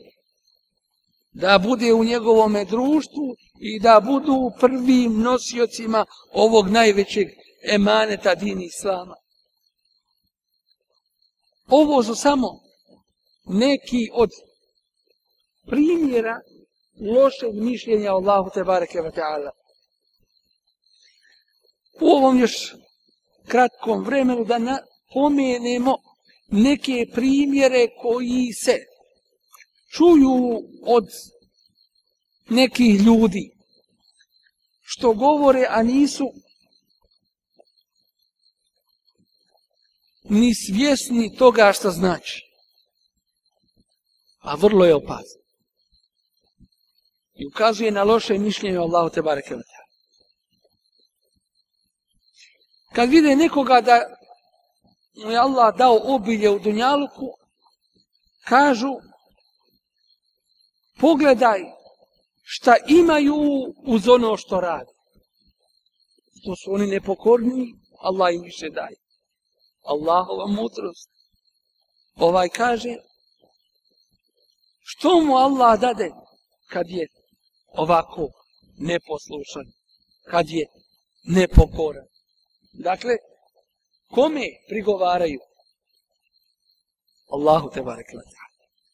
da 1.33 1.59
bude 1.59 1.93
u 1.93 2.03
njegovom 2.03 2.53
društvu 2.53 3.35
i 3.59 3.79
da 3.79 3.99
budu 3.99 4.51
prvim 4.59 5.21
nosiocima 5.21 6.05
ovog 6.33 6.67
najvećeg 6.67 7.27
emaneta 7.73 8.35
dini 8.35 8.65
Islama. 8.65 9.15
Ovo 11.67 12.03
su 12.03 12.15
samo 12.15 12.47
neki 13.45 14.09
od 14.13 14.29
primjera 15.67 16.39
lošeg 17.15 17.53
mišljenja 17.53 18.11
Allahu 18.11 18.49
te 18.53 18.63
bareke 18.63 19.01
ve 19.01 19.11
ta'ala. 19.11 19.51
U 22.01 22.07
ovom 22.07 22.39
još 22.39 22.73
kratkom 23.47 24.03
vremenu 24.03 24.45
da 24.45 24.77
pomenemo 25.13 25.97
neke 26.47 27.05
primjere 27.13 27.87
koji 28.01 28.53
se 28.53 28.77
čuju 29.91 30.61
od 30.85 31.07
nekih 32.49 33.01
ljudi 33.01 33.51
što 34.81 35.13
govore, 35.13 35.65
a 35.69 35.83
nisu 35.83 36.33
ni 40.23 40.55
svjesni 40.55 41.35
toga 41.35 41.73
što 41.73 41.91
znači. 41.91 42.41
A 44.39 44.55
vrlo 44.55 44.85
je 44.85 44.95
opasno. 44.95 45.41
I 47.33 47.47
ukazuje 47.47 47.91
na 47.91 48.03
loše 48.03 48.37
mišljenje 48.37 48.77
Allahu 48.77 49.09
te 49.09 49.21
bareke 49.21 49.55
Kad 52.95 53.09
vide 53.09 53.35
nekoga 53.35 53.81
da 53.81 53.99
mu 55.23 55.31
je 55.31 55.37
Allah 55.37 55.75
dao 55.77 55.99
obilje 56.03 56.49
u 56.49 56.59
dunjaluku, 56.59 57.33
kažu 58.45 58.93
pogledaj 60.99 61.59
šta 62.43 62.75
imaju 62.87 63.35
uz 63.85 64.07
ono 64.07 64.37
što 64.37 64.61
radi. 64.61 64.91
To 66.45 66.55
su 66.55 66.73
oni 66.73 66.87
nepokorni, 66.87 67.73
Allah 67.99 68.33
im 68.33 68.41
više 68.41 68.69
daje. 68.69 68.95
Allahova 69.83 70.47
mudrost. 70.47 71.09
Ovaj 72.15 72.49
kaže, 72.49 72.95
što 74.81 75.21
mu 75.21 75.35
Allah 75.35 75.79
dade 75.79 76.11
kad 76.67 76.89
je 76.89 77.07
ovako 77.67 78.27
neposlušan, 78.77 79.65
kad 80.23 80.49
je 80.49 80.65
nepokoran. 81.23 82.10
Dakle, 82.73 83.15
kome 84.11 84.45
prigovaraju? 84.69 85.39
Allahu 87.31 87.69
te 87.69 87.81
barek 87.81 88.07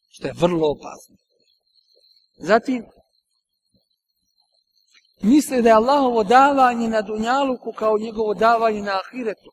Što 0.08 0.26
je 0.26 0.32
vrlo 0.36 0.70
opasno. 0.70 1.16
Zatim, 2.36 2.84
misle 5.20 5.62
da 5.62 5.68
je 5.68 5.74
Allahovo 5.74 6.24
davanje 6.24 6.88
na 6.88 7.02
dunjaluku 7.02 7.72
kao 7.72 7.98
njegovo 7.98 8.34
davanje 8.34 8.82
na 8.82 9.00
ahiretu. 9.04 9.52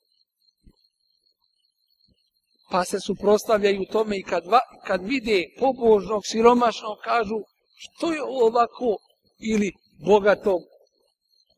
Pa 2.71 2.86
se 2.86 2.99
suprostavljaju 2.99 3.86
tome 3.91 4.17
i 4.17 4.23
kad, 4.23 4.45
va, 4.45 4.59
kad 4.88 5.03
vide 5.03 5.43
pobožnog, 5.59 6.21
siromašnog, 6.26 6.97
kažu 7.03 7.39
što 7.76 8.13
je 8.13 8.23
ovako 8.23 8.97
ili 9.39 9.71
bogatog 10.05 10.61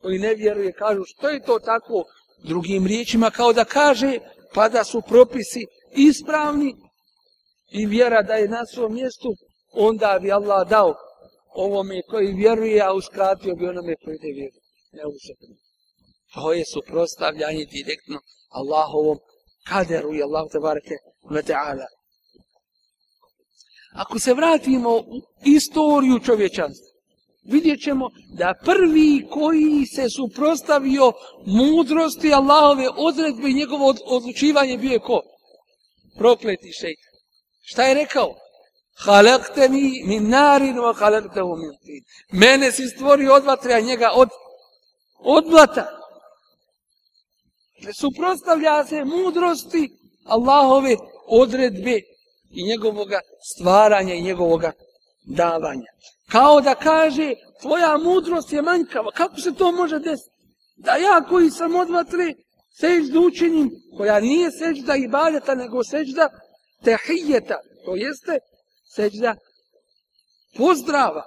koji 0.00 0.18
ne 0.18 0.34
vjeruje, 0.34 0.72
kažu 0.72 1.02
što 1.06 1.28
je 1.28 1.42
to 1.42 1.58
tako 1.58 2.04
drugim 2.42 2.86
riječima 2.86 3.30
kao 3.30 3.52
da 3.52 3.64
kaže 3.64 4.18
pa 4.54 4.68
da 4.68 4.84
su 4.84 5.02
propisi 5.08 5.66
ispravni 5.92 6.74
i 7.70 7.86
vjera 7.86 8.22
da 8.22 8.34
je 8.34 8.48
na 8.48 8.66
svom 8.66 8.94
mjestu, 8.94 9.34
onda 9.72 10.18
bi 10.22 10.32
Allah 10.32 10.68
dao 10.68 10.94
ovome 11.54 12.02
koji 12.02 12.32
vjeruje, 12.32 12.82
a 12.82 12.92
uskratio 12.92 13.54
bi 13.54 13.68
onome 13.68 13.94
koji 14.04 14.18
ne 14.22 14.32
vjeruje. 14.32 14.60
Ne. 14.92 15.02
To 16.34 16.52
je 16.52 16.64
suprostavljanje 16.64 17.64
direktno 17.64 18.20
Allahovom 18.48 19.18
kaderu 19.68 20.14
i 20.14 20.22
Allahu 20.22 20.48
te 20.48 20.58
barake 20.58 20.94
ve 21.30 21.42
ta'ala. 21.42 21.86
Ako 23.92 24.18
se 24.18 24.34
vratimo 24.34 24.96
u 24.96 25.20
istoriju 25.44 26.20
čovječanstva, 26.20 26.87
vidjet 27.42 27.80
ćemo 27.82 28.10
da 28.32 28.54
prvi 28.64 29.26
koji 29.30 29.86
se 29.86 30.10
suprostavio 30.10 31.12
mudrosti 31.46 32.32
Allahove 32.32 32.88
odredbe 32.96 33.48
i 33.48 33.54
njegovo 33.54 33.94
odlučivanje 34.04 34.78
bio 34.78 34.92
je 34.92 34.98
ko? 34.98 35.22
Prokleti 36.18 36.72
šeitan. 36.72 37.12
Šta 37.62 37.82
je 37.82 37.94
rekao? 37.94 38.34
Halakte 39.04 39.68
mi 39.68 40.02
min 40.04 40.28
narin 40.28 40.76
wa 40.76 40.94
halakte 40.98 41.42
u 41.42 41.56
min 41.56 41.70
tin. 41.84 42.02
Mene 42.32 42.72
si 42.72 42.86
stvorio 42.86 43.34
od 43.34 43.44
vatre, 43.44 43.74
a 43.74 43.80
njega 43.80 44.10
od, 44.14 44.28
od 45.18 45.44
blata. 45.50 45.86
Suprostavlja 48.00 48.84
se 48.84 49.04
mudrosti 49.04 49.90
Allahove 50.24 50.96
odredbe 51.26 52.00
i 52.50 52.68
njegovog 52.68 53.08
stvaranja 53.54 54.14
i 54.14 54.22
njegovoga 54.22 54.72
davanja. 55.28 55.90
Kao 56.30 56.60
da 56.60 56.74
kaže, 56.74 57.34
tvoja 57.62 57.98
mudrost 57.98 58.52
je 58.52 58.62
manjkava. 58.62 59.10
Kako 59.10 59.40
se 59.40 59.54
to 59.54 59.72
može 59.72 59.98
desiti? 59.98 60.34
Da 60.76 60.96
ja 60.96 61.24
koji 61.28 61.50
sam 61.50 61.76
od 61.76 61.90
vatre 61.90 62.34
seždu 62.80 63.20
učinim, 63.20 63.70
koja 63.96 64.20
nije 64.20 64.50
sežda 64.50 64.96
ibadeta, 64.96 65.54
nego 65.54 65.84
sežda 65.84 66.28
tehijeta, 66.84 67.58
to 67.84 67.96
jeste 67.96 68.38
sežda 68.94 69.34
pozdrava. 70.56 71.22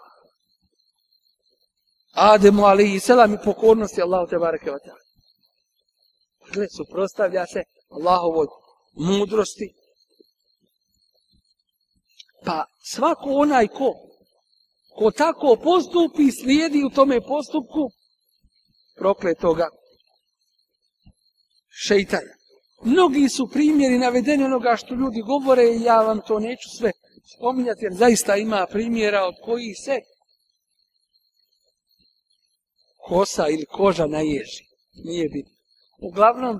Ademu 2.13 2.65
ali 2.65 2.93
i 2.93 2.99
selam 2.99 3.33
i 3.33 3.37
pokornosti 3.45 4.01
Allahu 4.01 4.27
te 4.27 4.37
bareke 4.37 4.71
ve 4.71 4.77
ta'ala. 4.77 5.01
Dakle, 6.39 6.53
Gle, 6.53 6.67
suprostavlja 6.69 7.45
se 7.45 7.63
Allahovoj 7.89 8.47
mudrosti. 8.93 9.80
Pa 12.45 12.65
svako 12.83 13.29
onaj 13.29 13.67
ko, 13.67 13.93
ko 14.95 15.11
tako 15.11 15.57
postupi 15.63 16.23
i 16.23 16.31
slijedi 16.31 16.83
u 16.83 16.89
tome 16.89 17.21
postupku, 17.21 17.89
prokletoga 18.95 19.67
šeitana. 21.69 22.33
Mnogi 22.83 23.29
su 23.29 23.49
primjeri 23.51 23.97
navedeni 23.97 24.43
onoga 24.43 24.75
što 24.75 24.95
ljudi 24.95 25.21
govore 25.21 25.63
i 25.63 25.81
ja 25.81 26.01
vam 26.01 26.21
to 26.27 26.39
neću 26.39 26.69
sve 26.77 26.91
spominjati, 27.37 27.85
jer 27.85 27.93
zaista 27.93 28.35
ima 28.35 28.67
primjera 28.71 29.25
od 29.25 29.35
koji 29.43 29.73
se 29.73 29.99
kosa 33.07 33.47
ili 33.49 33.65
koža 33.65 34.07
naježi. 34.07 34.63
Nije 35.05 35.29
bitno. 35.29 35.53
Uglavnom, 36.01 36.59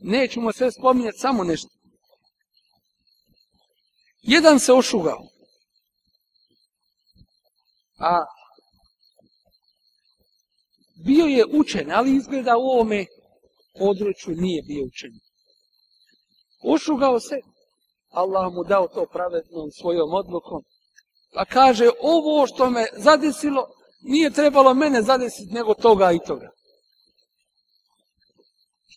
nećemo 0.00 0.52
sve 0.52 0.72
spominjati, 0.72 1.18
samo 1.18 1.44
nešto. 1.44 1.68
Jedan 4.28 4.58
se 4.58 4.72
ošugao. 4.72 5.22
A 7.98 8.24
bio 11.04 11.24
je 11.24 11.44
učen, 11.52 11.92
ali 11.92 12.16
izgleda 12.16 12.56
u 12.56 12.60
ovome 12.60 13.06
području 13.78 14.34
nije 14.36 14.62
bio 14.62 14.84
učen. 14.84 15.10
Ošugao 16.62 17.20
se, 17.20 17.40
Allah 18.10 18.52
mu 18.52 18.64
dao 18.64 18.88
to 18.88 19.06
pravednom 19.12 19.70
svojom 19.70 20.14
odlukom, 20.14 20.62
pa 21.32 21.44
kaže, 21.44 21.88
ovo 22.00 22.46
što 22.46 22.70
me 22.70 22.86
zadesilo, 22.96 23.66
nije 24.02 24.30
trebalo 24.30 24.74
mene 24.74 25.02
zadesiti 25.02 25.54
nego 25.54 25.74
toga 25.74 26.12
i 26.12 26.18
toga. 26.26 26.50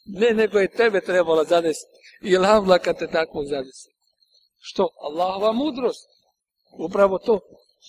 Ne, 0.05 0.33
nego 0.33 0.59
je 0.59 0.71
tebe 0.71 1.01
trebalo 1.01 1.43
zadesiti. 1.43 1.91
I 2.21 2.37
lavla 2.37 2.79
kad 2.79 2.99
te 2.99 3.07
tako 3.07 3.43
zadesi. 3.43 4.00
Što? 4.61 4.89
Allahova 5.01 5.51
mudrost. 5.51 6.09
Upravo 6.77 7.17
to 7.17 7.39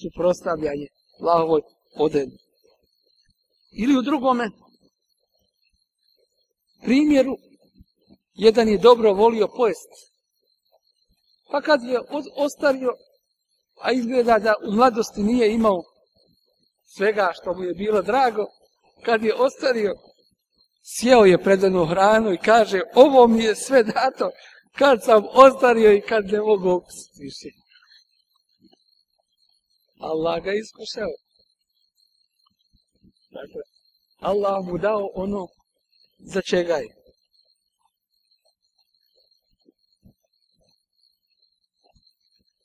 suprostavljanje 0.01 0.87
Allahovoj 1.21 1.61
odredbi. 1.99 2.37
Ili 3.73 3.99
u 3.99 4.03
drugome 4.03 4.51
primjeru 6.83 7.37
jedan 8.35 8.69
je 8.69 8.79
dobro 8.79 9.13
volio 9.13 9.49
pojest. 9.49 9.89
Pa 11.51 11.61
kad 11.61 11.83
je 11.83 12.01
ostario, 12.37 12.91
a 13.81 13.93
izgleda 13.93 14.39
da 14.39 14.55
u 14.69 14.73
mladosti 14.73 15.23
nije 15.23 15.55
imao 15.55 15.83
svega 16.97 17.33
što 17.35 17.55
mu 17.55 17.65
je 17.65 17.75
bilo 17.75 18.03
drago, 18.03 18.47
kad 19.05 19.23
je 19.23 19.35
ostario, 19.35 19.95
sjeo 20.83 21.25
je 21.25 21.43
predanu 21.43 21.87
hranu 21.87 22.33
i 22.33 22.39
kaže, 22.39 22.81
ovo 22.95 23.27
mi 23.27 23.45
je 23.45 23.57
sve 23.57 23.83
dato 23.83 24.31
kad 24.79 25.05
sam 25.05 25.25
ostario 25.33 25.93
i 25.93 26.01
kad 26.01 26.25
ne 26.25 26.41
mogu 26.41 26.71
okusiti 26.71 27.23
više. 27.23 27.49
Allah 30.01 30.45
ga 30.45 30.53
iskušao. 30.53 31.13
Dakle, 33.31 33.63
Allah 34.19 34.65
mu 34.65 34.79
dao 34.79 35.11
ono 35.15 35.49
za 36.19 36.43
čega 36.43 36.75
je. 36.75 37.03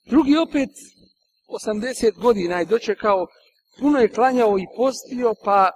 Drugi 0.05 0.37
opet 0.37 0.69
80 1.47 2.19
godina 2.21 2.59
je 2.59 2.65
dočekao, 2.65 3.27
puno 3.79 3.99
je 3.99 4.09
klanjao 4.09 4.59
i 4.59 4.65
postio, 4.75 5.33
pa 5.43 5.71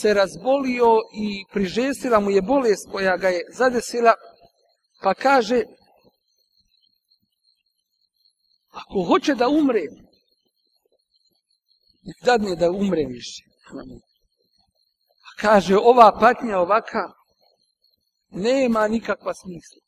se 0.00 0.14
razbolio 0.14 0.96
i 1.14 1.44
prižestila 1.52 2.20
mu 2.20 2.30
je 2.30 2.42
bolest 2.42 2.90
koja 2.92 3.16
ga 3.16 3.28
je 3.28 3.40
zadesila, 3.52 4.14
pa 5.06 5.14
kaže, 5.14 5.62
ako 8.70 9.04
hoće 9.08 9.34
da 9.34 9.48
umre, 9.48 9.82
dadne 12.24 12.56
da 12.56 12.70
umre 12.70 13.04
više. 13.04 13.42
Pa 15.22 15.30
kaže, 15.42 15.76
ova 15.76 16.18
patnja 16.20 16.58
ovaka 16.58 17.04
nema 18.30 18.88
nikakva 18.88 19.34
smisla 19.34 19.86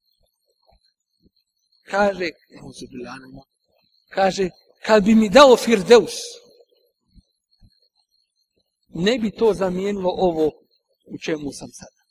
kaže, 1.91 2.29
kaže, 4.09 4.51
kad 4.87 5.05
bi 5.05 5.14
mi 5.14 5.29
dao 5.29 5.57
Firdeus, 5.57 6.16
ne 8.89 9.19
bi 9.19 9.31
to 9.31 9.55
zamijenilo 9.55 10.11
ovo 10.11 10.47
u 11.07 11.19
čemu 11.25 11.53
sam 11.53 11.69
sada. 11.73 12.03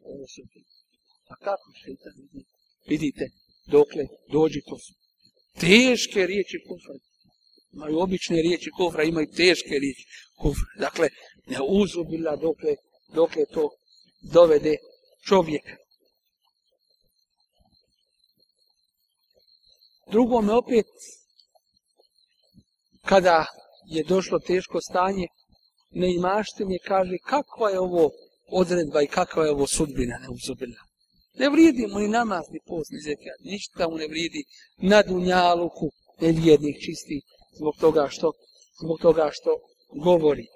Ovo 0.00 0.26
su 0.26 0.42
Pa 1.30 1.36
kako 1.36 1.72
šeitan 1.84 2.12
vidi? 2.16 2.44
Vidite, 2.86 3.24
dokle 3.66 4.04
dođi 4.32 4.60
to 4.68 4.78
su. 4.78 4.92
Teške 5.60 6.26
riječi 6.26 6.58
kufra. 6.68 6.94
Imaju 7.72 7.98
obične 7.98 8.42
riječi 8.42 8.70
kufra, 8.70 9.02
imaju 9.02 9.26
teške 9.36 9.74
riječi 9.82 10.04
kufra. 10.40 10.70
Dakle, 10.78 11.08
ne 11.46 11.58
uzubila 11.68 12.36
dokle, 12.36 12.74
dokle 13.14 13.44
to 13.54 13.70
dovede 14.32 14.76
čovjeka. 15.28 15.76
Drugome 20.12 20.52
opet, 20.52 20.86
kada 23.04 23.46
je 23.86 24.04
došlo 24.04 24.38
teško 24.38 24.80
stanje, 24.80 25.26
ne 25.90 26.14
imašte 26.14 26.64
mi 26.64 26.78
kaže 26.78 27.16
kakva 27.24 27.70
je 27.70 27.80
ovo 27.80 28.10
odredba 28.52 29.02
i 29.02 29.06
kakva 29.06 29.44
je 29.44 29.50
ovo 29.50 29.66
sudbina 29.66 30.18
neuzobila. 30.18 30.89
Ne 31.34 31.50
vrijedi 31.50 31.86
mu 31.86 31.98
ni 31.98 32.08
namaz, 32.08 32.44
ni 32.50 32.60
post, 32.66 32.90
ni 32.90 33.00
zekijat, 33.00 33.40
ništa 33.40 33.88
mu 33.88 33.96
ne 33.96 34.06
vrijedi 34.06 34.44
na 34.78 35.02
dunjaluku 35.02 35.90
nevjednih 36.20 36.76
čisti 36.84 37.20
zbog 37.58 37.74
toga 37.80 38.08
što, 38.08 38.32
zbog 38.82 39.00
toga 39.00 39.30
što 39.32 39.50
govori. 40.04 40.46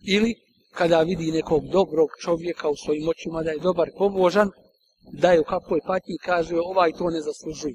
Ili 0.00 0.34
kada 0.72 1.02
vidi 1.02 1.32
nekog 1.32 1.68
dobrog 1.68 2.08
čovjeka 2.20 2.68
u 2.68 2.76
svojim 2.76 3.08
očima 3.08 3.42
da 3.42 3.50
je 3.50 3.58
dobar 3.58 3.90
pobožan, 3.98 4.50
daje 5.12 5.40
u 5.40 5.44
kapoj 5.44 5.80
patnji 5.86 6.18
kaže 6.18 6.56
ovaj 6.56 6.92
to 6.92 7.10
ne 7.10 7.20
zaslužuje. 7.20 7.74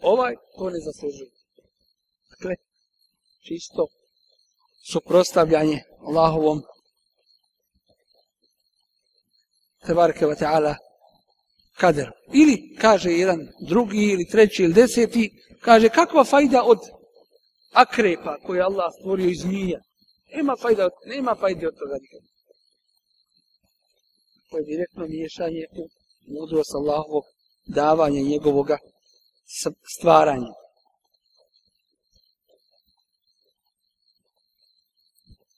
Ovaj 0.00 0.34
to 0.56 0.70
ne 0.70 0.80
zaslužuje. 0.80 1.30
Dakle, 2.30 2.54
čisto 3.42 3.86
suprostavljanje 4.92 5.82
Allahovom 6.00 6.62
tebareke 9.86 10.26
wa 10.26 10.36
ta'ala 10.36 10.74
kader. 11.76 12.10
Ili, 12.32 12.76
kaže 12.80 13.10
jedan 13.10 13.48
drugi 13.68 14.02
ili 14.12 14.28
treći 14.28 14.62
ili 14.62 14.74
deseti, 14.74 15.30
kaže 15.60 15.88
kakva 15.88 16.24
fajda 16.24 16.62
od 16.62 16.78
akrepa 17.72 18.36
koje 18.46 18.62
Allah 18.62 18.92
stvorio 19.00 19.28
iz 19.28 19.40
zmija. 19.40 19.80
Nema 20.36 20.56
fajda, 20.62 20.88
nema 21.06 21.34
fajde 21.34 21.68
od 21.68 21.74
toga 21.78 21.94
nikada. 22.02 22.28
To 24.50 24.58
je 24.58 24.64
direktno 24.64 25.06
miješanje 25.06 25.64
u 25.72 25.88
mudrost 26.34 26.74
Allahovog 26.74 27.24
davanja 27.66 28.20
njegovog 28.20 28.68
stvaranja. 29.98 30.52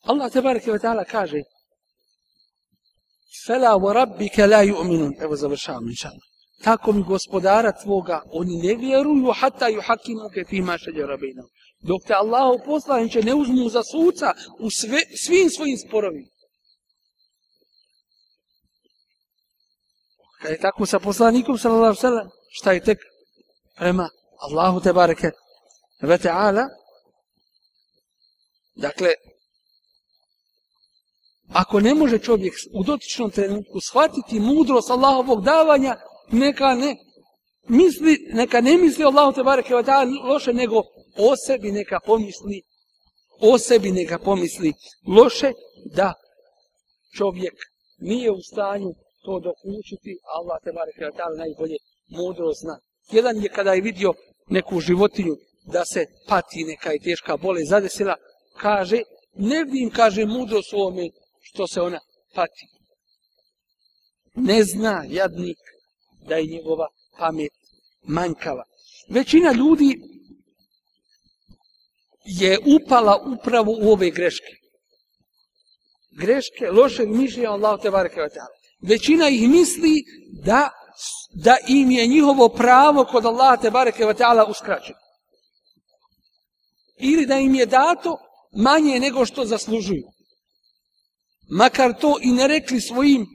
Allah 0.02 0.32
te 0.32 0.42
bareke 0.42 0.72
ve 0.72 0.78
taala 0.78 1.04
kaže 1.04 1.42
Fela 3.46 3.76
wa 3.76 3.92
rabbika 3.92 4.46
la 4.46 4.62
yu'minun. 4.64 5.12
Evo 5.24 5.36
završavam 5.36 5.88
inshallah. 5.88 6.26
Tako 6.64 6.92
mi 6.92 7.02
gospodara 7.02 7.72
tvoga, 7.72 8.22
oni 8.32 8.56
ne 8.56 8.74
vjeruju 8.74 9.32
hatta 9.32 9.66
yuhakimu 9.70 10.30
ke 10.34 10.44
fima 10.48 10.78
šeđera 10.78 11.16
bejnahum. 11.16 11.50
Dok 11.80 12.00
te 12.06 12.14
Allah 12.14 12.60
poslaniće 12.66 13.22
ne 13.22 13.34
uzmu 13.34 13.68
za 13.68 13.82
suca 13.82 14.32
u 14.58 14.70
sve, 14.70 15.00
svim 15.26 15.50
svojim 15.50 15.78
sporovima. 15.78 16.28
Kad 20.42 20.50
je 20.50 20.60
tako 20.60 20.86
sa 20.86 20.98
poslanikom 20.98 21.58
sallallahu 21.58 21.94
sallam, 21.94 22.28
šta 22.50 22.72
je 22.72 22.84
tek 22.84 22.98
prema 23.76 24.08
Allahu 24.40 24.80
te 24.80 24.92
bareke 24.92 25.30
ve 26.02 26.18
ta'ala. 26.18 26.68
Dakle, 28.74 29.08
ako 31.52 31.80
ne 31.80 31.94
može 31.94 32.18
čovjek 32.18 32.54
u 32.72 32.84
dotičnom 32.84 33.30
trenutku 33.30 33.80
shvatiti 33.80 34.40
mudrost 34.40 34.90
Allahovog 34.90 35.44
davanja, 35.44 35.96
neka 36.32 36.74
ne 36.74 36.96
misli, 37.68 38.28
neka 38.32 38.60
ne 38.60 38.76
misli 38.76 39.04
Allahu 39.04 39.32
te 39.32 39.42
bareke 39.42 39.74
ve 39.74 39.82
loše, 40.24 40.52
nego 40.52 40.82
o 41.18 41.36
sebi 41.46 41.72
neka 41.72 42.00
pomisli, 42.06 42.62
o 43.40 43.58
sebi 43.58 43.92
neka 43.92 44.18
pomisli 44.18 44.72
loše, 45.08 45.52
da 45.94 46.14
čovjek 47.16 47.54
nije 47.98 48.30
u 48.30 48.40
stanju 48.42 48.94
to 49.24 49.40
dokučiti, 49.40 50.18
Allah 50.38 50.58
te 50.64 50.72
bareke 50.72 51.04
ve 51.04 51.36
najbolje 51.38 51.76
mudro 52.08 52.52
zna. 52.52 52.78
Jedan 53.10 53.36
je 53.36 53.48
kada 53.48 53.72
je 53.72 53.80
vidio 53.80 54.14
neku 54.48 54.80
životinju 54.80 55.36
da 55.66 55.84
se 55.84 56.06
pati 56.28 56.64
neka 56.64 56.92
i 56.92 56.98
teška 56.98 57.36
bolest 57.36 57.70
zadesila, 57.70 58.14
kaže, 58.56 59.02
ne 59.34 59.64
vidim, 59.64 59.90
kaže, 59.90 60.24
mudrost 60.24 60.72
u 60.72 60.76
ovome 60.76 61.10
što 61.48 61.66
se 61.66 61.80
ona 61.80 62.00
pati. 62.34 62.66
Ne 64.34 64.64
zna 64.64 65.04
jadnik 65.08 65.58
da 66.28 66.34
je 66.36 66.46
njegova 66.46 66.88
pamet 67.18 67.52
manjkava. 68.02 68.64
Većina 69.08 69.52
ljudi 69.52 70.00
je 72.24 72.58
upala 72.76 73.22
upravo 73.38 73.72
u 73.80 73.92
ove 73.92 74.10
greške. 74.10 74.52
Greške, 76.10 76.70
lošeg 76.70 77.08
mišljenja 77.08 77.50
Allah 77.50 77.80
te 77.82 77.90
bareke 77.90 78.20
wa 78.20 78.28
ta'ala. 78.28 78.56
Većina 78.80 79.28
ih 79.28 79.48
misli 79.48 80.04
da, 80.42 80.70
da 81.34 81.56
im 81.68 81.90
je 81.90 82.06
njihovo 82.06 82.48
pravo 82.48 83.04
kod 83.04 83.26
Allah 83.26 83.60
te 83.60 83.70
bareke 83.70 84.04
wa 84.04 84.14
ta'ala 84.18 84.50
uskraćeno. 84.50 84.98
Ili 86.98 87.26
da 87.26 87.38
im 87.38 87.54
je 87.54 87.66
dato 87.66 88.18
manje 88.52 89.00
nego 89.00 89.26
što 89.26 89.44
zaslužuju. 89.44 90.15
Makar 91.48 92.00
to 92.00 92.18
i 92.22 92.32
ne 92.32 92.48
rekli 92.48 92.80
svojim 92.80 93.26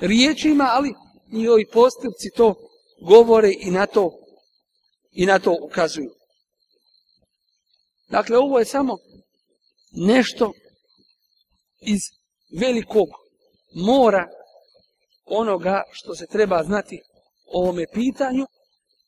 riječima, 0.00 0.68
ali 0.72 0.94
njihovi 1.32 1.66
postupci 1.72 2.28
to 2.36 2.54
govore 3.00 3.52
i 3.60 3.70
na 3.70 3.86
to 3.86 4.10
i 5.12 5.26
na 5.26 5.38
to 5.38 5.56
ukazuju. 5.62 6.10
Dakle, 8.08 8.38
ovo 8.38 8.58
je 8.58 8.64
samo 8.64 8.98
nešto 9.92 10.52
iz 11.80 12.00
velikog 12.60 13.08
mora 13.74 14.28
onoga 15.24 15.82
što 15.90 16.14
se 16.14 16.26
treba 16.26 16.62
znati 16.62 17.00
o 17.46 17.62
ovome 17.62 17.84
pitanju. 17.94 18.46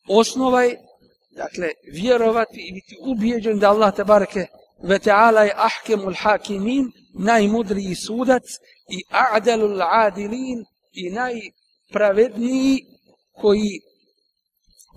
Osnova 0.08 0.62
je, 0.62 0.78
dakle, 1.30 1.68
vjerovati 1.92 2.66
i 2.68 2.72
biti 2.72 2.96
ubijeđen 3.00 3.58
da 3.58 3.70
Allah 3.70 3.94
te 3.94 4.04
bareke 4.04 4.46
ve 4.82 4.98
ta'ala 4.98 5.44
je 5.44 5.52
ahkemul 5.56 6.14
hakimin, 6.14 6.92
najmudriji 7.14 7.94
sudac 7.94 8.46
i 8.88 9.02
a'dalul 9.10 9.82
adilin 9.82 10.64
i 10.92 11.10
najpravedniji 11.10 12.86
koji 13.40 13.80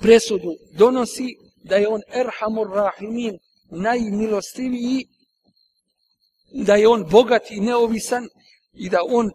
presudu 0.01 0.55
donosi 0.77 1.35
da 1.63 1.75
je 1.75 1.87
on 1.87 2.01
erhamur 2.13 2.69
rahimin, 2.69 3.37
najmilostiviji, 3.71 5.07
da 6.53 6.75
je 6.75 6.87
on 6.87 7.05
bogat 7.09 7.51
i 7.51 7.59
neovisan 7.59 8.27
i 8.73 8.89
da 8.89 8.99
on 9.09 9.31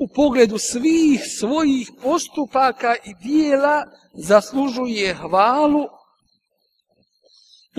u 0.00 0.08
pogledu 0.08 0.58
svih 0.58 1.20
svojih 1.38 1.90
postupaka 2.02 2.96
i 3.04 3.14
dijela 3.14 3.84
zaslužuje 4.14 5.14
hvalu 5.14 5.86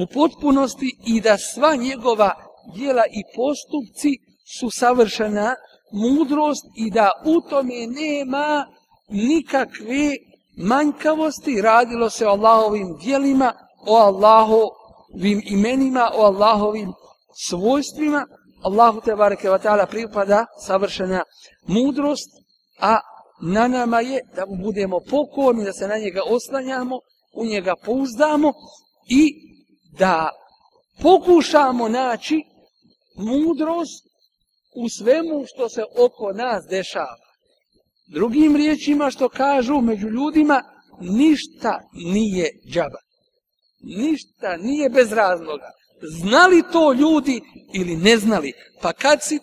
u 0.01 0.07
potpunosti 0.13 0.97
i 1.05 1.21
da 1.21 1.37
sva 1.37 1.75
njegova 1.75 2.31
dijela 2.75 3.03
i 3.05 3.21
postupci 3.35 4.09
su 4.57 4.69
savršena 4.71 5.55
mudrost 5.91 6.65
i 6.75 6.91
da 6.91 7.09
u 7.25 7.41
tome 7.49 7.87
nema 7.87 8.65
nikakve 9.09 10.15
manjkavosti, 10.57 11.61
radilo 11.61 12.09
se 12.09 12.27
o 12.27 12.29
Allahovim 12.29 12.97
dijelima, 13.01 13.53
o 13.87 13.95
Allahovim 13.95 15.41
imenima, 15.45 16.11
o 16.15 16.21
Allahovim 16.21 16.93
svojstvima, 17.49 18.25
Allahu 18.63 19.01
te 19.01 19.15
bareke 19.15 19.49
ve 19.49 19.59
taala 19.59 19.85
pripada 19.85 20.45
savršena 20.65 21.23
mudrost, 21.67 22.29
a 22.79 22.99
na 23.41 23.67
nama 23.67 24.01
je 24.01 24.21
da 24.35 24.45
budemo 24.63 24.99
pokorni, 25.09 25.63
da 25.63 25.73
se 25.73 25.87
na 25.87 25.97
njega 25.97 26.21
oslanjamo, 26.25 26.99
u 27.35 27.45
njega 27.45 27.75
pouzdamo 27.85 28.53
i 29.09 29.48
da 29.99 30.29
pokušamo 31.01 31.89
naći 31.89 32.43
mudrost 33.15 34.05
u 34.75 34.89
svemu 34.89 35.43
što 35.45 35.69
se 35.69 35.83
oko 35.97 36.33
nas 36.33 36.65
dešava. 36.69 37.17
Drugim 38.13 38.55
riječima 38.55 39.11
što 39.11 39.29
kažu 39.29 39.81
među 39.81 40.07
ljudima, 40.07 40.63
ništa 41.01 41.79
nije 41.93 42.49
džaba. 42.71 42.99
Ništa 43.81 44.57
nije 44.57 44.89
bez 44.89 45.11
razloga. 45.11 45.71
Znali 46.01 46.63
to 46.71 46.93
ljudi 46.93 47.41
ili 47.73 47.95
ne 47.95 48.17
znali? 48.17 48.53
Pa 48.81 48.93
kad, 48.93 49.23
si, 49.23 49.39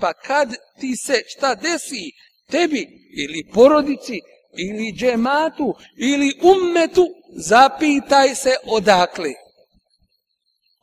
pa 0.00 0.12
kad 0.12 0.48
ti 0.80 0.96
se 0.96 1.22
šta 1.26 1.54
desi 1.54 2.12
tebi 2.50 2.86
ili 3.22 3.50
porodici 3.54 4.20
ili 4.56 4.92
džematu 4.92 5.74
ili 5.98 6.32
ummetu, 6.42 7.06
zapitaj 7.36 8.34
se 8.34 8.54
odakle. 8.66 9.43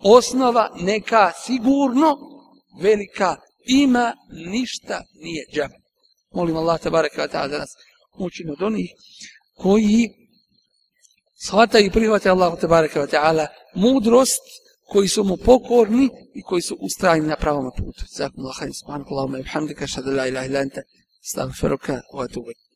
Osnova 0.03 0.69
neka 0.81 1.31
sigurno 1.45 2.17
velika 2.81 3.35
ima 3.65 4.13
ništa 4.51 5.01
nije 5.13 5.45
džaba. 5.55 5.75
Molim 6.33 6.57
Allah 6.57 6.81
tabaraka 6.81 7.27
ta'ala 7.27 7.47
da 7.47 7.57
nas 7.57 7.69
učini 8.17 8.51
od 8.51 8.61
onih 8.61 8.89
koji 9.53 10.09
shvataju 11.45 11.85
i 11.85 11.91
prihvate 11.91 12.29
Allahu 12.29 12.57
ve 12.61 13.07
ta'ala 13.07 13.47
mudrost 13.75 14.41
koji 14.85 15.07
su 15.07 15.23
mu 15.23 15.37
pokorni 15.37 16.09
i 16.33 16.41
koji 16.41 16.61
su 16.61 16.77
ustrajni 16.79 17.27
na 17.27 17.35
pravom 17.35 17.71
putu. 17.77 18.05
Zakum 18.17 18.45
Allah, 18.45 18.55
subhanahu 18.79 19.09
wa 19.09 19.43
ta'ala, 19.53 19.87
šadu 19.87 20.11
la 20.11 20.27
ilaha 20.27 20.47
subhanahu 21.21 21.53
wa 21.53 21.87
ta'ala, 21.87 22.01
wa 22.13 22.70